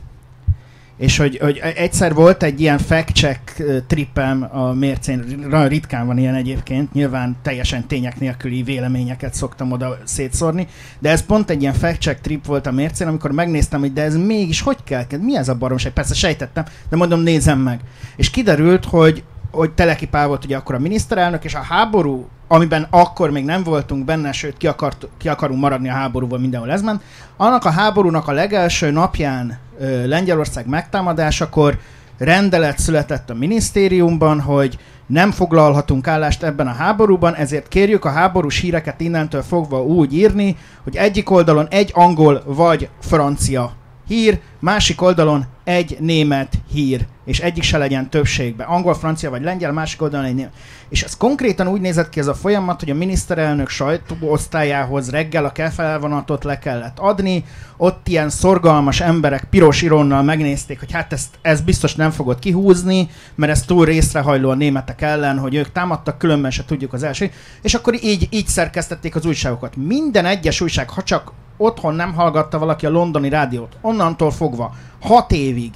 És 0.99 1.17
hogy, 1.17 1.39
hogy 1.39 1.57
egyszer 1.59 2.15
volt 2.15 2.43
egy 2.43 2.61
ilyen 2.61 2.79
fact-check 2.79 3.63
tripem 3.87 4.49
a 4.53 4.73
mércén, 4.73 5.47
nagyon 5.49 5.69
ritkán 5.69 6.07
van 6.07 6.19
ilyen 6.19 6.35
egyébként, 6.35 6.93
nyilván 6.93 7.37
teljesen 7.43 7.87
tények 7.87 8.19
nélküli 8.19 8.63
véleményeket 8.63 9.35
szoktam 9.35 9.73
oda 9.73 9.99
szétszórni, 10.05 10.67
de 10.99 11.11
ez 11.11 11.27
pont 11.27 11.51
egy 11.51 11.61
ilyen 11.61 11.75
fact-check 11.75 12.21
trip 12.21 12.47
volt 12.47 12.67
a 12.67 12.73
mércén, 12.73 13.09
amikor 13.09 13.31
megnéztem, 13.31 13.81
hogy 13.81 13.93
de 13.93 14.03
ez 14.03 14.17
mégis 14.17 14.61
hogy 14.61 14.79
kell, 14.85 15.05
mi 15.21 15.37
ez 15.37 15.49
a 15.49 15.55
baromság? 15.55 15.93
Persze 15.93 16.15
sejtettem, 16.15 16.65
de 16.89 16.97
mondom, 16.97 17.21
nézem 17.21 17.59
meg. 17.59 17.81
És 18.17 18.31
kiderült, 18.31 18.85
hogy 18.85 19.25
hogy 19.51 19.73
Teleki 19.73 20.07
Pál 20.07 20.27
volt 20.27 20.45
ugye 20.45 20.57
akkor 20.57 20.75
a 20.75 20.79
miniszterelnök, 20.79 21.45
és 21.45 21.55
a 21.55 21.63
háború, 21.63 22.29
amiben 22.49 22.87
akkor 22.91 23.31
még 23.31 23.45
nem 23.45 23.63
voltunk 23.63 24.05
benne, 24.05 24.33
sőt 24.33 24.57
ki, 24.57 24.67
akart, 24.67 25.07
ki 25.19 25.29
akarunk 25.29 25.61
maradni 25.61 25.89
a 25.89 25.93
háborúval, 25.93 26.39
mindenhol 26.39 26.71
ez 26.71 26.83
ment, 26.83 27.03
annak 27.37 27.65
a 27.65 27.71
háborúnak 27.71 28.29
a 28.29 28.33
legelső 28.33 28.91
napján 28.91 29.59
ö, 29.79 30.07
Lengyelország 30.07 30.67
megtámadásakor 30.67 31.79
rendelet 32.19 32.79
született 32.79 33.31
a 33.31 33.35
minisztériumban, 33.35 34.41
hogy 34.41 34.79
nem 35.07 35.31
foglalhatunk 35.31 36.07
állást 36.07 36.43
ebben 36.43 36.67
a 36.67 36.73
háborúban, 36.73 37.35
ezért 37.35 37.69
kérjük 37.69 38.05
a 38.05 38.11
háborús 38.11 38.61
híreket 38.61 39.01
innentől 39.01 39.43
fogva 39.43 39.83
úgy 39.83 40.15
írni, 40.15 40.57
hogy 40.83 40.97
egyik 40.97 41.31
oldalon 41.31 41.67
egy 41.71 41.91
angol 41.95 42.43
vagy 42.47 42.89
francia 43.01 43.73
hír, 44.07 44.41
másik 44.59 45.03
oldalon 45.03 45.45
egy 45.67 45.97
német 46.01 46.55
hír, 46.73 47.07
és 47.25 47.41
egyik 47.41 47.63
se 47.63 47.79
legyen 47.79 48.11
többségben. 48.11 48.67
Angol, 48.67 48.95
francia 48.95 49.31
vagy 49.31 49.43
lengyel, 49.43 49.73
másik 49.73 50.03
oldalon 50.03 50.27
egy 50.27 50.35
német. 50.35 50.53
És 50.89 51.03
ez 51.03 51.17
konkrétan 51.17 51.69
úgy 51.69 51.81
nézett 51.81 52.09
ki 52.09 52.21
ez 52.21 52.27
a 52.27 52.35
folyamat, 52.35 52.81
hogy 52.81 52.91
a 52.91 52.95
miniszterelnök 52.95 53.69
sajtóosztályához 53.69 55.11
reggel 55.11 55.45
a 55.45 55.53
kefelvonatot 55.53 56.45
le 56.45 56.59
kellett 56.59 56.99
adni, 56.99 57.45
ott 57.77 58.09
ilyen 58.09 58.31
szorgalmas 58.31 59.01
emberek 59.01 59.47
piros 59.51 59.83
ironnal 59.83 60.23
megnézték, 60.23 60.79
hogy 60.79 60.93
hát 60.93 61.13
ezt, 61.13 61.39
ez 61.43 61.61
biztos 61.61 61.95
nem 61.95 62.11
fogod 62.11 62.39
kihúzni, 62.39 63.09
mert 63.35 63.53
ez 63.53 63.63
túl 63.63 63.85
részrehajló 63.85 64.51
a 64.51 64.55
németek 64.55 65.03
ellen, 65.03 65.39
hogy 65.39 65.55
ők 65.55 65.73
támadtak, 65.73 66.19
különben 66.19 66.51
se 66.51 66.65
tudjuk 66.65 66.93
az 66.93 67.03
első. 67.03 67.31
És 67.63 67.75
akkor 67.75 67.95
így, 68.05 68.29
így 68.31 68.47
szerkesztették 68.47 69.15
az 69.15 69.27
újságokat. 69.27 69.77
Minden 69.77 70.25
egyes 70.25 70.61
újság, 70.61 70.91
ha 70.91 71.03
csak 71.03 71.33
otthon 71.57 71.95
nem 71.95 72.15
hallgatta 72.15 72.59
valaki 72.59 72.87
a 72.87 72.91
londoni 72.91 73.29
rádiót, 73.29 73.77
onnantól 73.81 74.31
fogva 74.31 74.75
hat 75.01 75.33
évig 75.33 75.73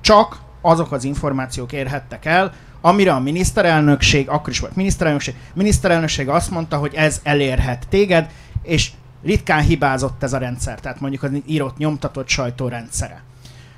csak 0.00 0.38
azok 0.60 0.92
az 0.92 1.04
információk 1.04 1.72
érhettek 1.72 2.24
el, 2.24 2.52
amire 2.80 3.12
a 3.12 3.20
miniszterelnökség, 3.20 4.28
akkor 4.28 4.48
is 4.48 4.60
volt 4.60 4.76
miniszterelnökség, 4.76 5.34
miniszterelnökség 5.54 6.28
azt 6.28 6.50
mondta, 6.50 6.76
hogy 6.76 6.94
ez 6.94 7.20
elérhet 7.22 7.86
téged, 7.88 8.30
és 8.62 8.90
ritkán 9.22 9.62
hibázott 9.62 10.22
ez 10.22 10.32
a 10.32 10.38
rendszer, 10.38 10.80
tehát 10.80 11.00
mondjuk 11.00 11.22
az 11.22 11.30
írott, 11.46 11.76
nyomtatott 11.76 12.28
sajtó 12.28 12.68
rendszere. 12.68 13.22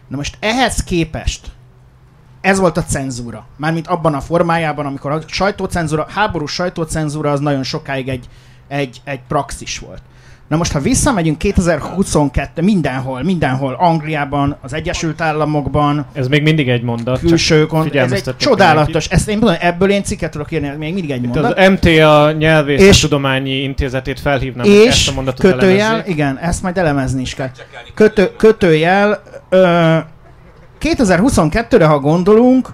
Na 0.09 0.17
most 0.17 0.37
ehhez 0.41 0.85
képest 0.85 1.51
ez 2.41 2.59
volt 2.59 2.77
a 2.77 2.85
cenzúra. 2.85 3.47
Mármint 3.57 3.87
abban 3.87 4.15
a 4.15 4.21
formájában, 4.21 4.87
amikor 4.87 5.11
a 5.11 5.21
sajtócenzúra, 5.27 6.07
háborús 6.09 6.53
sajtócenzúra 6.53 7.31
az 7.31 7.41
nagyon 7.41 7.63
sokáig 7.63 8.09
egy, 8.09 8.29
egy, 8.69 9.01
egy 9.05 9.21
praxis 9.29 9.79
volt. 9.79 10.03
Na 10.51 10.57
most, 10.57 10.73
ha 10.73 10.81
visszamegyünk 10.81 11.39
2022, 11.39 12.63
mindenhol, 12.63 13.23
mindenhol, 13.23 13.77
Angliában, 13.79 14.57
az 14.63 14.73
Egyesült 14.73 15.21
Államokban, 15.21 16.07
Ez 16.13 16.29
még 16.29 16.43
mindig 16.43 16.69
egy 16.69 16.83
mondat. 16.83 17.19
csak 17.19 17.27
külsőkon, 17.29 17.91
ez 17.93 18.13
egy 18.13 18.37
csodálatos, 18.37 19.07
ezt 19.09 19.29
én 19.29 19.39
mondom, 19.39 19.57
ebből 19.61 19.91
én 19.91 20.03
cikket 20.03 20.31
tudok 20.31 20.53
írni, 20.53 20.69
még 20.79 20.93
mindig 20.93 21.11
egy 21.11 21.23
Itt 21.25 21.35
mondat. 21.35 21.59
az 21.59 21.69
MTA 21.71 22.33
nyelvész 22.33 22.81
És- 22.89 23.01
tudományi 23.01 23.51
intézetét 23.63 24.21
felhívnám, 24.21 24.67
hogy 24.67 24.75
ezt 24.75 24.87
és 24.99 25.09
a 25.09 25.13
mondatot 25.13 25.41
kötőjel, 25.41 25.87
elemezzék. 25.87 26.13
igen, 26.13 26.39
ezt 26.39 26.63
majd 26.63 26.79
elemezni 26.79 27.21
is 27.21 27.35
kell. 27.35 27.51
Kötő, 27.95 28.31
kötőjel, 28.37 29.23
ö, 29.49 29.97
2022-re, 30.79 31.85
ha 31.87 31.99
gondolunk, 31.99 32.69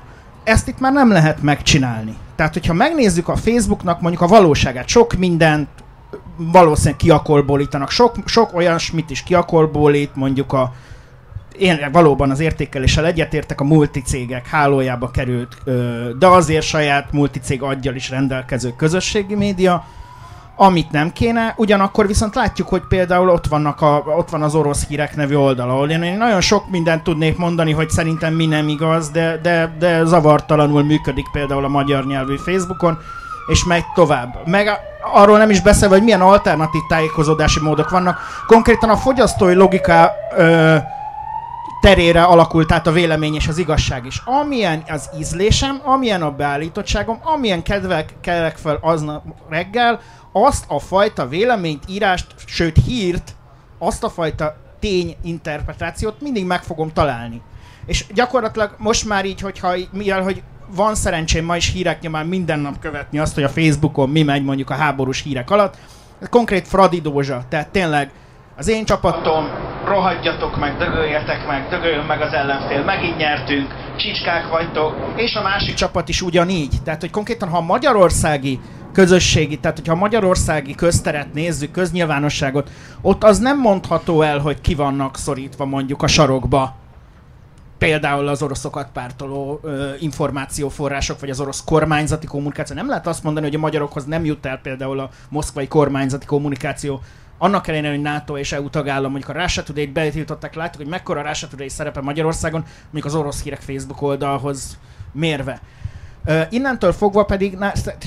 ezt 0.45 0.69
itt 0.69 0.79
már 0.81 0.93
nem 0.93 1.11
lehet 1.13 1.43
megcsinálni. 1.43 2.15
Tehát, 2.37 2.53
hogyha 2.53 2.73
megnézzük 2.73 3.29
a 3.29 3.37
Facebooknak 3.37 4.01
mondjuk 4.01 4.23
a 4.23 4.27
valóságát, 4.27 4.89
sok 4.89 5.15
mindent 5.19 5.69
valószínűleg 6.37 6.97
kiakolbólítanak, 6.97 7.91
sok, 7.91 8.15
sok 8.25 8.55
olyasmit 8.55 9.11
is 9.11 9.23
kiakolbólít, 9.23 10.15
mondjuk 10.15 10.53
a 10.53 10.73
én 11.59 11.89
valóban 11.93 12.31
az 12.31 12.41
értékeléssel 12.41 13.07
egyetértek, 13.07 13.61
a 13.61 13.65
multicégek 13.65 14.47
hálójába 14.47 15.11
került, 15.11 15.63
de 16.19 16.27
azért 16.27 16.65
saját 16.65 17.13
multicég 17.13 17.63
aggyal 17.63 17.95
is 17.95 18.11
rendelkező 18.11 18.73
közösségi 18.77 19.35
média, 19.35 19.85
amit 20.57 20.91
nem 20.91 21.13
kéne, 21.13 21.55
ugyanakkor 21.57 22.07
viszont 22.07 22.35
látjuk, 22.35 22.69
hogy 22.69 22.83
például 22.89 23.29
ott, 23.29 23.47
vannak 23.47 23.81
a, 23.81 24.03
ott 24.17 24.31
van 24.31 24.43
az 24.43 24.55
orosz 24.55 24.87
hírek 24.87 25.17
nevű 25.17 25.35
oldal, 25.35 25.71
ahol 25.71 25.91
én 25.91 26.17
nagyon 26.17 26.41
sok 26.41 26.71
mindent 26.71 27.03
tudnék 27.03 27.37
mondani, 27.37 27.73
hogy 27.73 27.91
szerintem 27.91 28.35
mi 28.35 28.47
nem 28.47 28.69
igaz, 28.69 29.11
de, 29.11 29.39
de, 29.43 29.77
de 29.79 30.05
zavartalanul 30.05 30.85
működik 30.85 31.27
például 31.33 31.65
a 31.65 31.69
magyar 31.69 32.07
nyelvű 32.07 32.37
Facebookon, 32.37 32.99
és 33.47 33.65
megy 33.65 33.85
tovább. 33.95 34.47
Meg 34.47 34.81
arról 35.13 35.39
nem 35.39 35.51
is 35.51 35.61
beszélve, 35.61 35.95
hogy 35.95 36.05
milyen 36.05 36.21
alternatív 36.21 36.81
tájékozódási 36.89 37.61
módok 37.61 37.91
vannak. 37.91 38.19
Konkrétan 38.47 38.91
a 38.91 38.97
fogyasztói 38.97 39.55
logika 39.55 40.13
ö, 40.37 40.77
terére 41.81 42.23
alakult 42.23 42.73
át 42.73 42.87
a 42.87 42.93
vélemény 42.93 43.35
és 43.35 43.49
az 43.49 43.59
igazság 43.59 44.07
is. 44.07 44.23
Amilyen 44.25 44.83
az 44.89 45.11
ízlésem, 45.19 45.81
amilyen 45.85 46.23
a 46.23 46.31
beállítottságom, 46.31 47.19
amilyen 47.23 47.63
kedvek 47.63 48.15
kelek 48.21 48.57
fel 48.57 48.79
aznap 48.81 49.25
reggel, 49.49 50.01
azt 50.33 50.65
a 50.69 50.79
fajta 50.79 51.29
véleményt, 51.29 51.85
írást, 51.89 52.27
sőt 52.47 52.77
hírt, 52.87 53.35
azt 53.79 54.05
a 54.05 54.11
fajta 54.11 54.57
tényinterpretációt 54.81 56.21
mindig 56.21 56.47
meg 56.47 56.63
fogom 56.63 56.93
találni. 56.93 57.43
És 57.87 58.07
gyakorlatilag 58.15 58.75
most 58.79 59.05
már 59.05 59.25
így, 59.25 59.41
hogyha 59.41 59.75
mivel, 59.93 60.23
hogy 60.23 60.43
van 60.75 60.95
szerencsém 60.95 61.45
ma 61.45 61.57
is 61.57 61.73
hírek 61.73 62.01
nyomán 62.01 62.27
minden 62.27 62.59
nap 62.59 62.79
követni 62.79 63.19
azt, 63.19 63.35
hogy 63.35 63.43
a 63.43 63.49
Facebookon 63.49 64.09
mi 64.09 64.23
megy 64.23 64.45
mondjuk 64.45 64.71
a 64.71 64.75
háborús 64.75 65.23
hírek 65.23 65.51
alatt, 65.51 65.77
ez 66.21 66.29
konkrét 66.29 66.69
Fradi 66.69 67.01
Dózsa, 67.01 67.43
tehát 67.49 67.69
tényleg 67.69 68.11
az 68.57 68.69
én 68.69 68.85
csapatom, 68.85 69.49
rohadjatok 69.85 70.59
meg, 70.59 70.77
dögöljetek 70.77 71.47
meg, 71.47 71.69
dögöljön 71.69 72.05
meg 72.05 72.21
az 72.21 72.33
ellenfél, 72.33 72.85
megint 72.85 73.17
nyertünk, 73.17 73.75
csicskák 73.97 74.49
vagytok, 74.49 74.95
és 75.17 75.35
a 75.35 75.43
másik 75.43 75.75
csapat 75.75 76.09
is 76.09 76.23
ugyanígy. 76.23 76.75
Tehát, 76.85 77.01
hogy 77.01 77.11
konkrétan, 77.11 77.49
ha 77.49 77.57
a 77.57 77.61
magyarországi 77.61 78.61
közösségi, 78.93 79.59
tehát 79.59 79.77
hogyha 79.77 79.93
a 79.93 79.97
magyarországi 79.97 80.75
közteret 80.75 81.33
nézzük, 81.33 81.71
köznyilvánosságot, 81.71 82.71
ott 83.03 83.25
az 83.25 83.39
nem 83.39 83.61
mondható 83.61 84.23
el, 84.23 84.39
hogy 84.39 84.61
ki 84.61 84.75
vannak 84.75 85.17
szorítva 85.17 85.65
mondjuk 85.65 86.03
a 86.03 86.07
sarokba 86.07 86.77
például 87.79 88.29
az 88.29 88.43
oroszokat 88.43 88.89
pártoló 88.93 89.61
ö, 89.63 89.93
információforrások, 89.99 91.21
vagy 91.21 91.31
az 91.31 91.41
orosz 91.41 91.65
kormányzati 91.65 92.27
kommunikáció. 92.27 92.77
Nem 92.77 92.89
lehet 92.89 93.07
azt 93.07 93.23
mondani, 93.23 93.47
hogy 93.47 93.55
a 93.55 93.59
magyarokhoz 93.59 94.05
nem 94.05 94.25
jut 94.25 94.47
el 94.47 94.59
például 94.59 95.01
a 95.01 95.11
moszkvai 95.29 95.69
kormányzati 95.69 96.27
kommunikáció, 96.27 97.01
annak 97.39 97.69
ellenére, 97.69 97.93
hogy 97.93 98.03
NATO 98.03 98.37
és 98.39 98.53
EU 98.53 98.71
tagállam, 98.71 99.11
mondjuk 99.11 99.37
a 99.37 99.41
Russia 99.41 99.63
Today-t 99.63 99.93
betiltották, 99.93 100.55
látjuk, 100.55 100.83
hogy 100.83 100.91
mekkora 100.91 101.21
a 101.21 101.27
Russia 101.27 101.49
Today 101.49 101.69
szerepe 101.69 102.01
Magyarországon, 102.01 102.65
mondjuk 102.83 103.05
az 103.05 103.15
orosz 103.15 103.43
hírek 103.43 103.61
Facebook 103.61 104.03
oldalhoz 104.03 104.79
mérve. 105.13 105.61
Innentől 106.51 106.93
fogva 106.93 107.25
pedig 107.25 107.59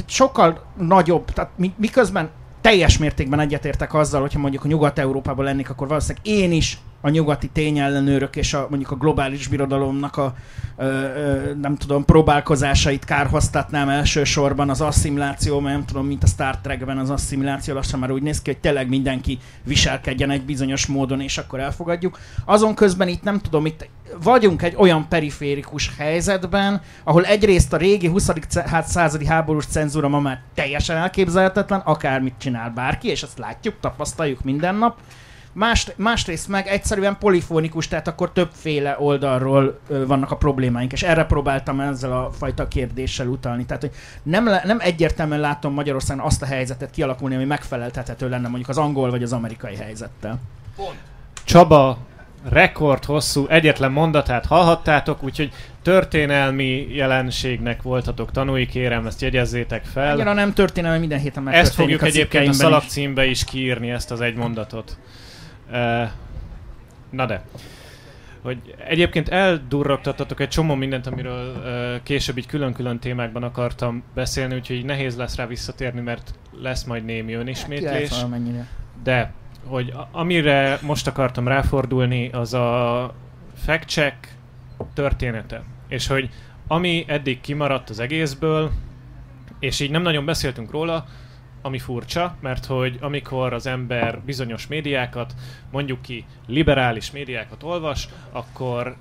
sokkal 0.06 0.66
nagyobb, 0.78 1.32
tehát 1.32 1.52
mi, 1.56 1.74
miközben 1.78 2.30
teljes 2.62 2.98
mértékben 2.98 3.40
egyetértek 3.40 3.94
azzal, 3.94 4.22
hogyha 4.22 4.40
mondjuk 4.40 4.64
a 4.64 4.68
Nyugat-Európában 4.68 5.46
lennék, 5.46 5.70
akkor 5.70 5.88
valószínűleg 5.88 6.26
én 6.26 6.52
is 6.52 6.78
a 7.02 7.10
nyugati 7.10 7.48
tényellenőrök 7.48 8.36
és 8.36 8.54
a, 8.54 8.68
mondjuk 8.70 8.92
a 8.92 8.96
globális 8.96 9.48
birodalomnak 9.48 10.18
a 10.18 10.34
ö, 10.78 10.84
ö, 10.86 11.54
nem 11.62 11.76
tudom, 11.76 12.06
próbálkozásait 12.06 13.06
kárhoztatnám 13.06 13.90
elsősorban 13.90 14.70
az 14.70 14.82
asszimiláció, 14.82 15.60
mert 15.60 15.76
nem 15.76 15.86
tudom, 15.86 16.06
mint 16.06 16.24
a 16.24 16.28
Star 16.28 16.58
Trekben 16.58 16.98
az 16.98 17.10
asszimiláció 17.10 17.74
lassan 17.74 18.00
már 18.00 18.12
úgy 18.12 18.22
néz 18.22 18.42
ki, 18.42 18.52
hogy 18.52 18.60
tényleg 18.60 18.90
mindenki 18.90 19.38
viselkedjen 19.64 20.30
egy 20.30 20.46
bizonyos 20.46 20.86
módon, 20.86 21.22
és 21.22 21.38
akkor 21.38 21.60
elfogadjuk. 21.60 22.20
Azon 22.46 22.76
közben 22.76 23.08
itt 23.08 23.24
nem 23.24 23.40
tudom, 23.40 23.66
itt 23.66 23.90
vagyunk 24.24 24.62
egy 24.62 24.76
olyan 24.78 25.08
periférikus 25.08 25.92
helyzetben, 25.98 26.82
ahol 27.04 27.26
egyrészt 27.26 27.74
a 27.74 27.78
régi 27.78 28.08
20. 28.08 28.30
ce- 28.50 28.68
hát 28.68 28.88
századi 28.88 29.26
háborús 29.26 29.66
cenzúra 29.66 30.08
ma 30.08 30.20
már 30.20 30.42
teljesen 30.54 30.98
elképzelhetetlen, 30.98 31.80
akármit 31.80 32.34
csinál 32.38 32.70
bárki, 32.70 33.08
és 33.08 33.24
ezt 33.24 33.38
látjuk, 33.38 33.76
tapasztaljuk 33.80 34.44
minden 34.44 34.76
nap. 34.76 34.98
Más, 35.54 35.92
másrészt 35.96 36.48
meg 36.48 36.68
egyszerűen 36.68 37.18
polifonikus, 37.18 37.88
tehát 37.88 38.08
akkor 38.08 38.32
többféle 38.32 38.96
oldalról 39.00 39.80
ö, 39.88 40.06
vannak 40.06 40.32
a 40.32 40.36
problémáink, 40.36 40.92
és 40.92 41.04
erre 41.04 41.24
próbáltam 41.26 41.80
ezzel 41.80 42.12
a 42.12 42.32
fajta 42.32 42.68
kérdéssel 42.68 43.28
utalni. 43.28 43.66
Tehát, 43.66 43.82
hogy 43.82 43.92
nem, 44.24 44.46
le, 44.46 44.62
nem 44.66 44.78
egyértelműen 44.80 45.40
látom 45.40 45.74
Magyarországon 45.74 46.26
azt 46.26 46.42
a 46.42 46.46
helyzetet 46.46 46.92
kialakulni, 46.92 47.36
ami 47.36 47.46
megfeleltethető 47.46 48.30
lenne 48.30 48.48
mondjuk 48.48 48.70
az 48.70 48.78
angol 48.78 49.10
vagy 49.10 49.24
az 49.24 49.34
amerikai 49.34 49.76
helyzettel. 49.76 50.40
Csaba 51.44 51.98
rekord 52.50 53.06
hosszú 53.06 53.46
egyetlen 53.48 53.92
mondatát 53.92 54.46
hallhattátok, 54.46 55.24
úgyhogy 55.24 55.52
történelmi 55.82 56.88
jelenségnek 56.96 57.82
voltatok 57.82 58.32
tanúi, 58.32 58.66
kérem, 58.66 59.06
ezt 59.06 59.22
jegyezzétek 59.22 59.86
fel. 59.86 60.12
Annyira 60.12 60.34
nem 60.34 60.54
történelmi 60.54 61.00
minden 61.00 61.20
héten 61.20 61.44
meg 61.44 61.54
Ezt 61.54 61.74
fogjuk 61.74 62.02
egyébként 62.02 62.48
a 62.48 62.54
szalagcímbe 62.54 63.26
is 63.26 63.44
kiírni, 63.44 63.90
ezt 63.90 64.12
az 64.12 64.22
egy 64.22 64.36
mondatot. 64.36 64.98
Na 67.10 67.26
de. 67.26 67.44
Hogy 68.42 68.76
egyébként 68.88 69.30
eldurrogtatatok 69.30 70.40
egy 70.40 70.48
csomó 70.48 70.76
mindent, 70.76 71.08
amiről 71.08 71.56
uh, 71.56 72.04
később 72.04 72.38
így 72.38 72.46
külön-külön 72.46 73.00
témákban 73.00 73.44
akartam 73.44 74.04
beszélni, 74.14 74.56
úgyhogy 74.56 74.86
nehéz 74.86 75.16
lesz 75.18 75.36
rá 75.36 75.46
visszatérni, 75.48 76.02
mert 76.02 76.34
lesz 76.62 76.84
majd 76.84 77.06
némi 77.06 77.34
önismétlés. 77.34 78.10
De, 79.04 79.32
hogy 79.66 79.90
a- 79.90 80.08
amire 80.12 80.80
most 80.82 81.08
akartam 81.08 81.48
ráfordulni, 81.48 82.30
az 82.30 82.54
a 82.54 83.14
fact-check 83.66 84.16
története. 84.94 85.64
És 85.88 86.08
hogy 86.08 86.30
ami 86.68 87.04
eddig 87.08 87.42
kimaradt 87.42 87.90
az 87.90 88.00
egészből, 88.00 88.72
és 89.60 89.80
így 89.80 89.92
nem 89.92 90.02
nagyon 90.02 90.26
beszéltünk 90.26 90.72
róla, 90.72 91.06
ami 91.62 91.80
furcsa, 91.80 92.36
mert 92.42 92.66
hogy 92.66 92.98
amikor 93.02 93.54
az 93.54 93.66
ember 93.66 94.20
bizonyos 94.26 94.68
médiákat, 94.68 95.34
mondjuk 95.72 96.02
ki 96.02 96.26
liberális 96.48 97.12
médiákat 97.12 97.64
olvas, 97.64 98.08
akkor 98.32 98.98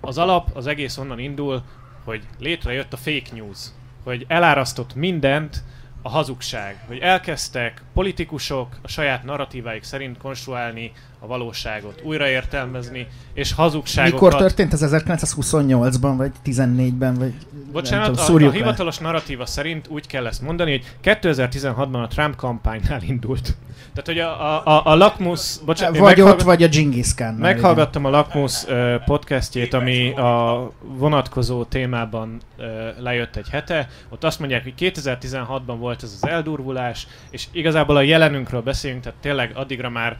az 0.00 0.18
alap, 0.18 0.48
az 0.54 0.66
egész 0.66 0.96
onnan 0.96 1.18
indul, 1.18 1.62
hogy 2.04 2.22
létrejött 2.38 2.92
a 2.92 2.96
fake 2.96 3.34
news, 3.34 3.58
hogy 4.04 4.24
elárasztott 4.28 4.94
mindent 4.94 5.64
a 6.02 6.08
hazugság, 6.08 6.84
hogy 6.86 6.98
elkezdtek 6.98 7.82
politikusok 7.98 8.68
a 8.82 8.88
saját 8.88 9.24
narratíváik 9.24 9.82
szerint 9.82 10.18
konstruálni 10.18 10.92
a 11.18 11.26
valóságot, 11.26 12.00
újraértelmezni, 12.04 13.06
és 13.34 13.52
hazugságokat... 13.52 14.20
Mikor 14.20 14.34
történt 14.34 14.72
ez 14.72 14.80
1928-ban, 14.84 16.14
vagy 16.16 16.32
14-ben, 16.44 17.14
vagy 17.14 17.32
Bocsánat, 17.72 18.06
tudom, 18.06 18.42
a, 18.42 18.46
a 18.46 18.50
le. 18.50 18.56
hivatalos 18.56 18.98
narratíva 18.98 19.46
szerint 19.46 19.88
úgy 19.88 20.06
kell 20.06 20.26
ezt 20.26 20.42
mondani, 20.42 20.70
hogy 20.70 20.94
2016-ban 21.02 22.02
a 22.02 22.06
Trump 22.06 22.36
kampánynál 22.36 23.02
indult. 23.02 23.56
Tehát, 23.94 24.06
hogy 24.06 24.18
a, 24.18 24.54
a, 24.56 24.76
a, 24.76 24.92
a 24.92 24.96
Lakmus... 24.96 25.58
Bocsánat, 25.64 25.96
Vagy 25.96 26.16
meghallgat- 26.16 26.40
ott, 26.40 26.46
vagy 26.46 26.62
a 26.62 26.68
Genghis 26.68 27.14
Khan. 27.14 27.34
Meghallgattam 27.34 28.04
a 28.04 28.10
Lakmus 28.10 28.64
uh, 28.64 28.94
podcastjét, 29.04 29.74
ami 29.74 30.10
a 30.10 30.72
vonatkozó 30.80 31.64
témában 31.64 32.40
uh, 32.58 32.64
lejött 32.98 33.36
egy 33.36 33.48
hete. 33.48 33.88
Ott 34.08 34.24
azt 34.24 34.38
mondják, 34.38 34.62
hogy 34.62 34.74
2016-ban 34.78 35.76
volt 35.78 36.02
ez 36.02 36.18
az 36.22 36.28
eldurvulás, 36.28 37.06
és 37.30 37.46
igazából 37.52 37.87
a 37.96 38.02
jelenünkről 38.02 38.62
beszélünk, 38.62 39.02
tehát 39.02 39.18
tényleg 39.20 39.50
addigra 39.54 39.88
már 39.88 40.16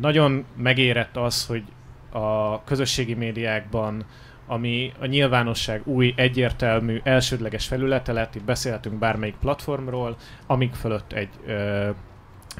nagyon 0.00 0.44
megérett 0.56 1.16
az, 1.16 1.46
hogy 1.46 1.62
a 2.10 2.64
közösségi 2.64 3.14
médiákban 3.14 4.04
ami 4.50 4.92
a 4.98 5.06
nyilvánosság 5.06 5.82
új, 5.84 6.12
egyértelmű, 6.16 7.00
elsődleges 7.04 7.66
felülete 7.66 8.12
lett, 8.12 8.34
itt 8.34 8.44
beszélhetünk 8.44 8.98
bármelyik 8.98 9.34
platformról, 9.40 10.16
amik 10.46 10.74
fölött 10.74 11.12
egy 11.12 11.28
ö, 11.46 11.88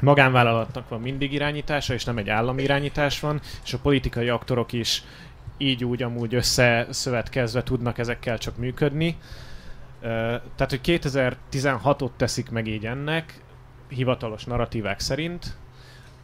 magánvállalatnak 0.01 0.89
van 0.89 1.01
mindig 1.01 1.33
irányítása, 1.33 1.93
és 1.93 2.05
nem 2.05 2.17
egy 2.17 2.29
állami 2.29 2.61
irányítás 2.61 3.19
van, 3.19 3.41
és 3.63 3.73
a 3.73 3.77
politikai 3.77 4.29
aktorok 4.29 4.73
is 4.73 5.03
így 5.57 5.83
úgy 5.83 6.03
amúgy 6.03 6.35
összeszövetkezve 6.35 7.63
tudnak 7.63 7.97
ezekkel 7.97 8.37
csak 8.37 8.57
működni. 8.57 9.17
Ö, 10.01 10.07
Tehát, 10.55 10.69
hogy 10.69 10.81
2016-ot 10.83 12.11
teszik 12.17 12.49
meg 12.49 12.67
így 12.67 12.85
ennek, 12.85 13.41
hivatalos 13.91 14.45
narratívák 14.45 14.99
szerint. 14.99 15.57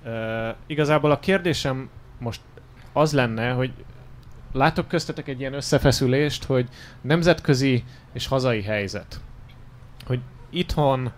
Ö, 0.03 0.49
Igazából 0.65 1.11
a 1.11 1.19
kérdésem 1.19 1.89
most 2.19 2.41
az 2.93 3.13
lenne, 3.13 3.51
hogy 3.51 3.71
látok 4.51 4.87
köztetek 4.87 5.27
egy 5.27 5.39
ilyen 5.39 5.53
összefeszülést, 5.53 6.43
hogy 6.43 6.67
nemzetközi 7.01 7.83
és 8.13 8.27
hazai 8.27 8.61
helyzet. 8.61 9.19
Hogy 10.05 10.19
itthon 10.49 11.11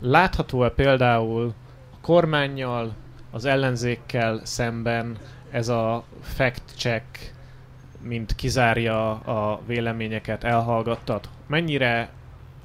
látható-e 0.00 0.70
például 0.70 1.54
a 1.92 2.00
kormányjal, 2.00 2.94
az 3.30 3.44
ellenzékkel 3.44 4.40
szemben 4.44 5.16
ez 5.50 5.68
a 5.68 6.04
fact-check, 6.22 7.34
mint 8.02 8.34
kizárja 8.34 9.10
a 9.10 9.60
véleményeket, 9.66 10.44
elhallgattat. 10.44 11.28
Mennyire 11.46 12.08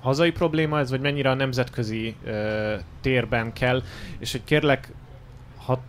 hazai 0.04 0.32
probléma 0.32 0.80
ez, 0.80 0.90
vagy 0.90 1.02
mennyire 1.02 1.30
a 1.30 1.34
nemzetközi 1.34 2.16
ö, 2.24 2.76
térben 3.02 3.54
kell, 3.54 3.84
és 4.20 4.32
hogy 4.32 4.44
kérlek, 4.44 4.92
ha 5.66 5.82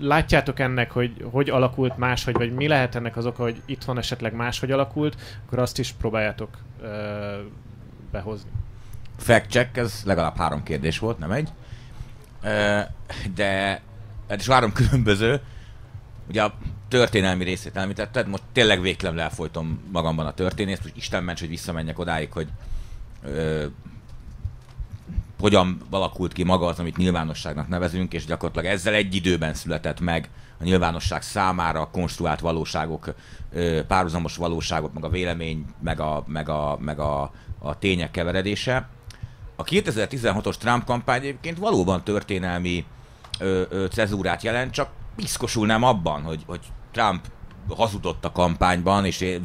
látjátok 0.00 0.58
ennek, 0.58 0.90
hogy 0.90 1.24
hogy 1.30 1.50
alakult 1.50 1.96
máshogy, 1.96 2.34
vagy 2.34 2.54
mi 2.54 2.68
lehet 2.68 2.94
ennek 2.94 3.16
az 3.16 3.26
oka, 3.26 3.42
hogy 3.42 3.62
itthon 3.66 3.98
esetleg 3.98 4.34
máshogy 4.34 4.70
alakult, 4.70 5.16
akkor 5.46 5.58
azt 5.58 5.78
is 5.78 5.92
próbáljátok 5.92 6.58
ö, 6.82 6.88
behozni. 8.10 8.50
Fact 9.16 9.50
check, 9.50 9.76
ez 9.76 10.02
legalább 10.04 10.36
három 10.36 10.62
kérdés 10.62 10.98
volt, 10.98 11.18
nem 11.18 11.30
egy. 11.30 11.48
Ö, 12.42 12.80
De, 13.34 13.80
hát 14.28 14.40
is 14.40 14.48
három 14.48 14.72
különböző. 14.72 15.40
Ugye 16.28 16.42
a 16.42 16.54
történelmi 16.88 17.44
részét 17.44 17.76
említetted, 17.76 18.28
most 18.28 18.42
tényleg 18.52 18.80
végtelen 18.80 19.18
elfolytom 19.18 19.82
magamban 19.92 20.26
a 20.26 20.34
történést, 20.34 20.82
most 20.82 20.96
Isten 20.96 21.24
ments, 21.24 21.40
hogy 21.40 21.48
visszamenjek 21.48 21.98
odáig, 21.98 22.32
hogy 22.32 22.48
ö, 23.24 23.66
hogyan 25.40 25.80
alakult 25.90 26.32
ki 26.32 26.42
maga 26.42 26.66
az, 26.66 26.78
amit 26.78 26.96
nyilvánosságnak 26.96 27.68
nevezünk, 27.68 28.12
és 28.12 28.24
gyakorlatilag 28.24 28.74
ezzel 28.74 28.94
egy 28.94 29.14
időben 29.14 29.54
született 29.54 30.00
meg 30.00 30.28
a 30.60 30.64
nyilvánosság 30.64 31.22
számára 31.22 31.88
konstruált 31.92 32.40
valóságok, 32.40 33.14
párhuzamos 33.86 34.36
valóságok, 34.36 34.92
meg 34.92 35.04
a 35.04 35.08
vélemény, 35.08 35.64
meg 35.80 36.00
a, 36.00 36.24
meg 36.26 36.48
a, 36.48 36.78
meg 36.80 36.98
a, 36.98 37.32
a 37.58 37.78
tények 37.78 38.10
keveredése. 38.10 38.88
A 39.56 39.64
2016-os 39.64 40.54
Trump 40.54 40.84
kampány 40.84 41.20
egyébként 41.20 41.58
valóban 41.58 42.04
történelmi 42.04 42.84
ö, 43.38 43.62
ö, 43.68 43.86
cezúrát 43.86 44.42
jelent, 44.42 44.72
csak 44.72 44.90
piszkosul 45.16 45.66
nem 45.66 45.82
abban, 45.82 46.22
hogy, 46.22 46.42
hogy 46.46 46.60
Trump 46.90 47.26
hazudott 47.68 48.24
a 48.24 48.32
kampányban, 48.32 49.04
és 49.04 49.38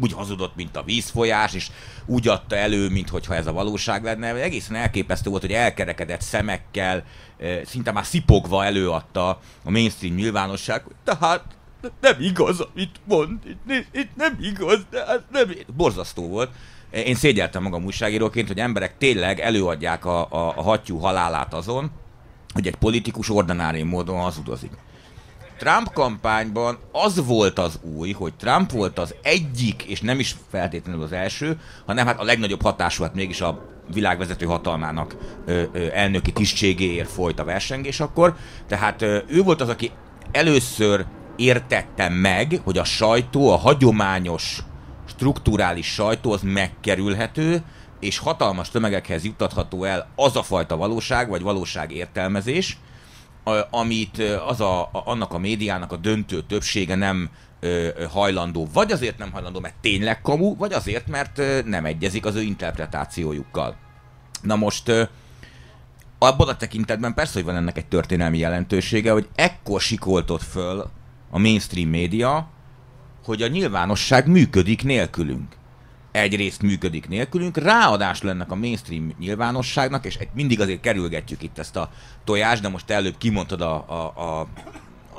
úgy 0.00 0.12
hazudott, 0.12 0.56
mint 0.56 0.76
a 0.76 0.82
vízfolyás, 0.82 1.54
és 1.54 1.70
úgy 2.06 2.28
adta 2.28 2.56
elő, 2.56 2.88
mintha 2.88 3.34
ez 3.34 3.46
a 3.46 3.52
valóság 3.52 4.04
lenne. 4.04 4.34
Egészen 4.34 4.76
elképesztő 4.76 5.30
volt, 5.30 5.42
hogy 5.42 5.52
elkerekedett 5.52 6.20
szemekkel, 6.20 7.04
ö, 7.38 7.60
szinte 7.64 7.92
már 7.92 8.04
szipogva 8.04 8.64
előadta 8.64 9.28
a 9.64 9.70
mainstream 9.70 10.14
nyilvánosság, 10.14 10.82
tehát 11.04 11.44
nem 12.00 12.16
igaz, 12.20 12.60
amit 12.60 13.00
mond, 13.04 13.38
itt, 13.46 13.86
itt 13.92 14.16
nem 14.16 14.38
igaz, 14.40 14.86
de 14.90 15.04
hát 15.06 15.24
nem... 15.30 15.50
Borzasztó 15.76 16.28
volt. 16.28 16.50
Én 16.90 17.14
szégyeltem 17.14 17.62
magam 17.62 17.84
újságíróként, 17.84 18.48
hogy 18.48 18.58
emberek 18.58 18.98
tényleg 18.98 19.40
előadják 19.40 20.04
a, 20.04 20.20
a, 20.30 20.52
a 20.56 20.62
hattyú 20.62 20.98
halálát 20.98 21.54
azon, 21.54 21.90
hogy 22.52 22.66
egy 22.66 22.76
politikus 22.76 23.30
ordinári 23.30 23.82
módon 23.82 24.20
hazudozik. 24.20 24.70
Trump 25.58 25.92
kampányban 25.92 26.78
az 26.92 27.26
volt 27.26 27.58
az 27.58 27.78
új, 27.96 28.12
hogy 28.12 28.34
Trump 28.34 28.70
volt 28.70 28.98
az 28.98 29.14
egyik, 29.22 29.82
és 29.82 30.00
nem 30.00 30.18
is 30.18 30.36
feltétlenül 30.50 31.02
az 31.02 31.12
első, 31.12 31.60
hanem 31.86 32.06
hát 32.06 32.20
a 32.20 32.24
legnagyobb 32.24 32.62
hatású, 32.62 33.02
hát 33.02 33.14
mégis 33.14 33.40
a 33.40 33.74
világvezető 33.92 34.46
hatalmának 34.46 35.16
ö, 35.46 35.62
ö, 35.72 35.86
elnöki 35.92 36.32
tisztségéért 36.32 37.10
folyt 37.10 37.40
a 37.40 37.44
versengés 37.44 38.00
akkor. 38.00 38.36
Tehát 38.68 39.02
ö, 39.02 39.18
ő 39.26 39.42
volt 39.42 39.60
az, 39.60 39.68
aki 39.68 39.90
először 40.32 41.04
értette 41.36 42.08
meg, 42.08 42.60
hogy 42.64 42.78
a 42.78 42.84
sajtó, 42.84 43.52
a 43.52 43.56
hagyományos 43.56 44.62
strukturális 45.06 45.86
sajtó 45.86 46.32
az 46.32 46.40
megkerülhető, 46.42 47.62
és 48.00 48.18
hatalmas 48.18 48.70
tömegekhez 48.70 49.24
juttatható 49.24 49.84
el 49.84 50.08
az 50.16 50.36
a 50.36 50.42
fajta 50.42 50.76
valóság, 50.76 51.28
vagy 51.28 51.42
valóság 51.42 51.92
értelmezés, 51.92 52.78
amit 53.70 54.22
az 54.46 54.60
a, 54.60 54.90
annak 54.92 55.32
a 55.32 55.38
médiának 55.38 55.92
a 55.92 55.96
döntő 55.96 56.42
többsége 56.42 56.94
nem 56.94 57.30
hajlandó, 58.10 58.68
vagy 58.72 58.92
azért 58.92 59.18
nem 59.18 59.32
hajlandó, 59.32 59.60
mert 59.60 59.74
tényleg 59.80 60.20
kamu, 60.20 60.56
vagy 60.56 60.72
azért, 60.72 61.06
mert 61.06 61.42
nem 61.64 61.84
egyezik 61.84 62.24
az 62.24 62.34
ő 62.34 62.42
interpretációjukkal. 62.42 63.76
Na 64.42 64.56
most 64.56 65.10
abban 66.18 66.48
a 66.48 66.56
tekintetben 66.56 67.14
persze, 67.14 67.32
hogy 67.32 67.44
van 67.44 67.56
ennek 67.56 67.78
egy 67.78 67.86
történelmi 67.86 68.38
jelentősége, 68.38 69.12
hogy 69.12 69.28
ekkor 69.34 69.80
sikoltott 69.80 70.42
föl 70.42 70.90
a 71.30 71.38
mainstream 71.38 71.88
média, 71.88 72.48
hogy 73.24 73.42
a 73.42 73.48
nyilvánosság 73.48 74.26
működik 74.26 74.84
nélkülünk. 74.84 75.55
Egyrészt 76.16 76.62
működik 76.62 77.08
nélkülünk, 77.08 77.56
ráadásul 77.56 78.30
ennek 78.30 78.50
a 78.50 78.54
mainstream 78.54 79.12
nyilvánosságnak, 79.18 80.04
és 80.04 80.18
mindig 80.34 80.60
azért 80.60 80.80
kerülgetjük 80.80 81.42
itt 81.42 81.58
ezt 81.58 81.76
a 81.76 81.90
tojást, 82.24 82.62
de 82.62 82.68
most 82.68 82.90
előbb 82.90 83.18
kimondtad 83.18 83.60
a, 83.60 83.84
a, 83.88 84.22
a 84.22 84.46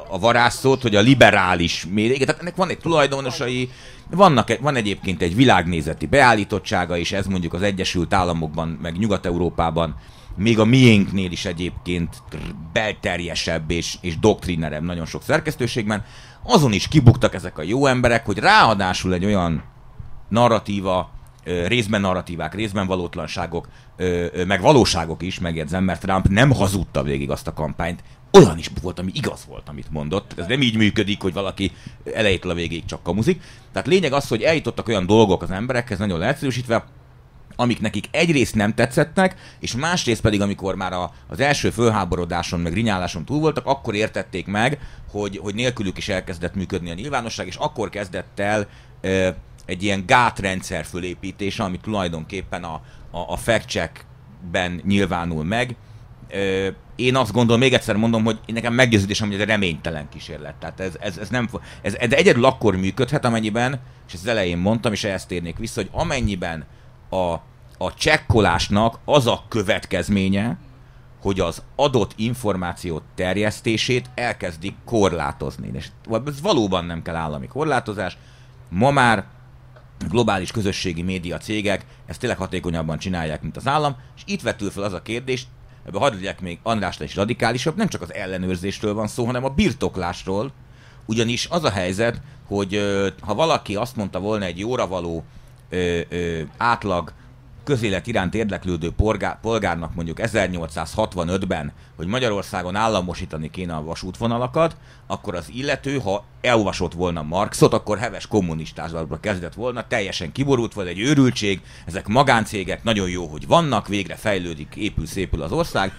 a 0.10 0.20
varázsszót, 0.20 0.82
hogy 0.82 0.96
a 0.96 1.02
liberális 1.02 1.86
média, 1.90 2.26
tehát 2.26 2.42
ennek 2.42 2.56
van 2.56 2.70
egy 2.70 2.78
tulajdonosai, 2.78 3.70
vannak, 4.10 4.58
van 4.60 4.76
egyébként 4.76 5.22
egy 5.22 5.36
világnézeti 5.36 6.06
beállítottsága, 6.06 6.98
és 6.98 7.12
ez 7.12 7.26
mondjuk 7.26 7.54
az 7.54 7.62
Egyesült 7.62 8.14
Államokban, 8.14 8.68
meg 8.82 8.98
Nyugat-Európában 8.98 9.96
még 10.36 10.60
a 10.60 10.66
miénknél 10.66 11.32
is 11.32 11.46
egyébként 11.46 12.24
belterjesebb 12.74 13.72
és, 13.72 13.98
és 14.02 14.20
doktrinerebb 14.20 14.84
nagyon 14.84 15.06
sok 15.06 15.24
szerkesztőségben, 15.24 16.06
azon 16.44 16.74
is 16.74 16.88
kibuktak 16.88 17.34
ezek 17.34 17.58
a 17.58 17.64
jó 17.64 17.86
emberek, 17.86 18.26
hogy 18.26 18.38
ráadásul 18.38 19.14
egy 19.14 19.26
olyan 19.26 19.64
narratíva, 20.30 21.10
részben 21.44 22.02
narratívák, 22.02 22.56
részben 22.56 22.88
valótlanságok, 22.88 23.68
meg 24.48 24.62
valóságok 24.62 25.22
is, 25.22 25.40
megjegyzem, 25.40 25.84
mert 25.84 26.02
Trump 26.02 26.28
nem 26.28 26.52
hazudta 26.52 27.04
végig 27.04 27.32
azt 27.32 27.48
a 27.48 27.54
kampányt, 27.54 28.04
olyan 28.32 28.58
is 28.58 28.72
volt, 28.82 29.00
ami 29.00 29.12
igaz 29.14 29.46
volt, 29.48 29.70
amit 29.70 29.92
mondott. 29.92 30.34
Ez 30.38 30.46
nem 30.48 30.62
így 30.62 30.78
működik, 30.78 31.22
hogy 31.22 31.34
valaki 31.34 31.72
elejétől 32.14 32.52
a 32.52 32.56
végéig 32.56 32.86
csak 32.86 33.04
kamuzik. 33.04 33.42
Tehát 33.72 33.88
lényeg 33.88 34.14
az, 34.14 34.28
hogy 34.28 34.42
eljutottak 34.42 34.88
olyan 34.88 35.06
dolgok 35.06 35.42
az 35.42 35.52
emberekhez, 35.52 35.98
nagyon 35.98 36.20
leegyszerűsítve, 36.20 36.86
amik 37.56 37.82
nekik 37.82 38.06
egyrészt 38.12 38.56
nem 38.56 38.74
tetszettek, 38.74 39.36
és 39.60 39.76
másrészt 39.76 40.22
pedig, 40.22 40.42
amikor 40.42 40.76
már 40.76 40.94
a, 40.94 41.12
az 41.28 41.40
első 41.40 41.70
fölháborodáson, 41.70 42.60
meg 42.60 42.74
rinyáláson 42.74 43.26
túl 43.26 43.40
voltak, 43.40 43.66
akkor 43.66 43.96
értették 43.96 44.46
meg, 44.46 44.80
hogy, 45.12 45.38
hogy 45.38 45.56
nélkülük 45.56 45.98
is 45.98 46.10
elkezdett 46.10 46.56
működni 46.56 46.90
a 46.90 46.94
nyilvánosság, 46.94 47.48
és 47.48 47.56
akkor 47.56 47.90
kezdett 47.90 48.40
el 48.40 48.68
e, 49.02 49.36
egy 49.68 49.84
ilyen 49.84 50.04
gátrendszer 50.06 50.86
fölépítése, 50.86 51.64
ami 51.64 51.80
tulajdonképpen 51.80 52.64
a, 52.64 52.82
a, 53.12 53.20
a 53.28 53.36
fact-checkben 53.38 54.82
nyilvánul 54.86 55.44
meg, 55.44 55.76
én 56.96 57.16
azt 57.16 57.32
gondolom, 57.32 57.62
még 57.62 57.74
egyszer 57.74 57.96
mondom, 57.96 58.24
hogy 58.24 58.40
nekem 58.46 58.74
meggyőződésem, 58.74 59.30
hogy 59.30 59.40
ez 59.40 59.48
reménytelen 59.48 60.10
kísérlet. 60.10 60.56
Tehát 60.56 60.80
ez, 60.80 60.94
ez, 61.00 61.18
ez 61.18 61.30
nem, 61.30 61.50
ez, 61.82 61.96
ez 61.96 62.12
egyedül 62.12 62.46
akkor 62.46 62.76
működhet, 62.76 63.26
amennyiben, 63.26 63.80
és 64.08 64.14
ezt 64.14 64.24
az 64.24 64.30
elején 64.30 64.58
mondtam, 64.58 64.92
és 64.92 65.04
ehhez 65.04 65.26
térnék 65.26 65.58
vissza, 65.58 65.82
hogy 65.82 65.90
amennyiben 65.92 66.66
a, 67.10 67.34
a 67.78 67.94
csekkolásnak 67.98 69.00
az 69.06 69.28
a 69.28 69.44
következménye, 69.48 70.58
hogy 71.22 71.40
az 71.40 71.64
adott 71.76 72.14
információ 72.16 73.02
terjesztését 73.16 74.10
elkezdik 74.16 74.76
korlátozni. 74.86 75.70
És 75.74 75.88
ez 76.26 76.42
valóban 76.42 76.86
nem 76.86 77.02
kell 77.02 77.16
állami 77.16 77.48
korlátozás. 77.48 78.18
Ma 78.70 78.92
már 78.92 79.26
globális 80.10 80.52
közösségi 80.52 81.02
média 81.02 81.38
cégek 81.38 81.86
ezt 82.06 82.20
tényleg 82.20 82.38
hatékonyabban 82.38 82.98
csinálják, 82.98 83.42
mint 83.42 83.58
az 83.58 83.68
állam, 83.68 83.96
és 84.16 84.22
itt 84.26 84.42
vetül 84.42 84.70
fel 84.70 84.84
az 84.84 84.94
a 84.94 85.02
kérdés, 85.02 85.48
ebbe 85.86 86.00
hadd 86.00 86.14
legyek 86.14 86.42
még 86.42 86.60
Andrásnál 86.64 87.08
is 87.08 87.16
radikálisabb, 87.16 87.76
nem 87.76 87.88
csak 87.88 88.02
az 88.02 88.14
ellenőrzésről 88.14 88.94
van 88.94 89.08
szó, 89.08 89.26
hanem 89.26 89.44
a 89.44 89.50
birtoklásról, 89.50 90.52
ugyanis 91.06 91.48
az 91.50 91.64
a 91.64 91.70
helyzet, 91.70 92.22
hogy 92.48 92.82
ha 93.22 93.36
valaki 93.36 93.76
azt 93.76 93.96
mondta 93.96 94.20
volna 94.20 94.46
egy 94.46 94.60
jóra 94.60 94.88
való 94.88 95.24
ö, 95.70 96.00
ö, 96.10 96.42
átlag 96.58 97.14
közélet 97.68 98.08
iránt 98.08 98.36
érdeklődő 98.36 98.92
polgár, 98.92 99.40
polgárnak 99.40 99.96
mondjuk 99.96 100.18
1865-ben, 100.22 101.72
hogy 101.96 102.08
Magyarországon 102.08 102.76
államosítani 102.76 103.50
kéne 103.50 103.76
a 103.76 103.84
vasútvonalakat, 103.84 104.76
akkor 105.08 105.36
az 105.36 105.50
illető, 105.54 106.00
ha 106.00 106.24
elolvasott 106.42 106.94
volna 106.94 107.22
Marxot, 107.22 107.74
akkor 107.74 107.98
heves 107.98 108.28
kommunistázatba 108.28 109.20
kezdett 109.20 109.54
volna, 109.54 109.88
teljesen 109.88 110.32
kiborult 110.32 110.74
volt 110.74 110.88
egy 110.88 111.00
őrültség, 111.00 111.62
ezek 111.86 112.08
magáncégek, 112.08 112.84
nagyon 112.84 113.10
jó, 113.10 113.26
hogy 113.26 113.48
vannak, 113.48 113.88
végre 113.88 114.16
fejlődik, 114.16 114.76
épül, 114.76 115.06
szépül 115.06 115.42
az 115.42 115.52
ország. 115.52 115.94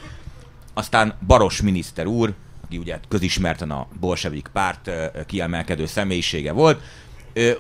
Aztán 0.74 1.14
Baros 1.26 1.62
miniszter 1.62 2.06
úr, 2.06 2.34
aki 2.64 2.78
ugye 2.78 3.00
közismerten 3.08 3.70
a 3.70 3.86
bolsevik 4.00 4.48
párt 4.52 4.90
kiemelkedő 5.26 5.86
személyisége 5.86 6.52
volt, 6.52 6.80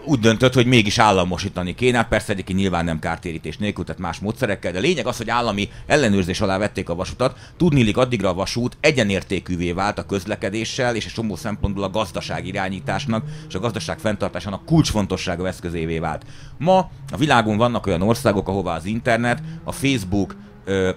úgy 0.04 0.18
döntött, 0.18 0.54
hogy 0.54 0.66
mégis 0.66 0.98
államosítani 0.98 1.74
kéne, 1.74 2.04
persze 2.04 2.32
egyébként 2.32 2.58
nyilván 2.58 2.84
nem 2.84 2.98
kártérítés 2.98 3.56
nélkül, 3.56 3.84
tehát 3.84 4.00
más 4.00 4.18
módszerekkel, 4.18 4.72
de 4.72 4.78
lényeg 4.78 5.06
az, 5.06 5.16
hogy 5.16 5.30
állami 5.30 5.68
ellenőrzés 5.86 6.40
alá 6.40 6.58
vették 6.58 6.88
a 6.88 6.94
vasutat, 6.94 7.38
tudnilik 7.56 7.96
addigra 7.96 8.28
a 8.28 8.34
vasút 8.34 8.76
egyenértékűvé 8.80 9.72
vált 9.72 9.98
a 9.98 10.06
közlekedéssel, 10.06 10.96
és 10.96 11.04
egy 11.04 11.12
csomó 11.12 11.36
szempontból 11.36 11.84
a 11.84 11.90
gazdaság 11.90 12.46
irányításnak 12.46 13.24
és 13.48 13.54
a 13.54 13.60
gazdaság 13.60 13.98
fenntartásának 13.98 14.64
kulcsfontosságú 14.64 15.44
eszközévé 15.44 15.98
vált. 15.98 16.24
Ma 16.58 16.90
a 17.12 17.16
világon 17.16 17.56
vannak 17.56 17.86
olyan 17.86 18.02
országok, 18.02 18.48
ahová 18.48 18.76
az 18.76 18.84
internet, 18.84 19.42
a 19.64 19.72
Facebook, 19.72 20.36
ö, 20.64 20.90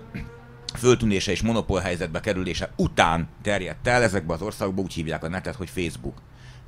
föltűnése 0.78 1.32
és 1.32 1.42
monopól 1.42 1.80
helyzetbe 1.80 2.20
kerülése 2.20 2.70
után 2.76 3.28
terjedt 3.42 3.88
el, 3.88 4.04
ezekben 4.04 4.36
az 4.36 4.42
országokban 4.42 4.84
úgy 4.84 4.94
hívják 4.94 5.24
a 5.24 5.30
netet, 5.30 5.56
hogy 5.56 5.70
Facebook. 5.70 6.16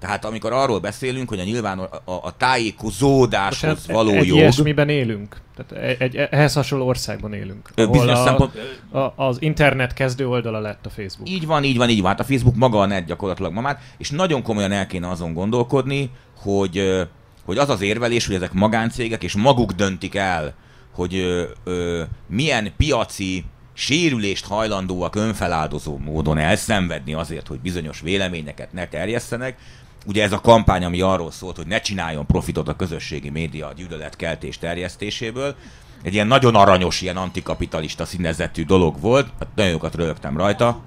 Tehát 0.03 0.25
amikor 0.25 0.53
arról 0.53 0.79
beszélünk, 0.79 1.29
hogy 1.29 1.39
a 1.39 1.43
nyilván 1.43 1.79
a, 1.79 2.11
a 2.11 2.37
tájékozódáshoz 2.37 3.69
Most 3.69 3.91
való 3.91 4.09
egy 4.09 4.27
jog... 4.27 4.37
ilyesmiben 4.37 4.89
élünk. 4.89 5.41
Tehát 5.55 5.85
egy, 5.85 6.01
egy, 6.01 6.27
ehhez 6.31 6.53
hasonló 6.53 6.87
országban 6.87 7.33
élünk. 7.33 7.69
Bizonyos 7.75 8.19
a, 8.19 8.23
szempont... 8.23 8.53
a, 8.91 9.23
az 9.23 9.37
internet 9.39 9.93
kezdő 9.93 10.27
oldala 10.27 10.59
lett 10.59 10.85
a 10.85 10.89
Facebook. 10.89 11.29
Így 11.29 11.45
van, 11.45 11.63
így 11.63 11.77
van, 11.77 11.89
így 11.89 12.01
van. 12.01 12.09
Hát 12.09 12.19
a 12.19 12.23
Facebook 12.23 12.55
maga 12.55 12.79
a 12.79 12.85
net 12.85 13.05
gyakorlatilag 13.05 13.53
ma 13.53 13.61
már, 13.61 13.79
és 13.97 14.09
nagyon 14.09 14.41
komolyan 14.41 14.71
el 14.71 14.87
kéne 14.87 15.09
azon 15.09 15.33
gondolkodni, 15.33 16.09
hogy, 16.41 17.07
hogy 17.45 17.57
az 17.57 17.69
az 17.69 17.81
érvelés, 17.81 18.25
hogy 18.25 18.35
ezek 18.35 18.53
magáncégek, 18.53 19.23
és 19.23 19.35
maguk 19.35 19.71
döntik 19.71 20.15
el, 20.15 20.53
hogy 20.93 21.15
ö, 21.15 21.43
ö, 21.63 22.03
milyen 22.27 22.73
piaci 22.77 23.45
sérülést 23.73 24.45
hajlandóak 24.45 25.15
önfeláldozó 25.15 25.97
módon 25.97 26.37
elszenvedni 26.37 27.13
azért, 27.13 27.47
hogy 27.47 27.59
bizonyos 27.59 28.01
véleményeket 28.01 28.73
ne 28.73 28.87
terjesztenek, 28.87 29.57
ugye 30.05 30.23
ez 30.23 30.31
a 30.31 30.41
kampány, 30.41 30.83
ami 30.83 31.01
arról 31.01 31.31
szólt, 31.31 31.55
hogy 31.55 31.67
ne 31.67 31.79
csináljon 31.79 32.25
profitot 32.25 32.67
a 32.67 32.75
közösségi 32.75 33.29
média 33.29 33.67
a 33.67 33.73
gyűlöletkeltés 33.73 34.57
terjesztéséből, 34.57 35.55
egy 36.03 36.13
ilyen 36.13 36.27
nagyon 36.27 36.55
aranyos, 36.55 37.01
ilyen 37.01 37.17
antikapitalista 37.17 38.05
színezetű 38.05 38.65
dolog 38.65 38.99
volt, 38.99 39.27
hát 39.39 39.47
nagyon 39.55 39.71
jókat 39.71 39.95
rögtem 39.95 40.37
rajta. 40.37 40.81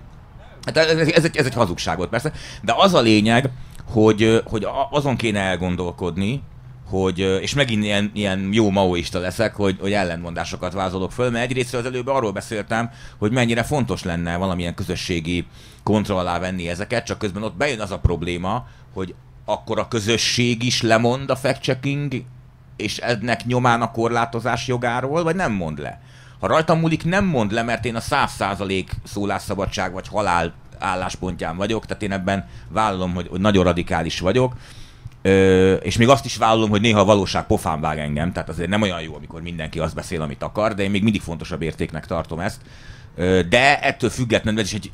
Hát 0.65 0.77
ez, 0.77 1.25
egy, 1.25 1.37
ez 1.37 1.47
egy 1.47 1.55
hazugság 1.55 1.97
volt 1.97 2.09
persze, 2.09 2.33
de 2.63 2.75
az 2.77 2.95
a 2.95 3.01
lényeg, 3.01 3.51
hogy, 3.91 4.43
hogy 4.45 4.67
azon 4.91 5.17
kéne 5.17 5.41
elgondolkodni, 5.41 6.43
hogy, 6.89 7.19
és 7.19 7.55
megint 7.55 7.85
ilyen, 7.85 8.11
ilyen 8.15 8.49
jó 8.53 8.71
maoista 8.71 9.19
leszek, 9.19 9.55
hogy, 9.55 9.77
hogy 9.81 9.93
ellentmondásokat 9.93 10.73
vázolok 10.73 11.13
föl, 11.13 11.31
mert 11.31 11.45
egyrészt 11.45 11.75
az 11.75 11.85
előbb 11.85 12.07
arról 12.07 12.33
beszéltem, 12.33 12.91
hogy 13.19 13.33
mennyire 13.33 13.63
fontos 13.63 14.03
lenne 14.03 14.37
valamilyen 14.37 14.75
közösségi 14.75 15.47
kontroll 15.83 16.19
alá 16.19 16.39
venni 16.39 16.69
ezeket, 16.69 17.07
csak 17.07 17.19
közben 17.19 17.43
ott 17.43 17.57
bejön 17.57 17.81
az 17.81 17.91
a 17.91 17.99
probléma, 17.99 18.67
hogy 18.93 19.15
akkor 19.45 19.79
a 19.79 19.89
közösség 19.89 20.63
is 20.63 20.83
lemond 20.83 21.31
a 21.31 21.37
fact-checking 21.37 22.25
és 22.77 22.99
ennek 22.99 23.45
nyomán 23.45 23.83
a 23.83 23.91
korlátozás 23.91 24.67
jogáról, 24.67 25.23
vagy 25.23 25.37
nem 25.37 25.53
mond 25.53 25.79
le? 25.79 26.01
Ha 26.41 26.47
rajtam 26.47 26.79
múlik, 26.79 27.05
nem 27.05 27.25
mond 27.25 27.53
le, 27.53 27.63
mert 27.63 27.85
én 27.85 27.95
a 27.95 28.01
száz 28.01 28.33
százalék 28.33 28.91
szólásszabadság 29.05 29.93
vagy 29.93 30.09
halál 30.09 30.55
álláspontján 30.79 31.57
vagyok, 31.57 31.87
tehát 31.87 32.03
én 32.03 32.13
ebben 32.13 32.49
vállalom, 32.69 33.15
hogy, 33.15 33.27
hogy 33.29 33.41
nagyon 33.41 33.65
radikális 33.65 34.21
vagyok, 34.21 34.55
Ö, 35.23 35.75
és 35.75 35.97
még 35.97 36.09
azt 36.09 36.25
is 36.25 36.37
vállalom, 36.37 36.71
hogy 36.71 36.81
néha 36.81 37.01
a 37.01 37.05
valóság 37.05 37.47
pofán 37.47 37.81
vág 37.81 37.99
engem, 37.99 38.33
tehát 38.33 38.49
azért 38.49 38.69
nem 38.69 38.83
olyan 38.83 39.01
jó, 39.01 39.15
amikor 39.15 39.43
mindenki 39.43 39.79
azt 39.79 39.95
beszél, 39.95 40.23
amit 40.23 40.43
akar, 40.43 40.75
de 40.75 40.83
én 40.83 40.91
még 40.91 41.03
mindig 41.03 41.21
fontosabb 41.21 41.63
értéknek 41.63 42.07
tartom 42.07 42.41
ezt. 42.41 42.61
De 43.49 43.81
ettől 43.81 44.11
függetlenül 44.11 44.61
ez 44.61 44.67
is 44.67 44.75
egy 44.75 44.93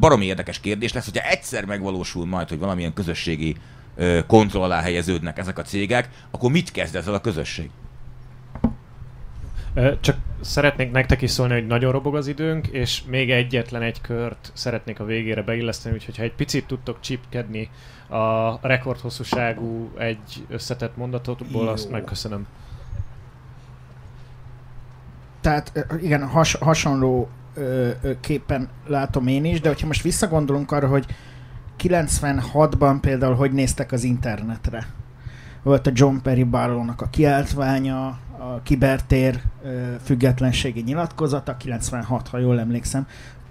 baromi 0.00 0.24
érdekes 0.24 0.60
kérdés 0.60 0.92
lesz, 0.92 1.04
hogyha 1.04 1.28
egyszer 1.28 1.64
megvalósul 1.64 2.26
majd, 2.26 2.48
hogy 2.48 2.58
valamilyen 2.58 2.92
közösségi 2.92 3.56
kontroll 4.26 4.62
alá 4.62 4.80
helyeződnek 4.80 5.38
ezek 5.38 5.58
a 5.58 5.62
cégek, 5.62 6.08
akkor 6.30 6.50
mit 6.50 6.70
kezd 6.70 6.96
ezzel 6.96 7.14
a 7.14 7.20
közösség? 7.20 7.70
Csak 10.00 10.16
szeretnék 10.40 10.90
nektek 10.90 11.22
is 11.22 11.30
szólni, 11.30 11.52
hogy 11.52 11.66
nagyon 11.66 11.92
robog 11.92 12.16
az 12.16 12.26
időnk, 12.26 12.66
és 12.66 13.02
még 13.06 13.30
egyetlen 13.30 13.82
egy 13.82 14.00
kört 14.00 14.50
szeretnék 14.54 15.00
a 15.00 15.04
végére 15.04 15.42
beilleszteni, 15.42 15.94
úgyhogy 15.94 16.16
ha 16.16 16.22
egy 16.22 16.34
picit 16.34 16.66
tudtok 16.66 17.00
csipkedni 17.00 17.70
a 18.14 18.58
rekordhosszúságú 18.62 19.90
egy 19.98 20.46
összetett 20.48 20.96
mondatotból, 20.96 21.68
azt 21.68 21.90
megköszönöm. 21.90 22.46
Tehát 25.40 25.86
igen, 26.00 26.28
has, 26.28 26.54
hasonló 26.54 27.28
ö, 27.54 27.90
ö, 28.02 28.20
képen 28.20 28.68
látom 28.86 29.26
én 29.26 29.44
is, 29.44 29.60
de 29.60 29.68
hogyha 29.68 29.86
most 29.86 30.02
visszagondolunk 30.02 30.72
arra, 30.72 30.88
hogy 30.88 31.06
96-ban 31.82 32.98
például 33.00 33.34
hogy 33.34 33.52
néztek 33.52 33.92
az 33.92 34.04
internetre. 34.04 34.86
Volt 35.62 35.86
a 35.86 35.90
John 35.94 36.16
Perry 36.16 36.44
Barlow-nak 36.44 37.00
a 37.00 37.08
kiáltványa, 37.10 38.06
a 38.38 38.60
kibertér 38.62 39.40
ö, 39.64 39.94
függetlenségi 40.04 40.80
nyilatkozata, 40.80 41.56
96, 41.56 42.28
ha 42.28 42.38
jól 42.38 42.60
emlékszem. 42.60 43.06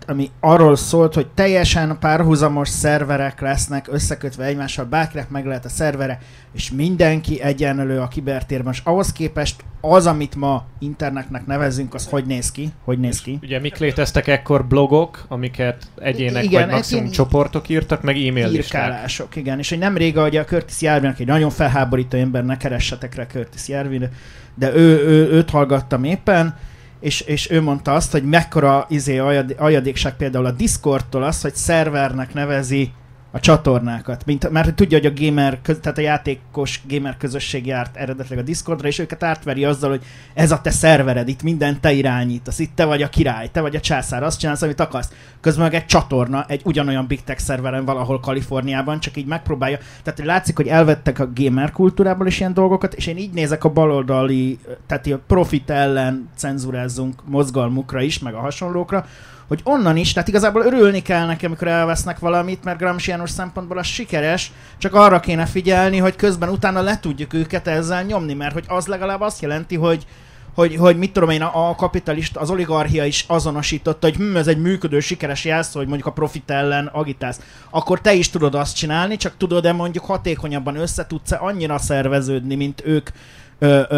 Ami 0.08 0.30
arról 0.40 0.76
szólt, 0.76 1.14
hogy 1.14 1.28
teljesen 1.28 1.98
párhuzamos 2.00 2.70
szerverek 2.70 3.42
lesznek 3.42 3.88
összekötve 3.92 4.46
egymással, 4.46 4.86
bárkinek 4.86 5.30
meg 5.30 5.46
lehet 5.46 5.66
a 5.66 5.70
szervere, 5.70 6.20
és 6.54 6.72
mindenki 6.72 7.42
egyenlő 7.42 8.00
a 8.00 8.08
kibertérben, 8.08 8.74
és 8.74 8.82
ahhoz 8.84 9.12
képest 9.12 9.64
az, 9.82 10.06
amit 10.08 10.36
ma 10.36 10.66
internetnek 10.80 11.46
nevezünk, 11.46 11.94
az 11.94 12.08
hogy 12.08 12.26
néz 12.26 12.52
ki? 12.52 12.70
Hogy 12.84 13.00
néz 13.00 13.22
ki? 13.22 13.40
Ugye 13.42 13.60
mik 13.60 13.78
léteztek 13.78 14.28
ekkor 14.28 14.66
blogok, 14.66 15.26
amiket 15.28 15.88
egyének 16.02 16.44
Igen, 16.44 16.62
vagy 16.62 16.72
maximum 16.72 17.04
ilyen 17.04 17.16
csoportok 17.16 17.70
írtak, 17.70 18.02
meg 18.02 18.16
e-mail 18.16 18.50
listák. 18.50 18.84
Írkálások, 18.84 19.36
igen. 19.36 19.60
És 19.60 19.70
hogy 19.70 19.78
nem 19.78 19.98
rég, 19.98 20.18
hogy 20.18 20.38
a 20.38 20.44
Curtis 20.44 20.82
Jarvin, 20.82 21.16
egy 21.18 21.28
nagyon 21.28 21.50
felháborító 21.50 22.18
ember, 22.18 22.46
ne 22.46 22.58
keressetek 22.58 23.16
rá 23.16 23.26
Curtis 23.26 23.68
Jarvin, 23.68 24.10
de 24.56 24.74
ő, 24.74 25.08
ő, 25.08 25.32
őt 25.32 25.50
hallgattam 25.50 26.04
éppen, 26.04 26.56
és, 27.04 27.22
és 27.22 27.50
ő 27.50 27.62
mondta 27.62 27.94
azt, 27.94 28.12
hogy 28.12 28.24
mekkora 28.24 28.86
izé 28.90 29.18
ajad, 29.18 29.56
ajadékság 29.58 30.16
például 30.16 30.46
a 30.46 30.52
Discordtól 30.52 31.24
az, 31.24 31.42
hogy 31.42 31.56
szervernek 31.56 32.34
nevezi 32.34 32.92
a 33.36 33.40
csatornákat, 33.40 34.26
mint, 34.26 34.50
mert 34.50 34.76
tudja, 34.76 34.98
hogy 34.98 35.14
a 35.16 35.24
gamer, 35.24 35.60
tehát 35.60 35.98
a 35.98 36.02
játékos 36.02 36.82
gamer 36.88 37.18
közösség 37.18 37.66
járt 37.66 37.96
eredetileg 37.96 38.40
a 38.40 38.48
Discordra, 38.48 38.88
és 38.88 39.00
őket 39.00 39.24
átveri 39.24 39.66
azzal, 39.66 39.90
hogy 39.90 40.04
ez 40.34 40.52
a 40.52 40.62
te 40.62 40.70
szervered, 40.70 41.28
itt 41.28 41.44
minden 41.44 41.82
te 41.82 41.92
irányítasz, 41.92 42.60
itt 42.60 42.76
te 42.76 42.86
vagy 42.86 43.02
a 43.02 43.10
király, 43.10 43.50
te 43.52 43.62
vagy 43.62 43.76
a 43.76 43.80
császár, 43.80 44.24
azt 44.24 44.40
csinálsz, 44.40 44.62
amit 44.62 44.80
akarsz. 44.80 45.12
Közben 45.42 45.64
meg 45.64 45.74
egy 45.74 45.86
csatorna, 45.86 46.46
egy 46.48 46.62
ugyanolyan 46.64 47.08
big 47.08 47.24
tech 47.24 47.42
szerveren 47.42 47.86
valahol 47.86 48.20
Kaliforniában, 48.20 49.00
csak 49.00 49.18
így 49.18 49.28
megpróbálja. 49.28 49.78
Tehát 50.04 50.20
hogy 50.20 50.28
látszik, 50.28 50.56
hogy 50.56 50.68
elvettek 50.68 51.20
a 51.20 51.30
gamer 51.36 51.72
kultúrából 51.72 52.28
is 52.28 52.40
ilyen 52.40 52.54
dolgokat, 52.54 52.94
és 52.94 53.08
én 53.08 53.18
így 53.18 53.34
nézek 53.34 53.64
a 53.64 53.70
baloldali, 53.70 54.60
tehát 54.88 55.08
a 55.08 55.20
profit 55.28 55.70
ellen 55.70 56.30
cenzúrázzunk 56.36 57.22
mozgalmukra 57.26 58.02
is, 58.02 58.20
meg 58.20 58.34
a 58.34 58.40
hasonlókra, 58.40 59.06
hogy 59.48 59.62
onnan 59.64 59.98
is, 59.98 60.14
tehát 60.14 60.28
igazából 60.28 60.66
örülni 60.66 61.02
kell 61.02 61.26
nekem, 61.26 61.50
amikor 61.50 61.68
elvesznek 61.68 62.20
valamit, 62.20 62.64
mert 62.64 62.78
Gramsciános 62.78 63.30
szempontból 63.30 63.78
az 63.78 63.86
sikeres, 63.86 64.52
csak 64.78 64.94
arra 64.94 65.20
kéne 65.20 65.46
figyelni, 65.46 65.98
hogy 65.98 66.16
közben 66.16 66.50
utána 66.50 66.82
le 66.82 67.00
tudjuk 67.00 67.34
őket 67.34 67.68
ezzel 67.68 68.04
nyomni, 68.04 68.34
mert 68.34 68.54
hogy 68.54 68.66
az 68.68 68.88
legalább 68.88 69.22
azt 69.22 69.42
jelenti, 69.42 69.76
hogy 69.76 70.06
hogy, 70.54 70.76
hogy 70.76 70.98
mit 70.98 71.14
tudom 71.14 71.30
én, 71.30 71.42
a, 71.42 71.76
kapitalista, 71.76 72.40
az 72.40 72.50
oligarchia 72.50 73.06
is 73.06 73.26
azonosította, 73.28 74.08
hogy 74.08 74.16
hm, 74.16 74.36
ez 74.36 74.48
egy 74.48 74.62
működő, 74.62 75.00
sikeres 75.00 75.46
jelszó, 75.46 75.78
hogy 75.80 75.88
mondjuk 75.88 76.08
a 76.08 76.12
profit 76.12 76.52
ellen 76.52 76.86
agitálsz. 76.86 77.40
Akkor 77.70 78.02
te 78.02 78.14
is 78.14 78.30
tudod 78.30 78.56
azt 78.56 78.76
csinálni, 78.76 79.18
csak 79.18 79.38
tudod-e 79.38 79.72
mondjuk 79.72 80.06
hatékonyabban 80.06 80.76
össze 80.76 81.08
tudsz-e 81.08 81.38
annyira 81.42 81.78
szerveződni, 81.78 82.56
mint 82.56 82.82
ők 82.86 83.10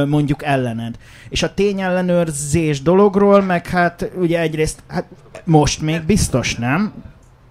mondjuk 0.07 0.43
ellened. 0.43 0.95
És 1.29 1.43
a 1.43 1.53
tényellenőrzés 1.53 2.81
dologról, 2.81 3.41
meg 3.41 3.67
hát 3.67 4.11
ugye 4.17 4.39
egyrészt, 4.39 4.83
hát 4.87 5.05
most 5.43 5.81
még 5.81 6.01
biztos 6.01 6.55
nem, 6.55 6.93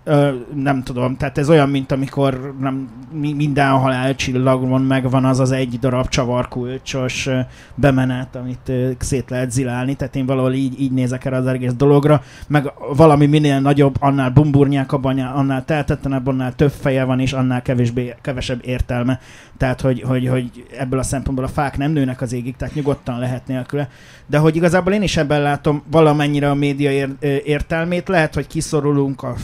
Ö, 0.07 0.31
nem 0.55 0.83
tudom, 0.83 1.17
tehát 1.17 1.39
ez 1.39 1.51
olyan, 1.51 1.69
mint 1.69 1.93
amikor 1.93 2.55
nem, 2.61 2.89
mi, 3.13 3.33
minden 3.33 3.71
halálcsillagon 3.71 4.83
megvan 4.83 5.25
az 5.25 5.41
az 5.41 5.51
egy 5.51 5.79
darab 5.79 6.09
csavarkulcsos 6.09 7.29
bemenet, 7.75 8.37
amit 8.37 8.73
szét 8.99 9.31
lehet 9.31 9.51
zilálni, 9.51 9.95
tehát 9.95 10.17
én 10.17 10.27
valahol 10.27 10.53
így, 10.53 10.81
így 10.81 10.93
nézek 10.93 11.25
erre 11.25 11.37
az 11.37 11.47
egész 11.47 11.73
dologra, 11.73 12.23
meg 12.47 12.73
valami 12.97 13.27
minél 13.27 13.61
nagyobb, 13.61 13.97
annál 14.01 14.31
bumburnyákabb, 14.31 15.05
annál, 15.05 15.65
teltetlenebb, 15.65 16.27
annál 16.27 16.55
több 16.55 16.73
feje 16.81 17.05
van, 17.05 17.21
és 17.21 17.33
annál 17.33 17.63
kevésbé, 17.63 18.15
kevesebb 18.21 18.61
értelme. 18.63 19.21
Tehát, 19.57 19.81
hogy, 19.81 20.03
hogy, 20.03 20.29
hogy 20.29 20.67
ebből 20.79 20.99
a 20.99 21.03
szempontból 21.03 21.45
a 21.45 21.49
fák 21.49 21.77
nem 21.77 21.91
nőnek 21.91 22.21
az 22.21 22.33
égig, 22.33 22.57
tehát 22.57 22.75
nyugodtan 22.75 23.19
lehet 23.19 23.47
nélküle. 23.47 23.89
De 24.27 24.39
hogy 24.39 24.57
igazából 24.57 24.93
én 24.93 25.03
is 25.03 25.17
ebben 25.17 25.43
látom 25.43 25.83
valamennyire 25.91 26.51
a 26.51 26.55
média 26.55 26.91
ér, 26.91 27.09
értelmét, 27.45 28.09
lehet, 28.09 28.35
hogy 28.35 28.47
kiszorulunk 28.47 29.23
a 29.23 29.35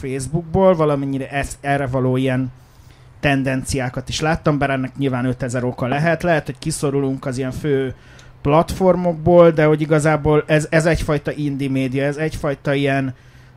Facebookból, 0.51 0.75
valamennyire 0.75 1.29
ez, 1.31 1.59
erre 1.61 1.87
való 1.87 2.17
ilyen 2.17 2.53
tendenciákat 3.21 4.09
is 4.09 4.21
láttam, 4.21 4.59
bár 4.59 4.71
ennek 4.71 4.97
nyilván 4.97 5.25
5000 5.25 5.65
oka 5.65 5.87
lehet, 5.87 6.23
lehet, 6.23 6.47
hogy 6.47 6.59
kiszorulunk 6.59 7.27
az 7.27 7.39
ilyen 7.39 7.51
fő 7.51 7.95
platformokból, 8.43 9.51
de 9.51 9.65
hogy 9.65 9.81
igazából 9.81 10.45
ez, 10.47 10.67
ez 10.71 10.87
egyfajta 10.87 11.33
indie 11.33 11.71
média, 11.71 12.05
ez 12.05 12.17
egyfajta 12.17 12.75
ilyen 12.75 13.15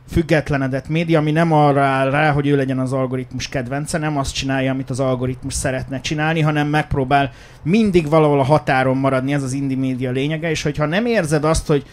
függetlenedett 0.08 0.88
média, 0.88 1.18
ami 1.18 1.30
nem 1.30 1.52
arra 1.52 1.82
áll 1.82 2.10
rá, 2.10 2.32
hogy 2.32 2.46
ő 2.46 2.56
legyen 2.56 2.78
az 2.78 2.92
algoritmus 2.92 3.48
kedvence, 3.48 3.98
nem 3.98 4.18
azt 4.18 4.34
csinálja, 4.34 4.72
amit 4.72 4.90
az 4.90 5.00
algoritmus 5.00 5.54
szeretne 5.54 6.00
csinálni, 6.00 6.40
hanem 6.40 6.68
megpróbál 6.68 7.30
mindig 7.62 8.08
valahol 8.08 8.40
a 8.40 8.44
határon 8.44 8.96
maradni, 8.96 9.32
ez 9.32 9.42
az 9.42 9.52
indie 9.52 9.76
média 9.76 10.10
lényege, 10.10 10.50
és 10.50 10.62
hogyha 10.62 10.86
nem 10.86 11.06
érzed 11.06 11.44
azt, 11.44 11.66
hogy 11.66 11.84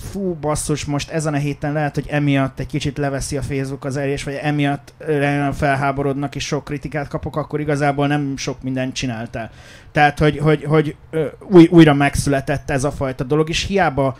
fú, 0.00 0.34
basszus, 0.34 0.84
most 0.84 1.10
ezen 1.10 1.34
a 1.34 1.36
héten 1.36 1.72
lehet, 1.72 1.94
hogy 1.94 2.06
emiatt 2.08 2.58
egy 2.58 2.66
kicsit 2.66 2.98
leveszi 2.98 3.36
a 3.36 3.42
Facebook 3.42 3.84
az 3.84 3.96
elés, 3.96 4.24
vagy 4.24 4.38
emiatt 4.42 4.94
nagyon 5.06 5.52
felháborodnak 5.52 6.34
és 6.34 6.46
sok 6.46 6.64
kritikát 6.64 7.08
kapok, 7.08 7.36
akkor 7.36 7.60
igazából 7.60 8.06
nem 8.06 8.36
sok 8.36 8.62
mindent 8.62 8.94
csináltál. 8.94 9.50
Tehát, 9.92 10.18
hogy, 10.18 10.38
hogy, 10.38 10.64
hogy 10.64 10.96
ö, 11.10 11.26
új, 11.50 11.68
újra 11.70 11.94
megszületett 11.94 12.70
ez 12.70 12.84
a 12.84 12.90
fajta 12.90 13.24
dolog, 13.24 13.48
és 13.48 13.66
hiába 13.66 14.18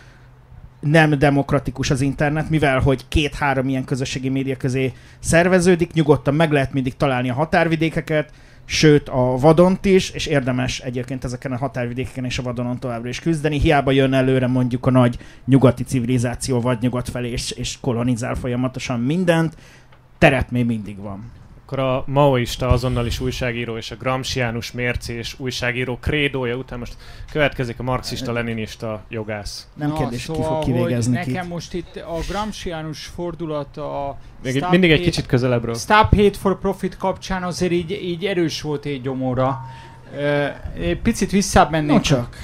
nem 0.81 1.19
demokratikus 1.19 1.91
az 1.91 2.01
internet, 2.01 2.51
mivel 2.51 2.81
hogy 2.81 3.05
két-három 3.09 3.69
ilyen 3.69 3.85
közösségi 3.85 4.29
média 4.29 4.57
közé 4.57 4.93
szerveződik, 5.19 5.93
nyugodtan 5.93 6.35
meg 6.35 6.53
lehet 6.53 6.73
mindig 6.73 6.97
találni 6.97 7.31
a 7.31 7.35
határvidékeket, 7.35 8.31
sőt 8.71 9.09
a 9.09 9.37
vadont 9.37 9.85
is, 9.85 10.11
és 10.11 10.27
érdemes 10.27 10.81
egyébként 10.81 11.25
ezeken 11.25 11.53
a 11.53 11.57
határvidékeken 11.57 12.25
és 12.25 12.39
a 12.39 12.43
vadonon 12.43 12.81
továbbra 12.81 13.09
is 13.09 13.21
küzdeni. 13.21 13.61
Hiába 13.61 13.91
jön 13.91 14.13
előre 14.13 14.47
mondjuk 14.47 14.87
a 14.87 14.91
nagy 14.91 15.19
nyugati 15.45 15.83
civilizáció 15.83 16.61
vagy 16.61 16.79
nyugat 16.81 17.09
felé, 17.09 17.31
és, 17.31 17.51
és 17.51 17.79
kolonizál 17.81 18.35
folyamatosan 18.35 19.01
mindent, 19.01 19.57
terep 20.19 20.51
még 20.51 20.67
mindig 20.67 20.99
van. 20.99 21.31
Akkor 21.71 21.85
a 21.85 22.05
maoista 22.07 22.69
azonnalis 22.69 23.21
újságíró 23.21 23.77
és 23.77 23.91
a 23.91 23.97
Gramsciánus 23.97 24.73
mércés 24.73 25.35
újságíró 25.39 25.99
krédója 26.01 26.57
után 26.57 26.79
most 26.79 26.97
következik 27.33 27.79
a 27.79 27.83
marxista-leninista 27.83 29.03
jogász. 29.09 29.69
Nem 29.75 29.95
kérdés, 29.95 30.25
ki 30.25 30.33
fog 30.33 30.45
hogy 30.45 30.65
kivégezni 30.65 31.13
nekem 31.13 31.41
kit. 31.41 31.49
most 31.49 31.75
itt 31.75 31.97
a 31.97 32.19
Gramsciánus 32.29 33.07
fordulat 33.07 33.77
a 33.77 34.19
Még 34.43 34.57
Stop 34.57 34.71
mindig 34.71 34.91
egy 34.91 34.97
Hate- 34.97 35.11
kicsit 35.11 35.27
közelebbről. 35.27 35.75
Stop 35.75 36.15
Hate 36.15 36.39
for 36.39 36.59
Profit 36.59 36.97
kapcsán 36.97 37.43
azért 37.43 37.73
így, 37.73 37.91
így 37.91 38.25
erős 38.25 38.63
volt 38.63 38.85
egy 38.85 39.11
egy 40.75 41.01
Picit 41.03 41.31
visszább 41.31 41.71
mennék. 41.71 41.91
No 41.91 42.01
csak. 42.01 42.37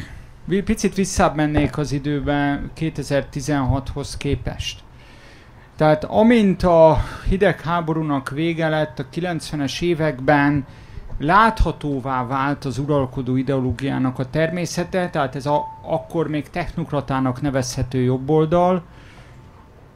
Picit 0.65 0.95
visszább 0.95 1.35
mennék 1.37 1.79
az 1.79 1.93
időben 1.93 2.71
2016-hoz 2.77 4.17
képest. 4.17 4.85
Tehát 5.77 6.05
amint 6.05 6.63
a 6.63 6.99
hidegháborúnak 7.29 8.31
vége 8.31 8.69
lett 8.69 8.99
a 8.99 9.07
90-es 9.15 9.83
években, 9.83 10.67
láthatóvá 11.19 12.27
vált 12.27 12.65
az 12.65 12.79
uralkodó 12.79 13.37
ideológiának 13.37 14.19
a 14.19 14.31
természete, 14.31 15.11
tehát 15.11 15.35
ez 15.35 15.47
a, 15.47 15.65
akkor 15.83 16.29
még 16.29 16.51
technokratának 16.51 17.41
nevezhető 17.41 18.01
jobboldal, 18.01 18.83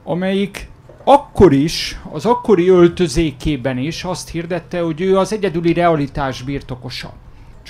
amelyik 0.05 0.69
akkor 1.05 1.53
is, 1.53 2.01
az 2.13 2.27
akkori 2.27 2.69
öltözékében 2.69 3.79
is 3.79 4.05
azt 4.05 4.31
hirdette, 4.31 4.81
hogy 4.81 5.01
ő 5.01 5.19
az 5.19 5.33
egyedüli 5.33 5.73
realitás 5.73 6.43
birtokosa. 6.43 7.13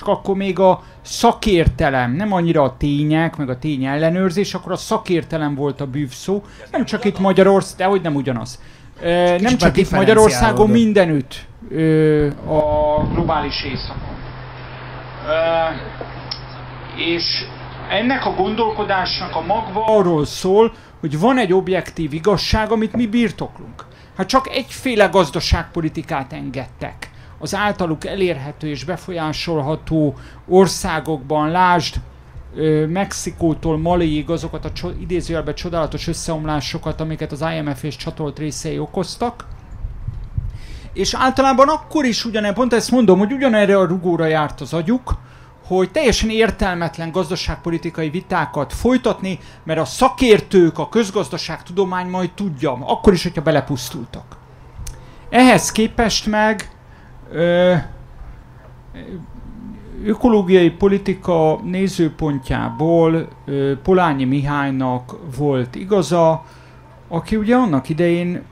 Csak 0.01 0.09
akkor 0.09 0.37
még 0.37 0.59
a 0.59 0.83
szakértelem, 1.03 2.13
nem 2.13 2.33
annyira 2.33 2.63
a 2.63 2.77
tények, 2.77 3.37
meg 3.37 3.49
a 3.49 3.59
tény 3.59 3.85
ellenőrzés, 3.85 4.55
akkor 4.55 4.73
a 4.73 4.77
szakértelem 4.77 5.55
volt 5.55 5.81
a 5.81 5.87
bűvszó. 5.87 6.43
Nem 6.71 6.85
csak 6.85 7.05
itt 7.05 7.19
Magyarország, 7.19 7.77
de 7.77 7.85
hogy 7.85 8.01
nem 8.01 8.15
ugyanaz. 8.15 8.61
Ö, 9.03 9.37
Nem 9.39 9.57
csak 9.57 9.77
itt 9.77 9.91
Magyarországon, 9.91 10.71
mindenütt 10.71 11.47
a 12.47 13.03
globális 13.13 13.65
éjszakon. 13.65 14.17
És 16.97 17.25
ennek 17.91 18.27
a 18.27 18.31
gondolkodásnak 18.31 19.37
a 19.37 19.41
magva 19.41 19.85
arról 19.85 20.25
szól, 20.25 20.73
hogy 21.01 21.19
van 21.19 21.39
egy 21.39 21.53
objektív 21.53 22.13
igazság, 22.13 22.71
amit 22.71 22.93
mi 22.93 23.07
birtoklunk. 23.07 23.85
Hát 24.17 24.29
csak 24.29 24.49
egyféle 24.49 25.07
gazdaságpolitikát 25.07 26.33
engedtek. 26.33 27.10
Az 27.43 27.55
általuk 27.55 28.07
elérhető 28.07 28.69
és 28.69 28.85
befolyásolható 28.85 30.15
országokban, 30.49 31.51
lásd, 31.51 31.97
Mexikótól 32.89 33.79
Maliig 33.79 34.31
azokat 34.31 34.65
a 34.65 34.73
cso- 34.73 35.01
idézőjelben 35.01 35.55
csodálatos 35.55 36.09
összeomlásokat, 36.09 37.01
amiket 37.01 37.33
az 37.33 37.45
IMF 37.57 37.83
és 37.83 37.97
csatolt 37.97 38.39
részei 38.39 38.79
okoztak. 38.79 39.47
És 40.93 41.15
általában 41.15 41.69
akkor 41.69 42.05
is 42.05 42.25
ugyanerre, 42.25 42.55
pont 42.55 42.73
ezt 42.73 42.91
mondom, 42.91 43.19
hogy 43.19 43.33
ugyanerre 43.33 43.79
a 43.79 43.87
rugóra 43.87 44.25
járt 44.25 44.61
az 44.61 44.73
agyuk, 44.73 45.19
hogy 45.67 45.91
teljesen 45.91 46.31
értelmetlen 46.31 47.11
gazdaságpolitikai 47.11 48.11
vitákat 48.11 48.73
folytatni, 48.73 49.39
mert 49.65 49.81
a 49.81 49.85
szakértők, 49.85 50.79
a 50.79 50.89
közgazdaságtudomány 50.89 52.07
majd 52.07 52.31
tudja, 52.33 52.73
akkor 52.73 53.13
is, 53.13 53.23
hogyha 53.23 53.43
belepusztultak. 53.43 54.37
Ehhez 55.31 55.73
képest 55.73 56.27
meg 56.27 56.71
ökológiai 60.05 60.71
politika 60.71 61.61
nézőpontjából 61.65 63.29
Polányi 63.83 64.25
Mihálynak 64.25 65.17
volt 65.37 65.75
igaza, 65.75 66.45
aki 67.09 67.37
ugye 67.37 67.55
annak 67.55 67.89
idején 67.89 68.43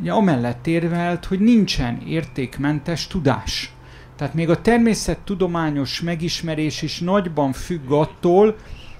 ugye 0.00 0.12
amellett 0.12 0.66
érvelt, 0.66 1.24
hogy 1.24 1.40
nincsen 1.40 2.02
értékmentes 2.06 3.06
tudás. 3.06 3.72
Tehát 4.16 4.34
még 4.34 4.50
a 4.50 4.60
természettudományos 4.60 6.00
megismerés 6.00 6.82
is 6.82 7.00
nagyban 7.00 7.52
függ 7.52 7.90
attól, 7.90 8.56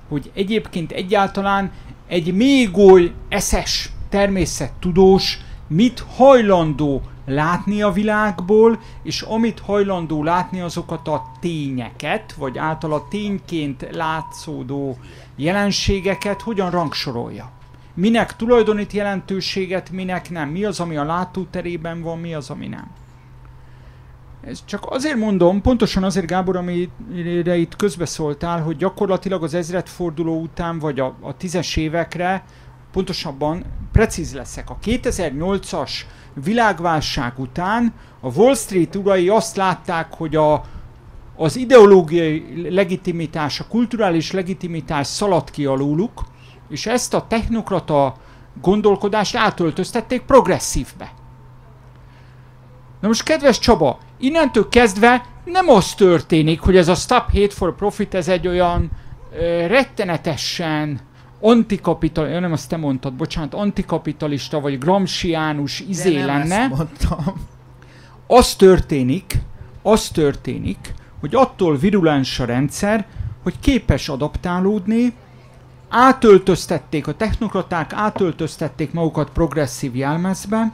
hogy 0.08 0.30
egyébként 0.34 0.92
egyáltalán 0.92 1.70
egy 2.08 2.34
még 2.34 2.78
oly 2.78 3.12
eszes 3.28 3.90
természettudós 4.08 5.38
mit 5.66 6.04
hajlandó 6.16 7.02
látni 7.28 7.82
a 7.82 7.90
világból, 7.90 8.78
és 9.02 9.22
amit 9.22 9.60
hajlandó 9.60 10.22
látni 10.22 10.60
azokat 10.60 11.08
a 11.08 11.22
tényeket, 11.40 12.32
vagy 12.32 12.58
általa 12.58 13.06
tényként 13.08 13.88
látszódó 13.92 14.96
jelenségeket 15.36 16.42
hogyan 16.42 16.70
rangsorolja. 16.70 17.50
Minek 17.94 18.36
tulajdonít 18.36 18.92
jelentőséget, 18.92 19.90
minek 19.90 20.30
nem. 20.30 20.48
Mi 20.48 20.64
az, 20.64 20.80
ami 20.80 20.96
a 20.96 21.04
látóterében 21.04 22.02
van, 22.02 22.18
mi 22.18 22.34
az, 22.34 22.50
ami 22.50 22.66
nem. 22.66 22.90
Ez 24.40 24.64
csak 24.64 24.90
azért 24.90 25.16
mondom, 25.16 25.60
pontosan 25.60 26.04
azért 26.04 26.26
Gábor, 26.26 26.56
amire 26.56 27.56
itt 27.56 27.76
közbeszóltál, 27.76 28.62
hogy 28.62 28.76
gyakorlatilag 28.76 29.42
az 29.42 29.54
ezredforduló 29.54 30.40
után, 30.40 30.78
vagy 30.78 31.00
a, 31.00 31.16
a 31.20 31.36
tízes 31.36 31.76
évekre, 31.76 32.44
pontosabban 32.92 33.64
precíz 33.92 34.34
leszek. 34.34 34.70
A 34.70 34.78
2008-as 34.84 35.90
világválság 36.43 37.32
után 37.36 37.93
a 38.20 38.32
Wall 38.32 38.55
Street 38.55 38.97
urai 38.97 39.28
azt 39.28 39.57
látták, 39.57 40.14
hogy 40.14 40.36
a, 40.36 40.64
az 41.36 41.57
ideológiai 41.57 42.66
legitimitás, 42.70 43.61
a 43.61 43.66
kulturális 43.68 44.32
legitimitás 44.32 45.07
szaladt 45.07 45.51
ki 45.51 45.64
alóluk, 45.64 46.24
és 46.68 46.86
ezt 46.86 47.14
a 47.14 47.26
technokrata 47.28 48.14
gondolkodást 48.61 49.36
átöltöztették 49.36 50.22
progresszívbe. 50.22 51.12
Na 53.01 53.09
most 53.09 53.22
kedves 53.22 53.59
Csaba, 53.59 53.99
innentől 54.18 54.68
kezdve 54.68 55.24
nem 55.45 55.68
az 55.68 55.95
történik, 55.95 56.61
hogy 56.61 56.76
ez 56.76 56.89
a 56.89 56.95
Stop 56.95 57.32
Hate 57.32 57.55
for 57.55 57.74
Profit, 57.74 58.14
ez 58.14 58.28
egy 58.28 58.49
olyan 58.49 58.91
ö, 59.32 59.66
rettenetesen 59.66 61.01
antikapitalista, 61.41 62.41
nem 62.41 62.53
azt 62.53 62.68
te 62.68 62.76
mondtad, 62.76 63.14
bocsánat, 63.14 63.55
antikapitalista 63.55 64.61
vagy 64.61 64.78
gramsciánus 64.78 65.80
izé 65.80 66.14
De 66.14 66.24
nem 66.24 66.26
lenne. 66.26 66.57
ezt 66.57 66.68
mondtam. 66.68 67.47
Az 68.26 68.55
történik, 68.55 69.39
az 69.82 70.09
történik, 70.09 70.95
hogy 71.20 71.34
attól 71.34 71.76
virulens 71.76 72.41
a 72.41 72.45
rendszer, 72.45 73.07
hogy 73.43 73.55
képes 73.61 74.09
adaptálódni, 74.09 75.12
átöltöztették, 75.89 77.07
a 77.07 77.14
technokraták 77.14 77.93
átöltöztették 77.93 78.93
magukat 78.93 79.30
progresszív 79.30 79.97
jelmezbe, 79.97 80.72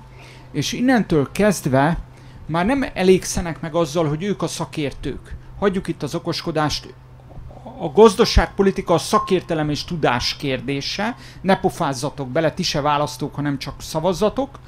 és 0.53 0.73
innentől 0.73 1.29
kezdve 1.33 1.99
már 2.47 2.67
nem 2.67 2.85
elégszenek 2.95 3.61
meg 3.61 3.75
azzal, 3.75 4.09
hogy 4.09 4.23
ők 4.23 4.43
a 4.43 4.47
szakértők. 4.47 5.37
Hagyjuk 5.59 5.89
itt 5.89 6.03
az 6.03 6.15
okoskodást, 6.15 6.95
a 7.79 7.93
gazdaságpolitika 7.93 8.95
a 8.95 8.99
szakértelem 8.99 9.70
és 9.70 9.85
tudás 9.85 10.37
kérdése, 10.37 11.16
ne 11.41 11.57
pofázzatok 11.57 12.29
bele, 12.29 12.53
ti 12.53 12.62
se 12.62 12.81
választók, 12.81 13.35
hanem 13.35 13.59
csak 13.59 13.75
szavazzatok. 13.79 14.59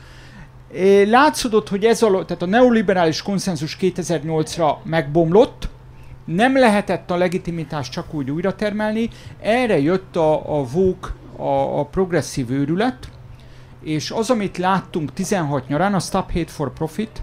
Látszódott, 1.07 1.69
hogy 1.69 1.85
ez 1.85 2.03
a, 2.03 2.25
tehát 2.25 2.43
a 2.43 2.47
neoliberális 2.47 3.23
konszenzus 3.23 3.77
2008-ra 3.81 4.75
megbomlott, 4.83 5.69
nem 6.25 6.59
lehetett 6.59 7.11
a 7.11 7.17
legitimitást 7.17 7.93
csak 7.93 8.15
úgy 8.15 8.31
újra 8.31 8.55
termelni, 8.55 9.09
erre 9.41 9.79
jött 9.81 10.17
a, 10.17 10.59
a 10.59 10.65
VOK, 10.65 11.15
a, 11.37 11.79
a 11.79 11.85
progresszív 11.85 12.51
őrület, 12.51 13.09
és 13.83 14.11
az, 14.11 14.31
amit 14.31 14.59
láttunk 14.59 15.13
16 15.13 15.69
nyarán, 15.69 15.95
a 15.95 15.99
Stop 15.99 16.33
Hate 16.33 16.51
for 16.51 16.73
Profit, 16.73 17.23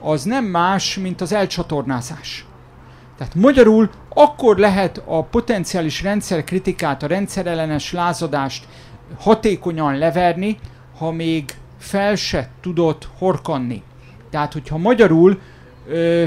az 0.00 0.22
nem 0.22 0.44
más, 0.44 0.98
mint 0.98 1.20
az 1.20 1.32
elcsatornázás. 1.32 2.46
Tehát 3.16 3.34
magyarul 3.34 3.90
akkor 4.14 4.56
lehet 4.56 5.02
a 5.06 5.22
potenciális 5.22 6.02
rendszerkritikát, 6.02 7.02
a 7.02 7.06
rendszerellenes 7.06 7.92
lázadást 7.92 8.66
hatékonyan 9.18 9.98
leverni, 9.98 10.58
ha 10.98 11.10
még 11.10 11.54
fel 11.78 12.14
se 12.14 12.48
tudott 12.60 13.08
horkanni. 13.18 13.82
Tehát, 14.30 14.52
hogyha 14.52 14.78
magyarul 14.78 15.40
ö, 15.88 16.24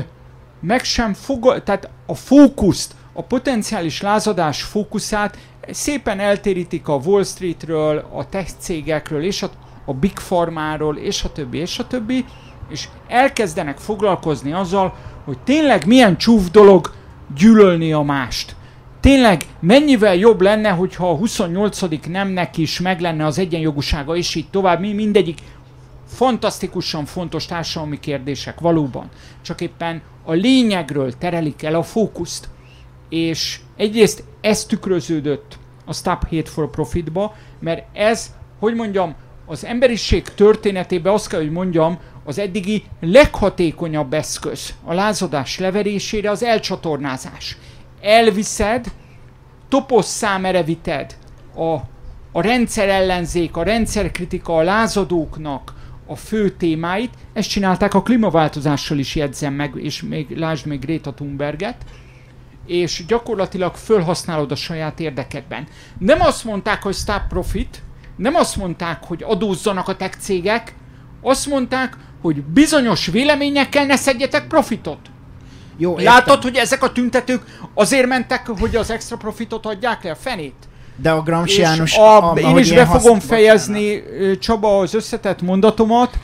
meg 0.59 0.83
sem 0.83 1.13
fog, 1.13 1.63
tehát 1.63 1.89
a 2.05 2.15
fókuszt, 2.15 2.95
a 3.13 3.23
potenciális 3.23 4.01
lázadás 4.01 4.63
fókuszát 4.63 5.37
szépen 5.69 6.19
eltérítik 6.19 6.87
a 6.87 6.99
Wall 7.05 7.23
Streetről, 7.23 8.07
a 8.13 8.29
tech 8.29 8.51
cégekről, 8.59 9.23
és 9.23 9.43
a, 9.43 9.49
a 9.85 9.93
Big 9.93 10.13
Pharmáról, 10.13 10.97
és 10.97 11.23
a 11.23 11.31
többi, 11.31 11.57
és 11.57 11.79
a 11.79 11.87
többi, 11.87 12.25
és 12.69 12.87
elkezdenek 13.07 13.77
foglalkozni 13.77 14.53
azzal, 14.53 14.95
hogy 15.25 15.37
tényleg 15.39 15.85
milyen 15.85 16.17
csúf 16.17 16.49
dolog 16.49 16.91
gyűlölni 17.35 17.93
a 17.93 18.01
mást. 18.01 18.55
Tényleg 18.99 19.45
mennyivel 19.59 20.15
jobb 20.15 20.41
lenne, 20.41 20.69
hogyha 20.69 21.09
a 21.09 21.15
28. 21.15 21.81
nemnek 22.07 22.57
is 22.57 22.79
meg 22.79 22.99
lenne 22.99 23.25
az 23.25 23.39
egyenjogúsága, 23.39 24.15
és 24.15 24.35
így 24.35 24.49
tovább, 24.49 24.79
mi 24.79 24.93
mindegyik 24.93 25.39
fantasztikusan 26.07 27.05
fontos 27.05 27.45
társadalmi 27.45 27.99
kérdések, 27.99 28.59
valóban. 28.59 29.09
Csak 29.41 29.61
éppen 29.61 30.01
a 30.23 30.31
lényegről 30.31 31.17
terelik 31.17 31.63
el 31.63 31.75
a 31.75 31.83
fókuszt. 31.83 32.49
És 33.09 33.59
egyrészt 33.75 34.23
ez 34.41 34.65
tükröződött 34.65 35.57
a 35.85 35.93
Stop 35.93 36.29
Hate 36.29 36.49
for 36.49 36.69
Profitba, 36.69 37.35
mert 37.59 37.85
ez, 37.93 38.33
hogy 38.59 38.75
mondjam, 38.75 39.15
az 39.45 39.65
emberiség 39.65 40.23
történetében 40.23 41.13
azt 41.13 41.27
kell, 41.27 41.39
hogy 41.39 41.51
mondjam, 41.51 41.97
az 42.27 42.39
eddigi 42.39 42.83
leghatékonyabb 42.99 44.13
eszköz 44.13 44.73
a 44.83 44.93
lázadás 44.93 45.59
leverésére 45.59 46.29
az 46.29 46.43
elcsatornázás. 46.43 47.57
Elviszed, 48.01 48.85
toposszám 49.69 50.65
vited 50.65 51.15
a, 51.55 51.73
a 52.31 52.41
rendszer 52.41 52.89
ellenzék, 52.89 53.57
a 53.57 53.63
rendszerkritika, 53.63 54.55
a 54.55 54.61
lázadóknak 54.61 55.73
a 56.05 56.15
fő 56.15 56.49
témáit. 56.49 57.13
Ezt 57.33 57.49
csinálták 57.49 57.93
a 57.93 58.01
klímaváltozással 58.01 58.97
is 58.97 59.15
jegyzem 59.15 59.53
meg, 59.53 59.71
és 59.75 60.01
még 60.01 60.37
lásd 60.37 60.65
még 60.65 60.79
Greta 60.79 61.13
Thunberget 61.13 61.85
és 62.65 63.05
gyakorlatilag 63.07 63.75
fölhasználod 63.75 64.51
a 64.51 64.55
saját 64.55 64.99
érdekedben. 64.99 65.67
Nem 65.99 66.21
azt 66.21 66.43
mondták, 66.43 66.83
hogy 66.83 66.95
stop 66.95 67.21
profit, 67.29 67.81
nem 68.15 68.35
azt 68.35 68.55
mondták, 68.55 69.03
hogy 69.03 69.23
adózzanak 69.23 69.87
a 69.87 69.95
tech 69.95 70.17
cégek, 70.17 70.75
azt 71.21 71.47
mondták, 71.47 71.97
hogy 72.27 72.43
bizonyos 72.43 73.05
véleményekkel 73.07 73.85
ne 73.85 73.95
szedjetek 73.95 74.47
profitot. 74.47 74.97
Jó, 75.77 75.91
értem. 75.91 76.05
Látod, 76.05 76.43
hogy 76.43 76.55
ezek 76.55 76.83
a 76.83 76.91
tüntetők 76.91 77.41
azért 77.73 78.07
mentek, 78.07 78.47
hogy 78.59 78.75
az 78.75 78.91
extra 78.91 79.17
profitot 79.17 79.65
adják 79.65 80.03
le 80.03 80.11
a 80.11 80.15
fenét? 80.15 80.53
De 80.95 81.11
a 81.11 81.21
Gramsciánus... 81.21 81.91
és 81.91 81.97
a, 81.97 82.31
a- 82.31 82.39
én 82.39 82.57
is 82.57 82.71
be 82.73 82.85
fogom 82.85 83.19
fejezni, 83.19 84.03
ö, 84.19 84.37
Csaba, 84.37 84.79
az 84.79 84.93
összetett 84.93 85.41
mondatomat. 85.41 86.17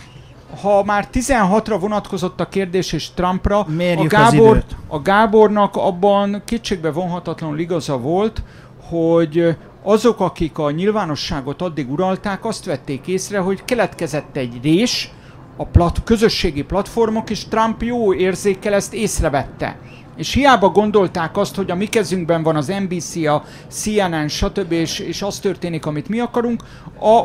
Ha 0.62 0.84
már 0.84 1.08
16-ra 1.14 1.78
vonatkozott 1.80 2.40
a 2.40 2.50
kérdés 2.50 2.92
és 2.92 3.10
Trumpra, 3.14 3.60
a, 3.60 3.66
Mérjük 3.70 4.12
Gábor, 4.12 4.64
a 4.88 5.02
Gábornak 5.02 5.76
abban 5.76 6.42
kétségbe 6.46 6.92
vonhatatlanul 6.92 7.60
igaza 7.60 7.98
volt, 7.98 8.42
hogy 8.90 9.56
azok, 9.84 10.20
akik 10.20 10.58
a 10.58 10.72
nyilvánosságot 10.72 11.62
addig 11.62 11.92
uralták, 11.92 12.46
azt 12.46 12.66
vették 12.66 13.08
észre, 13.08 13.40
hogy 13.40 13.66
keletkezett 13.66 14.38
egy 14.38 14.60
rés, 14.64 15.12
a 15.58 15.66
plat, 15.66 16.04
közösségi 16.04 16.64
platformok, 16.64 17.30
és 17.30 17.46
Trump 17.46 17.82
jó 17.82 18.14
érzékkel 18.14 18.74
ezt 18.74 18.94
észrevette. 18.94 19.78
És 20.16 20.34
hiába 20.34 20.70
gondolták 20.70 21.38
azt, 21.38 21.56
hogy 21.56 21.72
a 21.72 21.76
mi 21.76 21.86
kezünkben 21.86 22.44
van 22.44 22.56
az 22.56 22.68
NBC, 22.68 23.16
a 23.16 23.44
CNN, 23.68 24.28
stb. 24.28 24.72
És, 24.72 25.00
és 25.00 25.22
az 25.22 25.40
történik, 25.40 25.86
amit 25.86 26.10
mi 26.10 26.20
akarunk, 26.20 26.64
a 27.00 27.24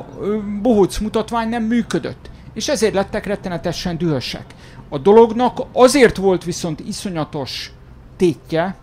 bohóc 0.62 0.99
mutatvány 0.99 1.49
nem 1.49 1.62
működött. 1.62 2.31
És 2.55 2.68
ezért 2.68 2.95
lettek 2.95 3.26
rettenetesen 3.26 3.99
dühösek. 3.99 4.45
A 4.89 4.99
dolognak 4.99 5.61
azért 5.72 6.16
volt 6.16 6.45
viszont 6.45 6.81
iszonyatos 6.81 7.72
tétje 8.16 8.76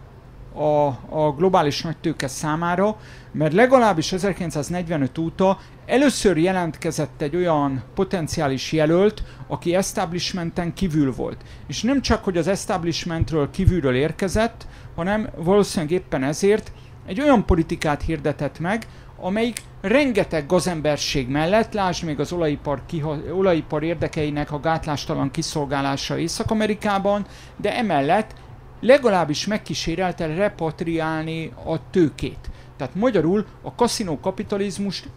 a, 0.53 0.87
a 1.09 1.33
globális 1.37 1.81
nagytőke 1.81 2.27
számára, 2.27 2.97
mert 3.31 3.53
legalábbis 3.53 4.11
1945 4.11 5.17
óta 5.17 5.57
először 5.85 6.37
jelentkezett 6.37 7.21
egy 7.21 7.35
olyan 7.35 7.83
potenciális 7.93 8.71
jelölt, 8.71 9.23
aki 9.47 9.75
establishmenten 9.75 10.73
kívül 10.73 11.13
volt. 11.13 11.43
És 11.67 11.81
nem 11.81 12.01
csak, 12.01 12.23
hogy 12.23 12.37
az 12.37 12.47
establishmentről 12.47 13.49
kívülről 13.51 13.95
érkezett, 13.95 14.67
hanem 14.95 15.29
valószínűleg 15.35 15.91
éppen 15.91 16.23
ezért 16.23 16.71
egy 17.05 17.21
olyan 17.21 17.45
politikát 17.45 18.01
hirdetett 18.01 18.59
meg, 18.59 18.87
amelyik 19.19 19.61
rengeteg 19.81 20.45
gazemberség 20.45 21.27
mellett, 21.27 21.73
lásd 21.73 22.03
még 22.03 22.19
az 22.19 22.31
olajipar, 22.31 22.81
kiha, 22.85 23.17
olajipar 23.31 23.83
érdekeinek 23.83 24.51
a 24.51 24.59
gátlástalan 24.59 25.31
kiszolgálása 25.31 26.17
Észak-Amerikában, 26.17 27.25
de 27.57 27.77
emellett 27.77 28.35
legalábbis 28.81 29.47
megkísérelte 29.47 30.25
repatriálni 30.25 31.51
a 31.65 31.89
tőkét. 31.89 32.49
Tehát 32.77 32.95
magyarul 32.95 33.45
a 33.61 33.75
kaszinó 33.75 34.19
kapitalizmust 34.19 35.09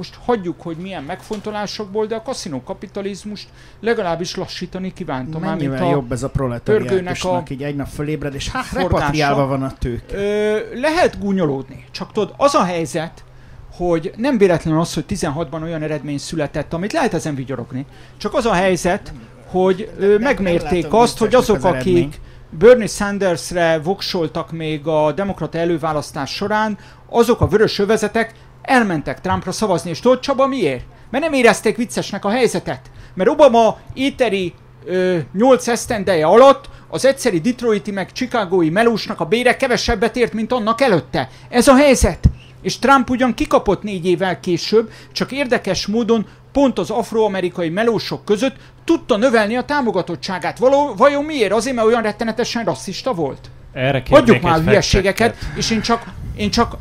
most 0.00 0.18
hagyjuk, 0.24 0.60
hogy 0.60 0.76
milyen 0.76 1.02
megfontolásokból, 1.02 2.06
de 2.06 2.14
a 2.14 2.22
kaszinó 2.22 2.62
kapitalizmust 2.62 3.48
legalábbis 3.80 4.36
lassítani 4.36 4.92
kívántam. 4.92 5.40
Mennyivel 5.40 5.82
a 5.82 5.90
jobb 5.90 6.12
ez 6.12 6.22
a 6.22 6.30
proletariátusnak, 6.30 7.48
a 7.48 7.52
így 7.52 7.62
egy 7.62 7.76
nap 7.76 7.86
fölébred, 7.86 8.34
és 8.34 8.48
hát 8.48 8.72
repatriálva 8.72 9.46
van 9.46 9.62
a 9.62 9.72
tők. 9.78 10.02
Ö, 10.12 10.58
lehet 10.74 11.18
gúnyolódni, 11.18 11.84
csak 11.90 12.12
tudod, 12.12 12.34
az 12.36 12.54
a 12.54 12.64
helyzet, 12.64 13.24
hogy 13.72 14.12
nem 14.16 14.38
véletlenül 14.38 14.80
az, 14.80 14.94
hogy 14.94 15.04
16-ban 15.08 15.62
olyan 15.62 15.82
eredmény 15.82 16.18
született, 16.18 16.72
amit 16.72 16.92
lehet 16.92 17.14
ezen 17.14 17.34
vigyorogni, 17.34 17.86
csak 18.16 18.34
az 18.34 18.46
a 18.46 18.52
helyzet, 18.52 19.12
hogy 19.46 19.90
ö, 19.98 20.18
megmérték 20.18 20.92
azt, 20.92 21.18
hogy 21.18 21.34
azok, 21.34 21.56
az 21.56 21.64
akik 21.64 22.20
Bernie 22.58 22.86
Sandersre 22.86 23.78
voksoltak 23.78 24.52
még 24.52 24.86
a 24.86 25.12
demokrata 25.12 25.58
előválasztás 25.58 26.34
során, 26.34 26.78
azok 27.08 27.40
a 27.40 27.46
vörös 27.46 27.78
övezetek 27.78 28.34
elmentek 28.62 29.20
Trumpra 29.20 29.52
szavazni, 29.52 29.90
és 29.90 30.00
tudod 30.00 30.20
Csaba 30.20 30.46
miért? 30.46 30.84
Mert 31.10 31.24
nem 31.24 31.32
érezték 31.32 31.76
viccesnek 31.76 32.24
a 32.24 32.30
helyzetet. 32.30 32.80
Mert 33.14 33.30
Obama 33.30 33.78
éteri 33.94 34.54
ö, 34.84 35.18
8 35.32 35.68
esztendeje 35.68 36.26
alatt 36.26 36.68
az 36.88 37.04
egyszeri 37.04 37.40
Detroiti 37.40 37.90
meg 37.90 38.12
Chicagói 38.12 38.70
melósnak 38.70 39.20
a 39.20 39.24
bére 39.24 39.56
kevesebbet 39.56 40.16
ért, 40.16 40.32
mint 40.32 40.52
annak 40.52 40.80
előtte. 40.80 41.28
Ez 41.48 41.68
a 41.68 41.76
helyzet. 41.76 42.24
És 42.62 42.78
Trump 42.78 43.10
ugyan 43.10 43.34
kikapott 43.34 43.82
négy 43.82 44.06
évvel 44.06 44.40
később, 44.40 44.90
csak 45.12 45.32
érdekes 45.32 45.86
módon 45.86 46.26
pont 46.52 46.78
az 46.78 46.90
afroamerikai 46.90 47.68
melósok 47.68 48.24
között 48.24 48.56
tudta 48.84 49.16
növelni 49.16 49.56
a 49.56 49.64
támogatottságát. 49.64 50.58
Való, 50.58 50.94
vajon 50.96 51.24
miért? 51.24 51.52
Azért, 51.52 51.76
mert 51.76 51.86
olyan 51.86 52.02
rettenetesen 52.02 52.64
rasszista 52.64 53.12
volt? 53.14 53.50
Erre 53.72 54.02
Hagyjuk 54.10 54.40
már 54.40 54.60
hülyeségeket, 54.60 55.36
és 55.56 55.70
én 55.70 55.80
csak, 55.80 56.04
én 56.36 56.50
csak 56.50 56.76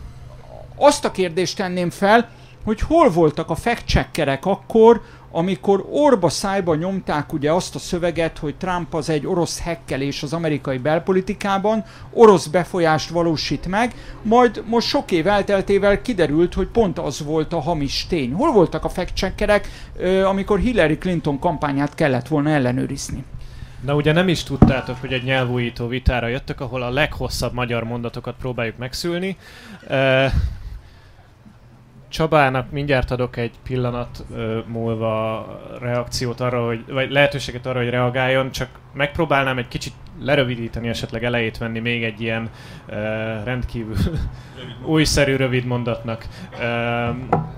azt 0.79 1.05
a 1.05 1.11
kérdést 1.11 1.57
tenném 1.57 1.89
fel, 1.89 2.29
hogy 2.63 2.79
hol 2.79 3.09
voltak 3.09 3.49
a 3.49 3.55
fact 3.55 4.07
akkor, 4.41 5.01
amikor 5.31 5.85
orba 5.91 6.29
szájba 6.29 6.75
nyomták 6.75 7.33
ugye 7.33 7.51
azt 7.51 7.75
a 7.75 7.79
szöveget, 7.79 8.37
hogy 8.37 8.55
Trump 8.55 8.93
az 8.93 9.09
egy 9.09 9.27
orosz 9.27 9.61
hekkelés 9.61 10.23
az 10.23 10.33
amerikai 10.33 10.77
belpolitikában, 10.77 11.83
orosz 12.13 12.45
befolyást 12.45 13.09
valósít 13.09 13.67
meg, 13.67 13.93
majd 14.21 14.63
most 14.65 14.87
sok 14.87 15.11
év 15.11 15.27
elteltével 15.27 16.01
kiderült, 16.01 16.53
hogy 16.53 16.67
pont 16.67 16.99
az 16.99 17.23
volt 17.23 17.53
a 17.53 17.59
hamis 17.59 18.05
tény. 18.07 18.33
Hol 18.33 18.51
voltak 18.51 18.85
a 18.85 18.89
fact 18.89 19.33
amikor 20.25 20.59
Hillary 20.59 20.97
Clinton 20.97 21.39
kampányát 21.39 21.95
kellett 21.95 22.27
volna 22.27 22.49
ellenőrizni? 22.49 23.23
Na 23.85 23.95
ugye 23.95 24.11
nem 24.11 24.27
is 24.27 24.43
tudtátok, 24.43 24.97
hogy 24.99 25.13
egy 25.13 25.23
nyelvújító 25.23 25.87
vitára 25.87 26.27
jöttök, 26.27 26.61
ahol 26.61 26.81
a 26.81 26.89
leghosszabb 26.89 27.53
magyar 27.53 27.83
mondatokat 27.83 28.35
próbáljuk 28.39 28.77
megszülni. 28.77 29.37
Csabának 32.09 32.71
mindjárt 32.71 33.11
adok 33.11 33.37
egy 33.37 33.51
pillanat 33.63 34.25
ö, 34.33 34.59
múlva 34.67 35.45
reakciót 35.79 36.39
arra, 36.39 36.65
hogy, 36.65 36.83
vagy 36.87 37.11
lehetőséget 37.11 37.65
arra, 37.65 37.79
hogy 37.79 37.89
reagáljon, 37.89 38.51
csak 38.51 38.69
megpróbálnám 38.93 39.57
egy 39.57 39.67
kicsit 39.67 39.93
lerövidíteni, 40.21 40.87
esetleg 40.87 41.23
elejét 41.23 41.57
venni 41.57 41.79
még 41.79 42.03
egy 42.03 42.21
ilyen 42.21 42.49
ö, 42.87 42.93
rendkívül 43.43 43.95
újszerű 44.85 45.35
rövid 45.35 45.65
mondatnak. 45.65 46.25
Ö, 46.59 47.09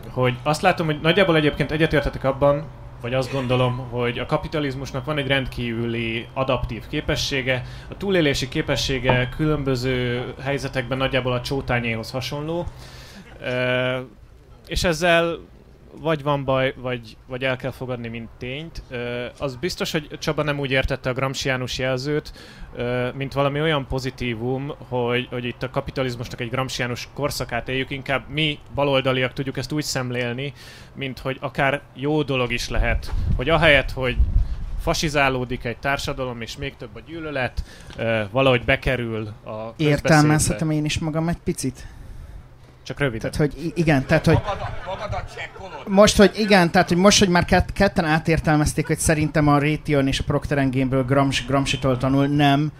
hogy 0.09 0.33
azt 0.43 0.61
látom, 0.61 0.85
hogy 0.85 0.99
nagyjából 1.01 1.35
egyébként 1.35 1.71
egyetértetek 1.71 2.23
abban, 2.23 2.63
vagy 3.01 3.13
azt 3.13 3.31
gondolom, 3.31 3.77
hogy 3.77 4.19
a 4.19 4.25
kapitalizmusnak 4.25 5.05
van 5.05 5.17
egy 5.17 5.27
rendkívüli 5.27 6.27
adaptív 6.33 6.87
képessége, 6.87 7.63
a 7.89 7.97
túlélési 7.97 8.47
képessége 8.47 9.29
különböző 9.35 10.23
helyzetekben 10.41 10.97
nagyjából 10.97 11.33
a 11.33 11.41
csótányéhoz 11.41 12.11
hasonló 12.11 12.65
és 14.71 14.83
ezzel 14.83 15.39
vagy 16.01 16.23
van 16.23 16.43
baj, 16.43 16.73
vagy, 16.77 17.17
vagy 17.27 17.43
el 17.43 17.55
kell 17.55 17.71
fogadni, 17.71 18.07
mint 18.07 18.29
tényt. 18.37 18.81
Ö, 18.89 19.25
az 19.37 19.55
biztos, 19.55 19.91
hogy 19.91 20.07
Csaba 20.19 20.43
nem 20.43 20.59
úgy 20.59 20.71
értette 20.71 21.09
a 21.09 21.13
Gramsciánus 21.13 21.77
jelzőt, 21.77 22.31
ö, 22.75 23.09
mint 23.13 23.33
valami 23.33 23.61
olyan 23.61 23.87
pozitívum, 23.87 24.73
hogy, 24.87 25.27
hogy 25.29 25.45
itt 25.45 25.63
a 25.63 25.69
kapitalizmusnak 25.69 26.41
egy 26.41 26.49
Gramsciánus 26.49 27.07
korszakát 27.13 27.69
éljük, 27.69 27.89
inkább 27.89 28.29
mi 28.29 28.59
baloldaliak 28.75 29.33
tudjuk 29.33 29.57
ezt 29.57 29.71
úgy 29.71 29.83
szemlélni, 29.83 30.53
mint 30.95 31.19
hogy 31.19 31.37
akár 31.39 31.81
jó 31.93 32.23
dolog 32.23 32.51
is 32.51 32.69
lehet, 32.69 33.11
hogy 33.35 33.49
ahelyett, 33.49 33.91
hogy 33.91 34.17
fasizálódik 34.79 35.63
egy 35.63 35.77
társadalom, 35.77 36.41
és 36.41 36.57
még 36.57 36.75
több 36.77 36.95
a 36.95 36.99
gyűlölet, 37.07 37.63
ö, 37.97 38.21
valahogy 38.31 38.63
bekerül 38.63 39.27
a 39.27 39.73
Értelmezhetem 39.77 40.69
én 40.69 40.85
is 40.85 40.99
magam 40.99 41.27
egy 41.27 41.41
picit? 41.43 41.87
Csak 42.91 42.99
röviden. 42.99 43.31
Tehát, 43.31 43.53
hogy 43.53 43.71
igen, 43.75 44.05
tehát, 44.05 44.25
hogy... 44.25 44.39
Most, 45.87 46.17
hogy 46.17 46.31
igen, 46.35 46.71
tehát, 46.71 46.87
hogy 46.87 46.97
most, 46.97 47.19
hogy 47.19 47.29
már 47.29 47.45
kett, 47.45 47.73
ketten 47.73 48.05
átértelmezték, 48.05 48.87
hogy 48.87 48.97
szerintem 48.97 49.47
a 49.47 49.59
Raytheon 49.59 50.07
és 50.07 50.19
a 50.19 50.23
Procter 50.23 50.69
Gamble 50.69 51.03
Grams, 51.07 51.45
Gramsci-tól 51.45 51.97
tanul, 51.97 52.27
nem. 52.27 52.71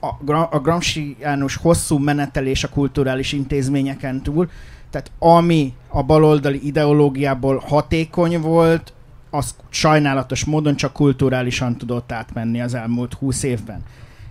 A, 0.00 0.38
a 0.50 0.58
Gramsciánus 0.62 1.56
hosszú 1.56 1.98
menetelés 1.98 2.64
a 2.64 2.68
kulturális 2.68 3.32
intézményeken 3.32 4.22
túl, 4.22 4.50
tehát 4.90 5.10
ami 5.18 5.74
a 5.88 6.02
baloldali 6.02 6.66
ideológiából 6.66 7.62
hatékony 7.66 8.40
volt, 8.40 8.92
az 9.30 9.54
sajnálatos 9.68 10.44
módon 10.44 10.76
csak 10.76 10.92
kulturálisan 10.92 11.76
tudott 11.76 12.12
átmenni 12.12 12.60
az 12.60 12.74
elmúlt 12.74 13.14
húsz 13.14 13.42
évben 13.42 13.82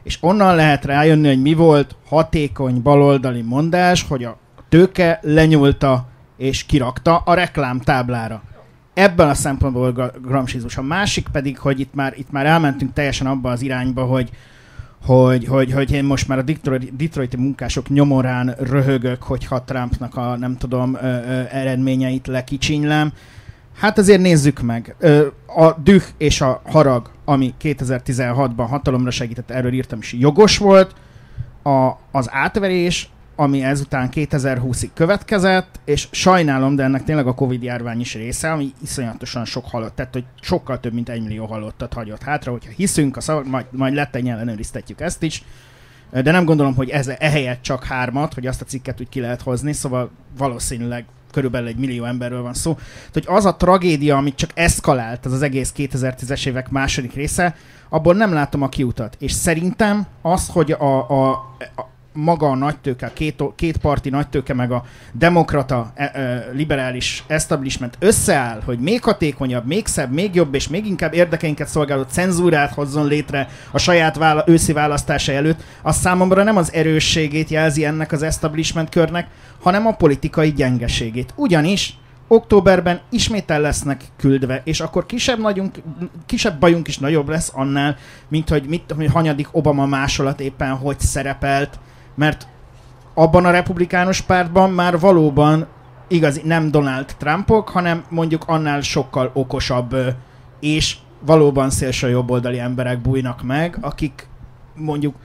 és 0.09 0.17
onnan 0.21 0.55
lehet 0.55 0.85
rájönni, 0.85 1.27
hogy 1.27 1.41
mi 1.41 1.53
volt 1.53 1.95
hatékony 2.07 2.81
baloldali 2.81 3.41
mondás, 3.41 4.05
hogy 4.07 4.23
a 4.23 4.37
tőke 4.69 5.19
lenyúlta 5.21 6.07
és 6.37 6.63
kirakta 6.63 7.17
a 7.17 7.33
reklámtáblára. 7.33 8.41
Ebben 8.93 9.29
a 9.29 9.33
szempontból 9.33 10.11
gramsizmus. 10.21 10.77
A 10.77 10.81
másik 10.81 11.27
pedig, 11.31 11.57
hogy 11.57 11.79
itt 11.79 11.93
már, 11.93 12.13
itt 12.17 12.31
már 12.31 12.45
elmentünk 12.45 12.93
teljesen 12.93 13.27
abba 13.27 13.49
az 13.51 13.61
irányba, 13.61 14.03
hogy, 14.03 14.29
hogy, 15.05 15.45
hogy, 15.45 15.71
hogy 15.71 15.91
én 15.91 16.03
most 16.03 16.27
már 16.27 16.37
a 16.37 16.41
Detroit, 16.41 16.95
Detroiti 16.95 17.37
munkások 17.37 17.89
nyomorán 17.89 18.55
röhögök, 18.59 19.23
hogyha 19.23 19.63
Trumpnak 19.63 20.15
a 20.15 20.37
nem 20.37 20.57
tudom 20.57 20.95
ö, 20.95 21.07
ö, 21.07 21.41
eredményeit 21.51 22.27
lekicsinylem. 22.27 23.11
Hát 23.79 23.97
azért 23.97 24.21
nézzük 24.21 24.61
meg. 24.61 24.95
A 25.47 25.71
düh 25.83 26.03
és 26.17 26.41
a 26.41 26.61
harag, 26.65 27.09
ami 27.29 27.53
2016-ban 27.61 28.65
hatalomra 28.69 29.11
segített, 29.11 29.49
erről 29.51 29.73
írtam 29.73 29.99
is, 29.99 30.13
jogos 30.13 30.57
volt. 30.57 30.95
A, 31.63 31.91
az 32.11 32.27
átverés, 32.31 33.09
ami 33.35 33.63
ezután 33.63 34.09
2020-ig 34.13 34.89
következett, 34.93 35.79
és 35.85 36.07
sajnálom, 36.11 36.75
de 36.75 36.83
ennek 36.83 37.03
tényleg 37.03 37.27
a 37.27 37.33
Covid 37.33 37.63
járvány 37.63 37.99
is 37.99 38.13
része, 38.13 38.51
ami 38.51 38.73
iszonyatosan 38.81 39.45
sok 39.45 39.65
halott, 39.65 39.95
tehát 39.95 40.13
hogy 40.13 40.23
sokkal 40.41 40.79
több, 40.79 40.93
mint 40.93 41.09
egy 41.09 41.21
millió 41.21 41.45
halottat 41.45 41.93
hagyott 41.93 42.23
hátra, 42.23 42.51
hogyha 42.51 42.71
hiszünk, 42.75 43.17
a 43.17 43.21
szavak, 43.21 43.45
majd, 43.45 43.65
majd 43.71 43.93
letten 43.93 44.27
ellenőriztetjük 44.27 45.01
ezt 45.01 45.23
is, 45.23 45.43
de 46.11 46.31
nem 46.31 46.45
gondolom, 46.45 46.75
hogy 46.75 46.89
ez 46.89 47.07
ehelyett 47.07 47.61
csak 47.61 47.83
hármat, 47.83 48.33
hogy 48.33 48.47
azt 48.47 48.61
a 48.61 48.65
cikket 48.65 49.01
úgy 49.01 49.09
ki 49.09 49.19
lehet 49.19 49.41
hozni, 49.41 49.73
szóval 49.73 50.09
valószínűleg 50.37 51.05
körülbelül 51.31 51.67
egy 51.67 51.77
millió 51.77 52.03
emberről 52.03 52.41
van 52.41 52.53
szó. 52.53 52.73
Tehát, 52.73 53.13
hogy 53.13 53.25
az 53.27 53.45
a 53.45 53.55
tragédia, 53.55 54.17
amit 54.17 54.35
csak 54.35 54.49
eszkalált, 54.53 55.25
az 55.25 55.33
az 55.33 55.41
egész 55.41 55.73
2010-es 55.77 56.47
évek 56.47 56.69
második 56.69 57.13
része, 57.13 57.55
abból 57.89 58.13
nem 58.13 58.33
látom 58.33 58.61
a 58.61 58.69
kiutat. 58.69 59.15
És 59.19 59.31
szerintem 59.31 60.07
az, 60.21 60.47
hogy 60.47 60.71
a, 60.71 61.09
a, 61.09 61.31
a 61.75 61.87
maga 62.13 62.49
a 62.49 62.55
nagytőke, 62.55 63.05
a 63.05 63.13
két, 63.13 63.43
két 63.55 63.77
parti 63.77 64.09
nagytőke, 64.09 64.53
meg 64.53 64.71
a 64.71 64.83
demokrata, 65.11 65.91
e, 65.95 66.11
e, 66.13 66.49
liberális 66.53 67.23
establishment 67.27 67.97
összeáll, 67.99 68.61
hogy 68.65 68.79
még 68.79 69.03
hatékonyabb, 69.03 69.65
még 69.65 69.85
szebb, 69.85 70.13
még 70.13 70.35
jobb 70.35 70.55
és 70.55 70.67
még 70.67 70.85
inkább 70.85 71.13
érdekeinket 71.13 71.67
szolgáló 71.67 72.01
cenzúrát 72.01 72.73
hozzon 72.73 73.07
létre 73.07 73.47
a 73.71 73.77
saját 73.77 74.17
vála, 74.17 74.43
őszi 74.47 74.73
választása 74.73 75.31
előtt, 75.31 75.63
az 75.81 75.95
számomra 75.95 76.43
nem 76.43 76.57
az 76.57 76.73
erősségét 76.73 77.49
jelzi 77.49 77.85
ennek 77.85 78.11
az 78.11 78.23
establishment 78.23 78.89
körnek, 78.89 79.27
hanem 79.61 79.87
a 79.87 79.95
politikai 79.95 80.53
gyengeségét. 80.53 81.33
Ugyanis 81.35 81.97
októberben 82.27 82.99
ismét 83.09 83.49
lesznek 83.49 84.03
küldve, 84.17 84.61
és 84.63 84.79
akkor 84.79 85.05
kisebb, 85.05 85.39
nagyunk, 85.39 85.75
kisebb 86.25 86.59
bajunk 86.59 86.87
is 86.87 86.97
nagyobb 86.97 87.29
lesz 87.29 87.51
annál, 87.53 87.97
mint 88.27 88.49
hogy 88.49 88.63
mit, 88.67 88.91
hogy 88.95 89.11
hanyadik 89.11 89.47
Obama 89.51 89.85
másolat 89.85 90.39
éppen 90.39 90.75
hogy 90.75 90.99
szerepelt, 90.99 91.79
mert 92.15 92.47
abban 93.13 93.45
a 93.45 93.51
republikánus 93.51 94.21
pártban 94.21 94.71
már 94.71 94.99
valóban 94.99 95.67
igazi 96.07 96.41
nem 96.43 96.71
Donald 96.71 97.15
Trumpok, 97.17 97.69
hanem 97.69 98.03
mondjuk 98.09 98.43
annál 98.47 98.81
sokkal 98.81 99.31
okosabb 99.33 99.95
és 100.59 100.97
valóban 101.25 101.69
szélső 101.69 102.09
jobboldali 102.09 102.59
emberek 102.59 103.01
bújnak 103.01 103.43
meg, 103.43 103.77
akik 103.81 104.27
mondjuk 104.75 105.15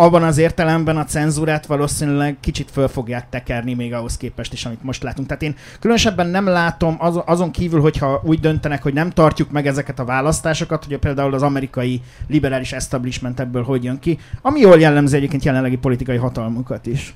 abban 0.00 0.22
az 0.22 0.38
értelemben 0.38 0.96
a 0.96 1.04
cenzúrát 1.04 1.66
valószínűleg 1.66 2.36
kicsit 2.40 2.70
föl 2.70 2.88
fogják 2.88 3.28
tekerni 3.28 3.74
még 3.74 3.94
ahhoz 3.94 4.16
képest 4.16 4.52
is, 4.52 4.64
amit 4.64 4.82
most 4.82 5.02
látunk. 5.02 5.28
Tehát 5.28 5.42
én 5.42 5.56
különösebben 5.80 6.26
nem 6.26 6.46
látom 6.46 6.96
az, 6.98 7.20
azon 7.26 7.50
kívül, 7.50 7.80
hogyha 7.80 8.20
úgy 8.24 8.40
döntenek, 8.40 8.82
hogy 8.82 8.92
nem 8.92 9.10
tartjuk 9.10 9.50
meg 9.50 9.66
ezeket 9.66 9.98
a 9.98 10.04
választásokat, 10.04 10.84
hogy 10.84 10.98
például 10.98 11.34
az 11.34 11.42
amerikai 11.42 12.00
liberális 12.26 12.72
establishment 12.72 13.40
ebből 13.40 13.62
hogy 13.62 13.84
jön 13.84 13.98
ki, 13.98 14.18
ami 14.42 14.60
jól 14.60 14.80
jellemzi 14.80 15.16
egyébként 15.16 15.44
jelenlegi 15.44 15.76
politikai 15.76 16.16
hatalmukat 16.16 16.86
is. 16.86 17.14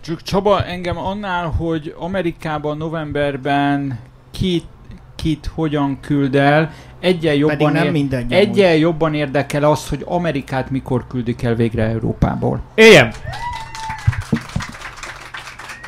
Csak 0.00 0.22
Csaba, 0.22 0.64
engem 0.64 0.98
annál, 0.98 1.46
hogy 1.46 1.94
Amerikában 1.98 2.76
novemberben 2.76 3.98
kit, 4.30 4.66
kit 5.14 5.50
hogyan 5.54 6.00
küld 6.00 6.34
el, 6.34 6.70
egyen 7.00 7.34
jobban, 7.34 7.56
Pedig 7.56 7.82
nem 7.82 7.94
ér- 7.94 8.32
egyen 8.32 8.76
jobban 8.76 9.14
érdekel 9.14 9.64
az, 9.64 9.88
hogy 9.88 10.02
Amerikát 10.04 10.70
mikor 10.70 11.06
küldik 11.06 11.42
el 11.42 11.54
végre 11.54 11.82
Európából. 11.82 12.60
Éljen! 12.74 13.12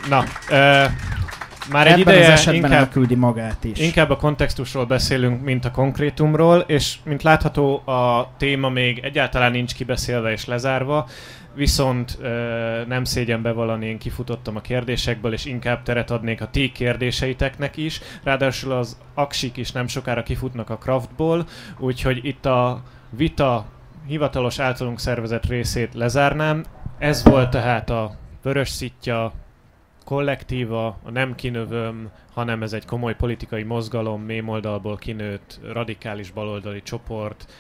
Na, 0.09 0.25
ö, 0.51 0.85
már 1.71 1.87
egy 1.87 2.01
Ebben 2.01 2.15
ideje 2.15 2.33
az 2.33 2.39
esetben 2.39 2.55
inkább, 2.55 2.73
elküldi 2.73 3.15
magát 3.15 3.65
is. 3.65 3.79
inkább 3.79 4.11
a 4.11 4.17
kontextusról 4.17 4.85
beszélünk, 4.87 5.43
mint 5.43 5.65
a 5.65 5.71
konkrétumról, 5.71 6.65
és 6.67 6.95
mint 7.05 7.23
látható, 7.23 7.77
a 7.77 8.31
téma 8.39 8.69
még 8.69 8.99
egyáltalán 9.03 9.51
nincs 9.51 9.75
kibeszélve 9.75 10.31
és 10.33 10.45
lezárva, 10.45 11.09
viszont 11.59 12.19
ö, 12.21 12.83
nem 12.87 13.05
szégyen 13.05 13.43
bevallani, 13.43 13.87
én 13.87 13.99
kifutottam 13.99 14.57
a 14.57 14.61
kérdésekből, 14.61 15.33
és 15.33 15.45
inkább 15.45 15.83
teret 15.83 16.11
adnék 16.11 16.41
a 16.41 16.51
ti 16.51 16.73
kérdéseiteknek 16.73 17.77
is. 17.77 18.01
Ráadásul 18.23 18.73
az 18.73 18.99
aksik 19.15 19.57
is 19.57 19.73
nem 19.73 19.87
sokára 19.87 20.23
kifutnak 20.23 20.71
a 20.71 20.79
craftból, 20.79 21.47
úgyhogy 21.79 22.25
itt 22.25 22.47
a 22.47 22.83
vita 23.11 23.67
hivatalos 24.07 24.59
általunk 24.59 24.99
szervezett 24.99 25.47
részét 25.47 25.95
lezárnám. 25.95 26.65
Ez 26.99 27.25
volt 27.25 27.51
tehát 27.51 27.91
a 27.91 28.17
Vörös 28.43 28.69
Szitja 28.69 29.33
kollektíva, 30.05 30.87
a 30.87 31.11
nem 31.11 31.35
kinövöm, 31.35 32.11
hanem 32.33 32.63
ez 32.63 32.73
egy 32.73 32.85
komoly 32.85 33.17
politikai 33.17 33.63
mozgalom, 33.63 34.23
mémoldalból 34.23 34.97
kinőtt 34.97 35.61
radikális 35.73 36.31
baloldali 36.31 36.83
csoport 36.83 37.53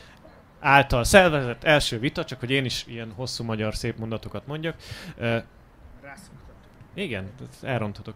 által 0.61 1.04
szervezett 1.04 1.64
első 1.64 1.98
vita, 1.98 2.24
csak 2.24 2.40
hogy 2.40 2.50
én 2.50 2.64
is 2.64 2.84
ilyen 2.86 3.12
hosszú 3.16 3.44
magyar 3.44 3.74
szép 3.74 3.98
mondatokat 3.98 4.46
mondjak. 4.46 4.74
Ö, 5.16 5.38
igen, 6.94 7.30
elronthatok. 7.62 8.14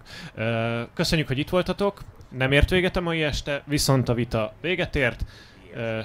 Köszönjük, 0.94 1.26
hogy 1.26 1.38
itt 1.38 1.48
voltatok. 1.48 2.00
Nem 2.28 2.52
ért 2.52 2.70
véget 2.70 2.96
a 2.96 3.00
mai 3.00 3.22
este, 3.22 3.62
viszont 3.64 4.08
a 4.08 4.14
vita 4.14 4.52
véget 4.60 4.96
ért. 4.96 5.24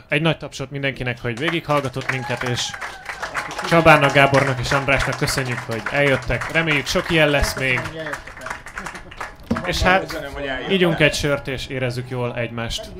Egy 0.07 0.21
nagy 0.21 0.38
tapsot 0.38 0.71
mindenkinek, 0.71 1.21
hogy 1.21 1.39
végighallgatott 1.39 2.11
minket, 2.11 2.43
és 2.43 2.71
Csabának, 3.67 4.13
Gábornak 4.13 4.59
és 4.59 4.71
Andrásnak 4.71 5.17
köszönjük, 5.17 5.59
hogy 5.59 5.81
eljöttek. 5.91 6.51
Reméljük 6.51 6.85
sok 6.85 7.09
ilyen 7.09 7.29
lesz 7.29 7.55
még. 7.55 7.79
És 9.65 9.81
hát 9.81 10.29
ígyunk 10.69 10.99
egy 10.99 11.13
sört 11.13 11.47
és 11.47 11.67
érezzük 11.67 12.09
jól 12.09 12.35
egymást. 12.35 12.91